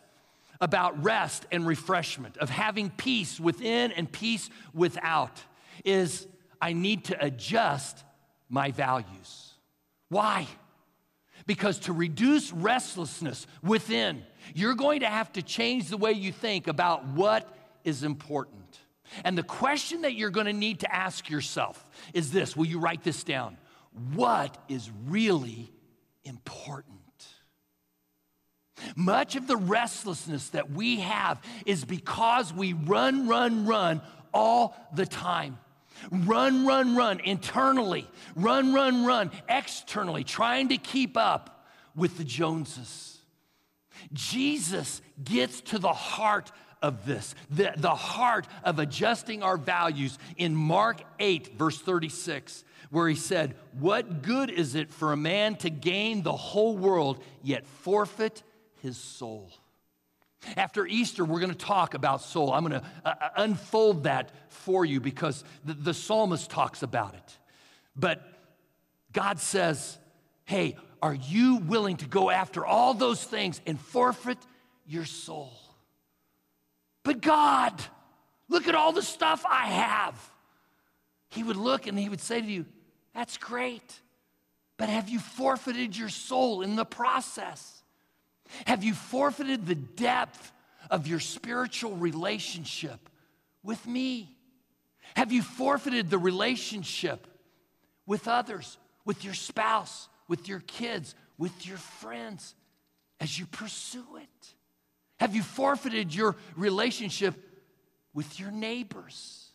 about 0.62 1.04
rest 1.04 1.46
and 1.52 1.66
refreshment, 1.66 2.38
of 2.38 2.50
having 2.50 2.90
peace 2.90 3.40
within 3.40 3.92
and 3.92 4.12
peace 4.12 4.50
without, 4.74 5.42
is 5.86 6.28
I 6.62 6.74
need 6.74 7.06
to 7.06 7.26
adjust 7.26 8.04
my 8.50 8.72
values. 8.72 9.54
Why? 10.10 10.48
Because 11.46 11.80
to 11.80 11.94
reduce 11.94 12.52
restlessness 12.52 13.48
within, 13.64 14.24
you're 14.54 14.76
going 14.76 15.02
to 15.02 15.08
have 15.08 15.32
to 15.34 15.42
change 15.42 15.88
the 15.90 15.98
way 15.98 16.12
you 16.12 16.32
think 16.32 16.68
about 16.68 17.06
what 17.08 17.48
is 17.84 18.04
important. 18.04 18.80
And 19.24 19.38
the 19.38 19.44
question 19.44 20.02
that 20.02 20.14
you're 20.14 20.30
going 20.30 20.46
to 20.46 20.54
need 20.54 20.82
to 20.82 20.94
ask 20.94 21.30
yourself 21.30 21.84
is 22.14 22.32
this 22.32 22.56
Will 22.56 22.66
you 22.66 22.80
write 22.80 23.04
this 23.04 23.24
down? 23.24 23.58
What 24.14 24.58
is 24.68 24.90
really 25.08 25.72
important. 26.30 26.96
Much 28.96 29.36
of 29.36 29.48
the 29.48 29.58
restlessness 29.58 30.50
that 30.50 30.72
we 30.72 31.02
have 31.02 31.42
is 31.66 31.84
because 31.84 32.54
we 32.54 32.74
run, 32.74 33.28
run, 33.28 33.66
run 33.66 34.02
all 34.34 34.76
the 34.94 35.06
time. 35.06 35.58
Run, 36.10 36.66
run, 36.66 36.96
run 36.96 37.20
internally, 37.20 38.08
run, 38.36 38.74
run, 38.74 39.06
run 39.06 39.32
externally, 39.50 40.24
trying 40.24 40.70
to 40.70 40.78
keep 40.78 41.18
up 41.18 41.68
with 41.94 42.18
the 42.18 42.24
Joneses. 42.24 43.18
Jesus 44.14 45.02
gets 45.22 45.60
to 45.62 45.78
the 45.78 45.92
heart 45.92 46.54
of 46.82 47.06
this, 47.06 47.36
the, 47.50 47.74
the 47.78 47.96
heart 47.96 48.48
of 48.64 48.80
adjusting 48.80 49.44
our 49.44 49.58
values 49.58 50.18
in 50.38 50.56
Mark 50.56 51.02
8, 51.20 51.58
verse 51.58 51.80
36 51.80 52.64
where 52.90 53.08
he 53.08 53.16
said, 53.16 53.56
What 53.78 54.22
good 54.22 54.50
is 54.50 54.76
it 54.76 54.92
for 54.92 55.14
a 55.14 55.18
man 55.18 55.56
to 55.58 55.70
gain 55.70 56.24
the 56.24 56.34
whole 56.34 56.78
world, 56.78 57.24
yet 57.44 57.66
forfeit 57.66 58.44
his 58.82 58.98
soul? 58.98 59.52
After 60.56 60.88
Easter, 60.88 61.26
we're 61.26 61.42
going 61.42 61.52
to 61.52 61.58
talk 61.58 61.94
about 61.94 62.22
soul. 62.22 62.54
I'm 62.54 62.66
going 62.66 62.82
to 62.82 62.88
uh, 63.04 63.14
uh, 63.22 63.30
unfold 63.38 64.06
that 64.06 64.32
for 64.48 64.86
you 64.86 65.02
because 65.02 65.44
the, 65.66 65.74
the 65.74 65.94
psalmist 65.94 66.50
talks 66.50 66.82
about 66.82 67.14
it. 67.14 67.38
But 67.96 68.22
God 69.12 69.40
says, 69.40 69.98
hey, 70.46 70.78
are 71.02 71.14
you 71.14 71.58
willing 71.58 71.98
to 71.98 72.06
go 72.06 72.30
after 72.30 72.66
all 72.66 72.94
those 72.94 73.22
things 73.24 73.60
and 73.66 73.80
forfeit 73.80 74.38
your 74.88 75.06
soul? 75.06 75.52
But 77.04 77.22
God, 77.22 77.74
look 78.48 78.68
at 78.68 78.76
all 78.76 78.92
the 78.92 79.02
stuff 79.02 79.46
I 79.50 79.68
have. 79.68 80.32
He 81.30 81.44
would 81.44 81.58
look 81.58 81.88
and 81.88 81.98
he 81.98 82.10
would 82.10 82.22
say 82.22 82.42
to 82.42 82.48
you, 82.48 82.66
That's 83.14 83.38
great. 83.38 84.00
But 84.78 84.90
have 84.90 85.10
you 85.10 85.20
forfeited 85.20 85.98
your 85.98 86.10
soul 86.10 86.62
in 86.62 86.76
the 86.76 86.86
process? 86.86 87.84
Have 88.66 88.84
you 88.84 88.94
forfeited 88.94 89.66
the 89.66 89.76
depth 89.76 90.52
of 90.90 91.06
your 91.06 91.20
spiritual 91.20 91.96
relationship 91.98 93.10
with 93.62 93.86
me? 93.86 94.36
Have 95.16 95.32
you 95.32 95.42
forfeited 95.42 96.10
the 96.10 96.18
relationship 96.18 97.28
with 98.06 98.28
others, 98.28 98.78
with 99.06 99.26
your 99.26 99.34
spouse, 99.34 100.08
with 100.28 100.48
your 100.48 100.62
kids, 100.62 101.14
with 101.38 101.68
your 101.68 101.78
friends 101.78 102.56
as 103.20 103.38
you 103.38 103.46
pursue 103.46 104.06
it? 104.18 104.54
Have 105.20 105.36
you 105.36 105.44
forfeited 105.44 106.14
your 106.16 106.36
relationship 106.56 107.36
with 108.14 108.40
your 108.40 108.52
neighbors? 108.52 109.50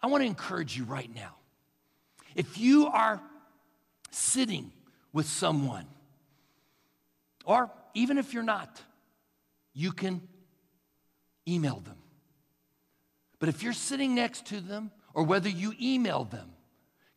I 0.00 0.06
want 0.06 0.22
to 0.22 0.26
encourage 0.26 0.76
you 0.76 0.84
right 0.84 1.12
now. 1.12 1.34
If 2.34 2.58
you 2.58 2.86
are 2.86 3.20
sitting 4.10 4.70
with 5.12 5.26
someone, 5.26 5.86
or 7.44 7.70
even 7.94 8.18
if 8.18 8.32
you're 8.32 8.42
not, 8.42 8.80
you 9.72 9.92
can 9.92 10.20
email 11.48 11.80
them. 11.80 11.96
But 13.38 13.48
if 13.48 13.62
you're 13.62 13.72
sitting 13.72 14.14
next 14.14 14.46
to 14.46 14.60
them, 14.60 14.90
or 15.14 15.22
whether 15.24 15.48
you 15.48 15.74
email 15.80 16.24
them, 16.24 16.50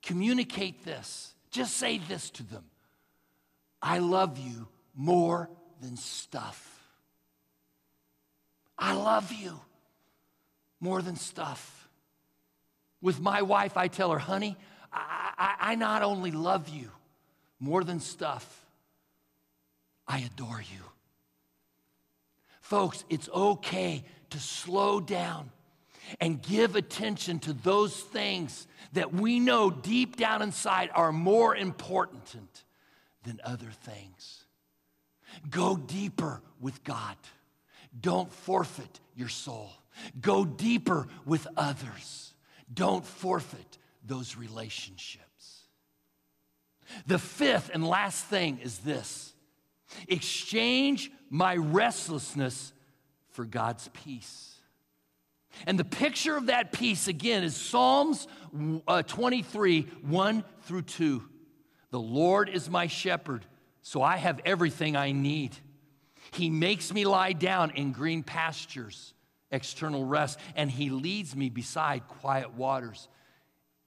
communicate 0.01 0.85
this. 0.85 1.33
Just 1.51 1.77
say 1.77 1.97
this 1.97 2.29
to 2.31 2.43
them 2.43 2.63
I 3.81 3.99
love 3.99 4.37
you 4.37 4.67
more 4.95 5.49
than 5.81 5.97
stuff. 5.97 6.63
I 8.77 8.93
love 8.93 9.31
you 9.31 9.59
more 10.79 11.01
than 11.01 11.15
stuff. 11.15 11.89
With 13.01 13.19
my 13.19 13.41
wife, 13.41 13.77
I 13.77 13.87
tell 13.87 14.11
her, 14.11 14.19
honey, 14.19 14.57
I, 14.91 15.31
I, 15.37 15.55
I 15.71 15.75
not 15.75 16.03
only 16.03 16.31
love 16.31 16.69
you 16.69 16.89
more 17.59 17.83
than 17.83 17.99
stuff, 17.99 18.65
I 20.07 20.19
adore 20.19 20.61
you. 20.61 20.83
Folks, 22.61 23.03
it's 23.09 23.29
okay 23.29 24.03
to 24.29 24.39
slow 24.39 24.99
down 24.99 25.51
and 26.19 26.41
give 26.41 26.75
attention 26.75 27.39
to 27.39 27.53
those 27.53 27.95
things 27.95 28.67
that 28.93 29.13
we 29.13 29.39
know 29.39 29.69
deep 29.69 30.15
down 30.15 30.41
inside 30.41 30.89
are 30.93 31.11
more 31.11 31.55
important 31.55 32.63
than 33.23 33.39
other 33.43 33.69
things. 33.83 34.43
Go 35.49 35.77
deeper 35.77 36.41
with 36.59 36.83
God. 36.83 37.15
Don't 37.99 38.31
forfeit 38.31 38.99
your 39.15 39.29
soul. 39.29 39.71
Go 40.21 40.45
deeper 40.45 41.07
with 41.25 41.47
others. 41.55 42.33
Don't 42.73 43.05
forfeit 43.05 43.77
those 44.05 44.35
relationships. 44.35 45.23
The 47.05 47.19
fifth 47.19 47.71
and 47.73 47.85
last 47.85 48.25
thing 48.25 48.59
is 48.59 48.79
this 48.79 49.33
exchange 50.07 51.11
my 51.29 51.55
restlessness 51.55 52.73
for 53.31 53.45
God's 53.45 53.89
peace. 53.89 54.55
And 55.65 55.79
the 55.79 55.85
picture 55.85 56.37
of 56.37 56.47
that 56.47 56.71
peace, 56.71 57.07
again, 57.07 57.43
is 57.43 57.55
Psalms 57.55 58.27
uh, 58.87 59.01
23 59.03 59.81
1 59.81 60.43
through 60.63 60.81
2. 60.83 61.23
The 61.89 61.99
Lord 61.99 62.49
is 62.49 62.69
my 62.69 62.87
shepherd, 62.87 63.45
so 63.87 64.01
I 64.01 64.17
have 64.17 64.41
everything 64.43 64.97
I 64.97 65.13
need. 65.13 65.55
He 66.31 66.49
makes 66.49 66.93
me 66.93 67.05
lie 67.05 67.31
down 67.31 67.71
in 67.71 67.93
green 67.93 68.21
pastures, 68.21 69.13
external 69.49 70.03
rest, 70.03 70.41
and 70.57 70.69
He 70.69 70.89
leads 70.89 71.37
me 71.37 71.49
beside 71.49 72.05
quiet 72.09 72.53
waters, 72.53 73.07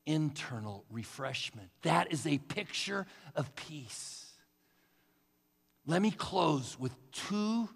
internal 0.07 0.87
refreshment. 0.91 1.69
That 1.83 2.15
is 2.15 2.27
a 2.27 2.39
picture 2.39 3.05
of 3.37 3.55
peace. 3.55 4.25
Let 5.85 6.01
me 6.01 6.13
close 6.13 6.81
with 6.81 6.95
two, 7.13 7.69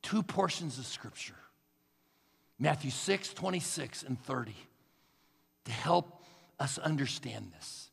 two 0.00 0.22
portions 0.22 0.78
of 0.78 0.86
Scripture 0.86 1.36
Matthew 2.58 2.90
6, 2.90 3.34
26, 3.34 4.04
and 4.04 4.18
30 4.22 4.54
to 5.66 5.70
help 5.70 6.24
us 6.58 6.78
understand 6.78 7.52
this. 7.54 7.85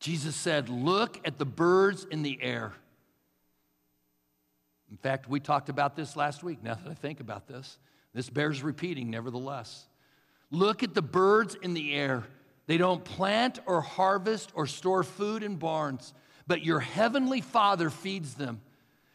Jesus 0.00 0.36
said, 0.36 0.68
Look 0.68 1.20
at 1.26 1.38
the 1.38 1.44
birds 1.44 2.06
in 2.10 2.22
the 2.22 2.38
air. 2.42 2.72
In 4.90 4.96
fact, 4.96 5.28
we 5.28 5.40
talked 5.40 5.68
about 5.68 5.96
this 5.96 6.16
last 6.16 6.42
week. 6.42 6.62
Now 6.62 6.74
that 6.74 6.88
I 6.88 6.94
think 6.94 7.20
about 7.20 7.48
this, 7.48 7.78
this 8.14 8.30
bears 8.30 8.62
repeating, 8.62 9.10
nevertheless. 9.10 9.86
Look 10.50 10.82
at 10.82 10.94
the 10.94 11.02
birds 11.02 11.56
in 11.60 11.74
the 11.74 11.92
air. 11.94 12.24
They 12.66 12.78
don't 12.78 13.04
plant 13.04 13.58
or 13.66 13.80
harvest 13.80 14.52
or 14.54 14.66
store 14.66 15.02
food 15.02 15.42
in 15.42 15.56
barns, 15.56 16.14
but 16.46 16.64
your 16.64 16.80
heavenly 16.80 17.40
Father 17.40 17.90
feeds 17.90 18.34
them. 18.34 18.60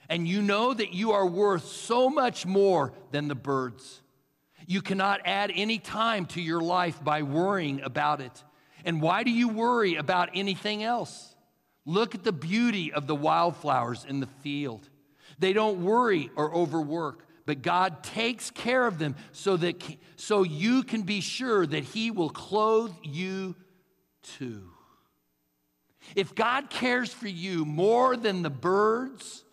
And 0.10 0.28
you 0.28 0.42
know 0.42 0.74
that 0.74 0.94
you 0.94 1.14
are 1.14 1.26
worth 1.26 1.66
so 1.66 2.10
much 2.10 2.46
more 2.46 2.94
than 3.12 3.30
the 3.30 3.36
birds. 3.36 4.02
You 4.68 4.82
cannot 4.82 5.22
add 5.26 5.52
any 5.56 5.80
time 5.80 6.26
to 6.28 6.42
your 6.42 6.62
life 6.62 7.02
by 7.04 7.24
worrying 7.24 7.82
about 7.82 8.22
it. 8.22 8.44
And 8.86 9.02
why 9.02 9.24
do 9.24 9.32
you 9.32 9.48
worry 9.48 9.96
about 9.96 10.30
anything 10.34 10.84
else? 10.84 11.36
Look 11.86 12.16
at 12.16 12.24
the 12.24 12.32
beauty 12.32 12.94
of 12.94 13.08
the 13.08 13.16
wildflowers 13.16 14.06
in 14.08 14.20
the 14.20 14.28
field. 14.28 14.88
They 15.40 15.54
don't 15.54 15.84
worry 15.84 16.30
or 16.36 16.54
overwork, 16.54 17.26
but 17.46 17.62
God 17.62 18.04
takes 18.04 18.52
care 18.52 18.86
of 18.86 19.00
them 19.00 19.16
so 19.32 19.58
that 19.58 19.82
so 20.16 20.44
you 20.44 20.84
can 20.84 21.02
be 21.02 21.22
sure 21.22 21.66
that 21.66 21.84
he 21.84 22.12
will 22.12 22.30
clothe 22.30 22.94
you 23.04 23.56
too. 24.22 24.70
If 26.16 26.36
God 26.36 26.70
cares 26.70 27.14
for 27.14 27.28
you 27.28 27.66
more 27.66 28.16
than 28.16 28.42
the 28.42 28.50
birds 28.50 29.44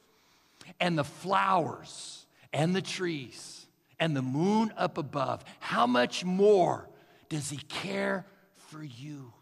and 0.81 0.99
the 0.99 1.05
flowers 1.05 2.27
and 2.53 2.75
the 2.75 2.83
trees 2.83 3.67
and 3.99 4.17
the 4.17 4.23
moon 4.23 4.73
up 4.77 4.99
above, 4.99 5.45
how 5.61 5.87
much 5.87 6.25
more 6.25 6.89
does 7.29 7.51
he 7.51 7.59
care 7.59 8.27
for 8.69 8.83
you? 8.83 9.33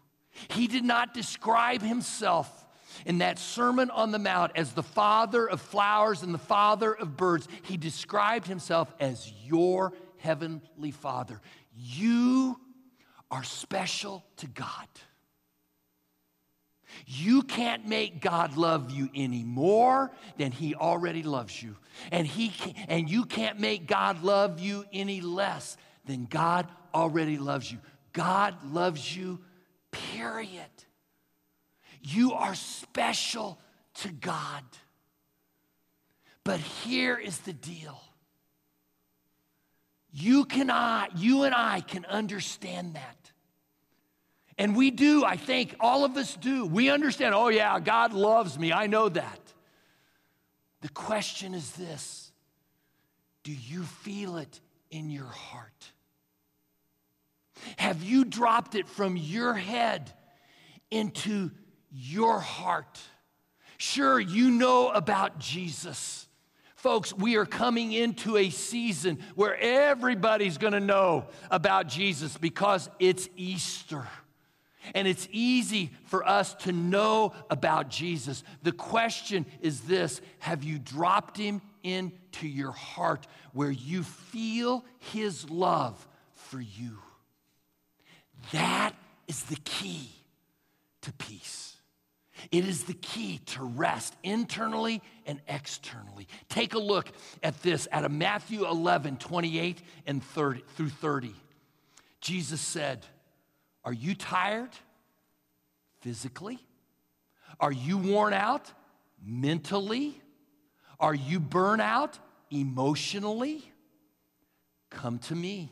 He 0.49 0.67
did 0.67 0.83
not 0.83 1.13
describe 1.13 1.81
himself 1.81 2.65
in 3.05 3.19
that 3.19 3.37
Sermon 3.37 3.89
on 3.89 4.11
the 4.11 4.19
Mount 4.19 4.53
as 4.55 4.73
the 4.73 4.83
father 4.83 5.47
of 5.47 5.61
flowers 5.61 6.23
and 6.23 6.33
the 6.33 6.39
father 6.39 6.93
of 6.93 7.17
birds. 7.17 7.47
He 7.63 7.77
described 7.77 8.47
himself 8.47 8.93
as 8.99 9.31
your 9.45 9.93
heavenly 10.17 10.91
father. 10.91 11.41
You 11.75 12.59
are 13.29 13.43
special 13.43 14.25
to 14.37 14.47
God. 14.47 14.87
You 17.05 17.43
can't 17.43 17.87
make 17.87 18.21
God 18.21 18.57
love 18.57 18.91
you 18.91 19.09
any 19.13 19.43
more 19.43 20.11
than 20.37 20.51
he 20.51 20.73
already 20.73 21.21
loves 21.21 21.61
you. 21.61 21.75
And, 22.11 22.25
he 22.25 22.49
can, 22.49 22.73
and 22.87 23.09
you 23.09 23.25
can't 23.25 23.59
make 23.59 23.87
God 23.87 24.23
love 24.23 24.59
you 24.59 24.85
any 24.93 25.21
less 25.21 25.77
than 26.05 26.25
God 26.25 26.67
already 26.93 27.37
loves 27.37 27.71
you. 27.71 27.79
God 28.17 28.73
loves 28.73 29.15
you, 29.15 29.37
period. 29.91 30.63
You 32.01 32.33
are 32.33 32.55
special 32.55 33.59
to 34.01 34.09
God. 34.09 34.63
But 36.43 36.59
here 36.59 37.15
is 37.15 37.37
the 37.41 37.53
deal. 37.53 38.01
You 40.11 40.45
cannot, 40.45 41.19
you 41.19 41.43
and 41.43 41.53
I 41.53 41.81
can 41.81 42.05
understand 42.05 42.95
that. 42.95 43.31
And 44.57 44.75
we 44.75 44.89
do, 44.89 45.23
I 45.23 45.37
think, 45.37 45.75
all 45.79 46.03
of 46.03 46.17
us 46.17 46.35
do. 46.35 46.65
We 46.65 46.89
understand, 46.89 47.35
oh, 47.35 47.49
yeah, 47.49 47.79
God 47.79 48.13
loves 48.13 48.57
me. 48.57 48.73
I 48.73 48.87
know 48.87 49.09
that. 49.09 49.53
The 50.81 50.89
question 50.89 51.53
is 51.53 51.73
this 51.73 52.31
Do 53.43 53.51
you 53.51 53.83
feel 53.83 54.37
it 54.37 54.59
in 54.89 55.11
your 55.11 55.25
heart? 55.25 55.91
Have 57.77 58.03
you 58.03 58.25
dropped 58.25 58.75
it 58.75 58.87
from 58.87 59.17
your 59.17 59.53
head 59.53 60.13
into 60.91 61.51
your 61.91 62.39
heart. 62.39 62.99
Sure, 63.77 64.19
you 64.19 64.51
know 64.51 64.89
about 64.89 65.39
Jesus. 65.39 66.27
Folks, 66.75 67.13
we 67.13 67.35
are 67.37 67.45
coming 67.45 67.91
into 67.91 68.37
a 68.37 68.49
season 68.49 69.19
where 69.35 69.57
everybody's 69.59 70.57
gonna 70.57 70.79
know 70.79 71.25
about 71.49 71.87
Jesus 71.87 72.37
because 72.37 72.89
it's 72.99 73.29
Easter. 73.35 74.07
And 74.95 75.05
it's 75.05 75.27
easy 75.31 75.91
for 76.05 76.25
us 76.25 76.53
to 76.55 76.71
know 76.71 77.33
about 77.49 77.89
Jesus. 77.89 78.43
The 78.63 78.71
question 78.71 79.45
is 79.59 79.81
this 79.81 80.21
Have 80.39 80.63
you 80.63 80.79
dropped 80.79 81.37
him 81.37 81.61
into 81.83 82.47
your 82.47 82.71
heart 82.71 83.27
where 83.51 83.71
you 83.71 84.03
feel 84.03 84.85
his 84.99 85.49
love 85.49 86.07
for 86.35 86.61
you? 86.61 86.99
That 88.51 88.93
is 89.27 89.43
the 89.43 89.57
key 89.57 90.09
to 91.01 91.13
peace. 91.13 91.77
It 92.51 92.65
is 92.65 92.83
the 92.83 92.93
key 92.93 93.39
to 93.47 93.63
rest 93.63 94.15
internally 94.23 95.01
and 95.25 95.41
externally. 95.47 96.27
Take 96.49 96.73
a 96.75 96.79
look 96.79 97.09
at 97.41 97.61
this 97.63 97.87
out 97.91 98.05
of 98.05 98.11
Matthew 98.11 98.65
11, 98.67 99.17
28 99.17 99.81
and 100.05 100.23
30 100.23 100.63
through 100.75 100.89
30. 100.89 101.33
Jesus 102.21 102.61
said, 102.61 103.05
Are 103.83 103.93
you 103.93 104.15
tired 104.15 104.69
physically? 106.01 106.59
Are 107.59 107.71
you 107.71 107.97
worn 107.97 108.33
out 108.33 108.71
mentally? 109.23 110.21
Are 110.99 111.15
you 111.15 111.39
burnt 111.39 111.81
out 111.81 112.19
emotionally? 112.51 113.71
Come 114.89 115.19
to 115.19 115.35
me. 115.35 115.71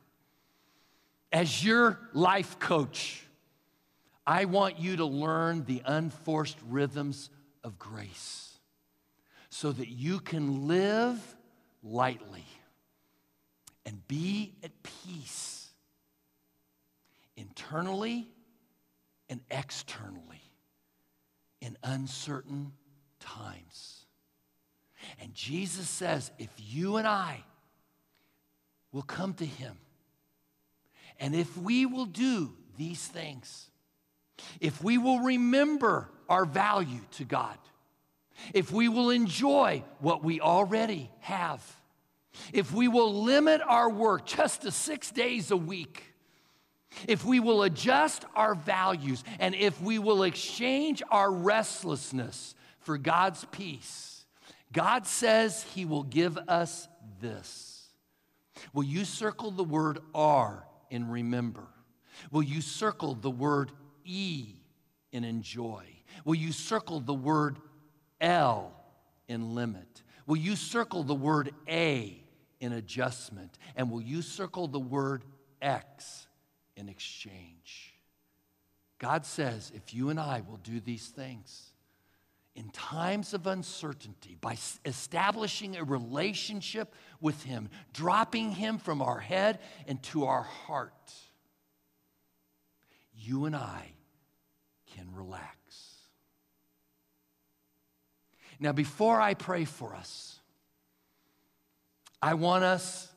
as 1.31 1.63
your 1.63 1.99
life 2.13 2.59
coach, 2.59 3.25
I 4.25 4.45
want 4.45 4.79
you 4.79 4.97
to 4.97 5.05
learn 5.05 5.65
the 5.65 5.81
unforced 5.85 6.57
rhythms 6.67 7.29
of 7.63 7.79
grace 7.79 8.57
so 9.49 9.71
that 9.71 9.87
you 9.87 10.19
can 10.19 10.67
live 10.67 11.19
lightly 11.83 12.45
and 13.85 14.07
be 14.07 14.55
at 14.63 14.71
peace 14.83 15.69
internally 17.35 18.27
and 19.29 19.41
externally 19.49 20.41
in 21.61 21.77
uncertain 21.83 22.73
times. 23.19 24.05
And 25.19 25.33
Jesus 25.33 25.89
says, 25.89 26.31
if 26.37 26.49
you 26.57 26.97
and 26.97 27.07
I 27.07 27.43
will 28.91 29.01
come 29.01 29.33
to 29.35 29.45
Him, 29.45 29.77
and 31.21 31.35
if 31.35 31.55
we 31.55 31.85
will 31.85 32.07
do 32.07 32.51
these 32.77 33.07
things, 33.07 33.69
if 34.59 34.83
we 34.83 34.97
will 34.97 35.19
remember 35.19 36.09
our 36.27 36.45
value 36.45 36.99
to 37.11 37.23
God, 37.23 37.57
if 38.55 38.71
we 38.71 38.89
will 38.89 39.11
enjoy 39.11 39.83
what 39.99 40.23
we 40.23 40.41
already 40.41 41.11
have, 41.19 41.63
if 42.51 42.73
we 42.73 42.87
will 42.87 43.23
limit 43.23 43.61
our 43.63 43.87
work 43.87 44.25
just 44.25 44.63
to 44.63 44.71
six 44.71 45.11
days 45.11 45.51
a 45.51 45.57
week, 45.57 46.03
if 47.07 47.23
we 47.23 47.39
will 47.39 47.63
adjust 47.63 48.25
our 48.35 48.55
values, 48.55 49.23
and 49.39 49.53
if 49.53 49.79
we 49.79 49.99
will 49.99 50.23
exchange 50.23 51.03
our 51.11 51.31
restlessness 51.31 52.55
for 52.79 52.97
God's 52.97 53.45
peace, 53.51 54.25
God 54.73 55.05
says 55.05 55.63
He 55.75 55.85
will 55.85 56.03
give 56.03 56.39
us 56.47 56.87
this. 57.21 57.89
Will 58.73 58.83
you 58.83 59.05
circle 59.05 59.51
the 59.51 59.63
word 59.63 59.99
R 60.15 60.65
in 60.91 61.09
remember? 61.09 61.67
Will 62.29 62.43
you 62.43 62.61
circle 62.61 63.15
the 63.15 63.31
word 63.31 63.71
E 64.05 64.53
in 65.11 65.23
enjoy? 65.23 65.85
Will 66.23 66.35
you 66.35 66.51
circle 66.51 66.99
the 66.99 67.13
word 67.13 67.57
L 68.19 68.73
in 69.27 69.55
limit? 69.55 70.03
Will 70.27 70.37
you 70.37 70.55
circle 70.55 71.03
the 71.03 71.15
word 71.15 71.51
A 71.67 72.21
in 72.59 72.73
adjustment? 72.73 73.57
And 73.75 73.89
will 73.89 74.01
you 74.01 74.21
circle 74.21 74.67
the 74.67 74.79
word 74.79 75.23
X 75.61 76.27
in 76.75 76.89
exchange? 76.89 77.95
God 78.99 79.25
says 79.25 79.71
if 79.73 79.93
you 79.93 80.09
and 80.09 80.19
I 80.19 80.43
will 80.47 80.57
do 80.57 80.79
these 80.79 81.07
things, 81.07 81.70
in 82.55 82.69
times 82.71 83.33
of 83.33 83.47
uncertainty, 83.47 84.37
by 84.41 84.57
establishing 84.85 85.77
a 85.77 85.83
relationship 85.83 86.93
with 87.21 87.43
Him, 87.43 87.69
dropping 87.93 88.51
Him 88.51 88.77
from 88.77 89.01
our 89.01 89.19
head 89.19 89.59
into 89.87 90.25
our 90.25 90.43
heart, 90.43 91.13
you 93.15 93.45
and 93.45 93.55
I 93.55 93.93
can 94.95 95.07
relax. 95.13 95.55
Now, 98.59 98.73
before 98.73 99.19
I 99.19 99.33
pray 99.33 99.65
for 99.65 99.95
us, 99.95 100.39
I 102.21 102.35
want 102.35 102.63
us 102.63 103.11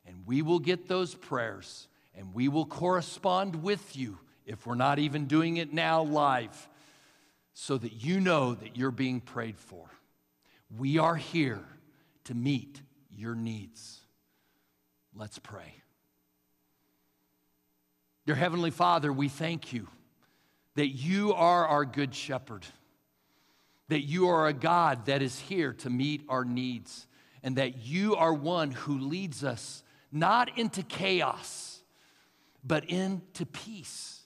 And 0.07 0.27
we 0.27 0.43
will 0.43 0.59
get 0.59 0.89
those 0.89 1.15
prayers 1.15 1.89
and 2.15 2.35
we 2.35 2.49
will 2.49 2.67
correspond 2.67 3.62
with 3.62 3.97
you 3.97 4.19
if 4.47 4.67
we're 4.67 4.75
not 4.75 4.99
even 4.99 5.27
doing 5.27 5.57
it 5.57 5.73
now 5.73 6.03
live 6.03 6.69
so 7.55 7.79
that 7.79 8.05
you 8.05 8.21
know 8.21 8.55
that 8.55 8.77
you're 8.77 8.91
being 8.91 9.21
prayed 9.21 9.59
for. 9.59 9.89
We 10.77 10.99
are 10.99 11.17
here 11.17 11.65
to 12.25 12.35
meet 12.35 12.83
your 13.11 13.35
needs. 13.35 14.01
Let's 15.15 15.39
pray. 15.39 15.75
Dear 18.27 18.37
Heavenly 18.37 18.71
Father, 18.71 19.12
we 19.12 19.29
thank 19.29 19.73
you 19.73 19.89
that 20.75 20.89
you 20.89 21.33
are 21.35 21.67
our 21.67 21.85
good 21.85 22.15
shepherd, 22.15 22.67
that 23.89 24.03
you 24.03 24.28
are 24.28 24.47
a 24.47 24.53
God 24.53 25.07
that 25.07 25.22
is 25.22 25.39
here 25.39 25.72
to 25.74 25.91
meet 25.91 26.24
our 26.28 26.45
needs, 26.45 27.07
and 27.43 27.57
that 27.57 27.85
you 27.85 28.16
are 28.16 28.32
one 28.32 28.70
who 28.70 28.99
leads 28.99 29.45
us 29.45 29.82
not 30.11 30.57
into 30.59 30.82
chaos, 30.82 31.82
but 32.62 32.89
into 32.89 33.45
peace. 33.45 34.22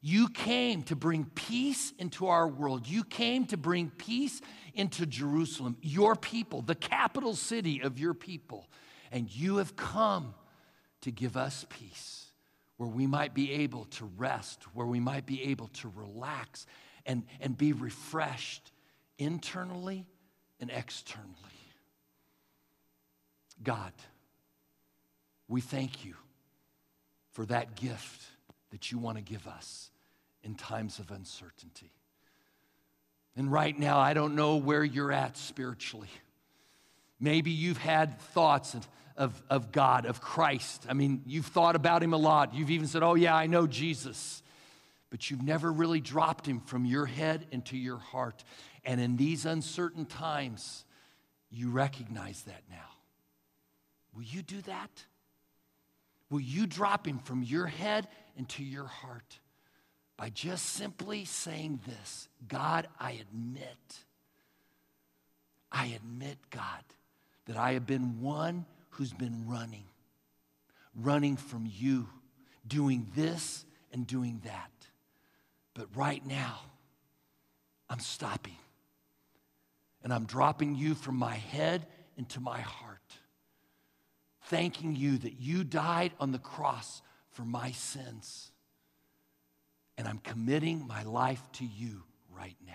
You 0.00 0.28
came 0.28 0.82
to 0.84 0.96
bring 0.96 1.26
peace 1.26 1.92
into 1.98 2.26
our 2.26 2.48
world. 2.48 2.88
You 2.88 3.04
came 3.04 3.46
to 3.46 3.56
bring 3.56 3.90
peace 3.90 4.40
into 4.74 5.06
Jerusalem, 5.06 5.76
your 5.80 6.16
people, 6.16 6.62
the 6.62 6.74
capital 6.74 7.34
city 7.34 7.82
of 7.82 7.98
your 7.98 8.14
people. 8.14 8.68
And 9.12 9.30
you 9.30 9.58
have 9.58 9.76
come 9.76 10.34
to 11.02 11.10
give 11.10 11.36
us 11.36 11.66
peace 11.68 12.32
where 12.78 12.88
we 12.88 13.06
might 13.06 13.34
be 13.34 13.52
able 13.52 13.84
to 13.84 14.10
rest, 14.16 14.64
where 14.74 14.86
we 14.86 14.98
might 14.98 15.26
be 15.26 15.42
able 15.44 15.68
to 15.68 15.92
relax 15.94 16.66
and, 17.06 17.24
and 17.40 17.56
be 17.56 17.72
refreshed 17.72 18.71
internally 19.18 20.06
and 20.60 20.70
externally. 20.70 21.28
God, 23.62 23.92
we 25.48 25.60
thank 25.60 26.04
you 26.04 26.14
for 27.32 27.46
that 27.46 27.76
gift 27.76 28.22
that 28.70 28.90
you 28.90 28.98
want 28.98 29.18
to 29.18 29.22
give 29.22 29.46
us 29.46 29.90
in 30.42 30.54
times 30.54 30.98
of 30.98 31.10
uncertainty. 31.10 31.92
And 33.36 33.50
right 33.50 33.78
now, 33.78 33.98
I 33.98 34.14
don't 34.14 34.34
know 34.34 34.56
where 34.56 34.84
you're 34.84 35.12
at 35.12 35.36
spiritually. 35.36 36.10
Maybe 37.20 37.50
you've 37.50 37.78
had 37.78 38.20
thoughts 38.20 38.76
of, 39.16 39.42
of 39.48 39.72
God, 39.72 40.06
of 40.06 40.20
Christ. 40.20 40.86
I 40.88 40.92
mean, 40.94 41.22
you've 41.26 41.46
thought 41.46 41.76
about 41.76 42.02
him 42.02 42.12
a 42.12 42.18
lot. 42.18 42.54
You've 42.54 42.70
even 42.70 42.86
said, 42.86 43.02
Oh, 43.02 43.14
yeah, 43.14 43.34
I 43.34 43.46
know 43.46 43.66
Jesus. 43.66 44.41
But 45.12 45.30
you've 45.30 45.42
never 45.42 45.70
really 45.70 46.00
dropped 46.00 46.46
him 46.46 46.58
from 46.58 46.86
your 46.86 47.04
head 47.04 47.46
into 47.50 47.76
your 47.76 47.98
heart. 47.98 48.42
And 48.82 48.98
in 48.98 49.18
these 49.18 49.44
uncertain 49.44 50.06
times, 50.06 50.86
you 51.50 51.68
recognize 51.68 52.44
that 52.44 52.62
now. 52.70 52.88
Will 54.16 54.22
you 54.22 54.40
do 54.40 54.62
that? 54.62 55.04
Will 56.30 56.40
you 56.40 56.66
drop 56.66 57.06
him 57.06 57.18
from 57.18 57.42
your 57.42 57.66
head 57.66 58.08
into 58.38 58.64
your 58.64 58.86
heart 58.86 59.38
by 60.16 60.30
just 60.30 60.64
simply 60.64 61.26
saying 61.26 61.80
this 61.86 62.30
God, 62.48 62.88
I 62.98 63.12
admit, 63.12 63.98
I 65.70 65.88
admit, 65.88 66.38
God, 66.48 66.84
that 67.48 67.58
I 67.58 67.74
have 67.74 67.86
been 67.86 68.22
one 68.22 68.64
who's 68.88 69.12
been 69.12 69.44
running, 69.46 69.84
running 70.96 71.36
from 71.36 71.70
you, 71.70 72.08
doing 72.66 73.08
this 73.14 73.66
and 73.92 74.06
doing 74.06 74.40
that. 74.46 74.70
But 75.74 75.88
right 75.94 76.24
now, 76.24 76.60
I'm 77.88 78.00
stopping. 78.00 78.56
And 80.02 80.12
I'm 80.12 80.24
dropping 80.24 80.74
you 80.74 80.94
from 80.94 81.16
my 81.16 81.34
head 81.34 81.86
into 82.16 82.40
my 82.40 82.60
heart. 82.60 82.98
Thanking 84.46 84.96
you 84.96 85.18
that 85.18 85.40
you 85.40 85.64
died 85.64 86.12
on 86.18 86.32
the 86.32 86.38
cross 86.38 87.00
for 87.30 87.42
my 87.42 87.70
sins. 87.70 88.50
And 89.96 90.08
I'm 90.08 90.18
committing 90.18 90.86
my 90.86 91.04
life 91.04 91.42
to 91.54 91.64
you 91.64 92.02
right 92.36 92.56
now. 92.66 92.72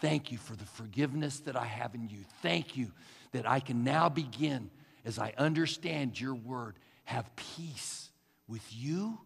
Thank 0.00 0.30
you 0.30 0.38
for 0.38 0.54
the 0.54 0.66
forgiveness 0.66 1.40
that 1.40 1.56
I 1.56 1.64
have 1.64 1.94
in 1.94 2.08
you. 2.08 2.18
Thank 2.42 2.76
you 2.76 2.92
that 3.32 3.48
I 3.48 3.60
can 3.60 3.84
now 3.84 4.08
begin, 4.08 4.70
as 5.04 5.18
I 5.18 5.32
understand 5.38 6.20
your 6.20 6.34
word, 6.34 6.76
have 7.04 7.34
peace 7.36 8.10
with 8.46 8.64
you 8.70 9.18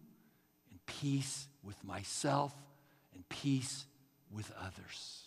and 0.69 0.79
peace 0.85 1.48
with 1.63 1.81
myself 1.83 2.53
and 3.13 3.27
peace 3.29 3.85
with 4.31 4.51
others. 4.59 5.23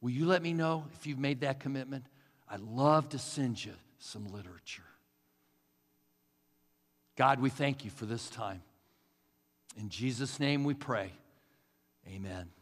Will 0.00 0.10
you 0.10 0.26
let 0.26 0.42
me 0.42 0.52
know 0.52 0.84
if 0.94 1.06
you've 1.06 1.18
made 1.18 1.40
that 1.40 1.60
commitment? 1.60 2.04
I'd 2.48 2.60
love 2.60 3.08
to 3.10 3.18
send 3.18 3.64
you 3.64 3.72
some 3.98 4.26
literature. 4.32 4.82
God, 7.16 7.40
we 7.40 7.50
thank 7.50 7.84
you 7.84 7.90
for 7.90 8.04
this 8.04 8.28
time. 8.28 8.62
In 9.78 9.88
Jesus' 9.88 10.38
name 10.38 10.64
we 10.64 10.74
pray. 10.74 11.12
Amen. 12.08 12.55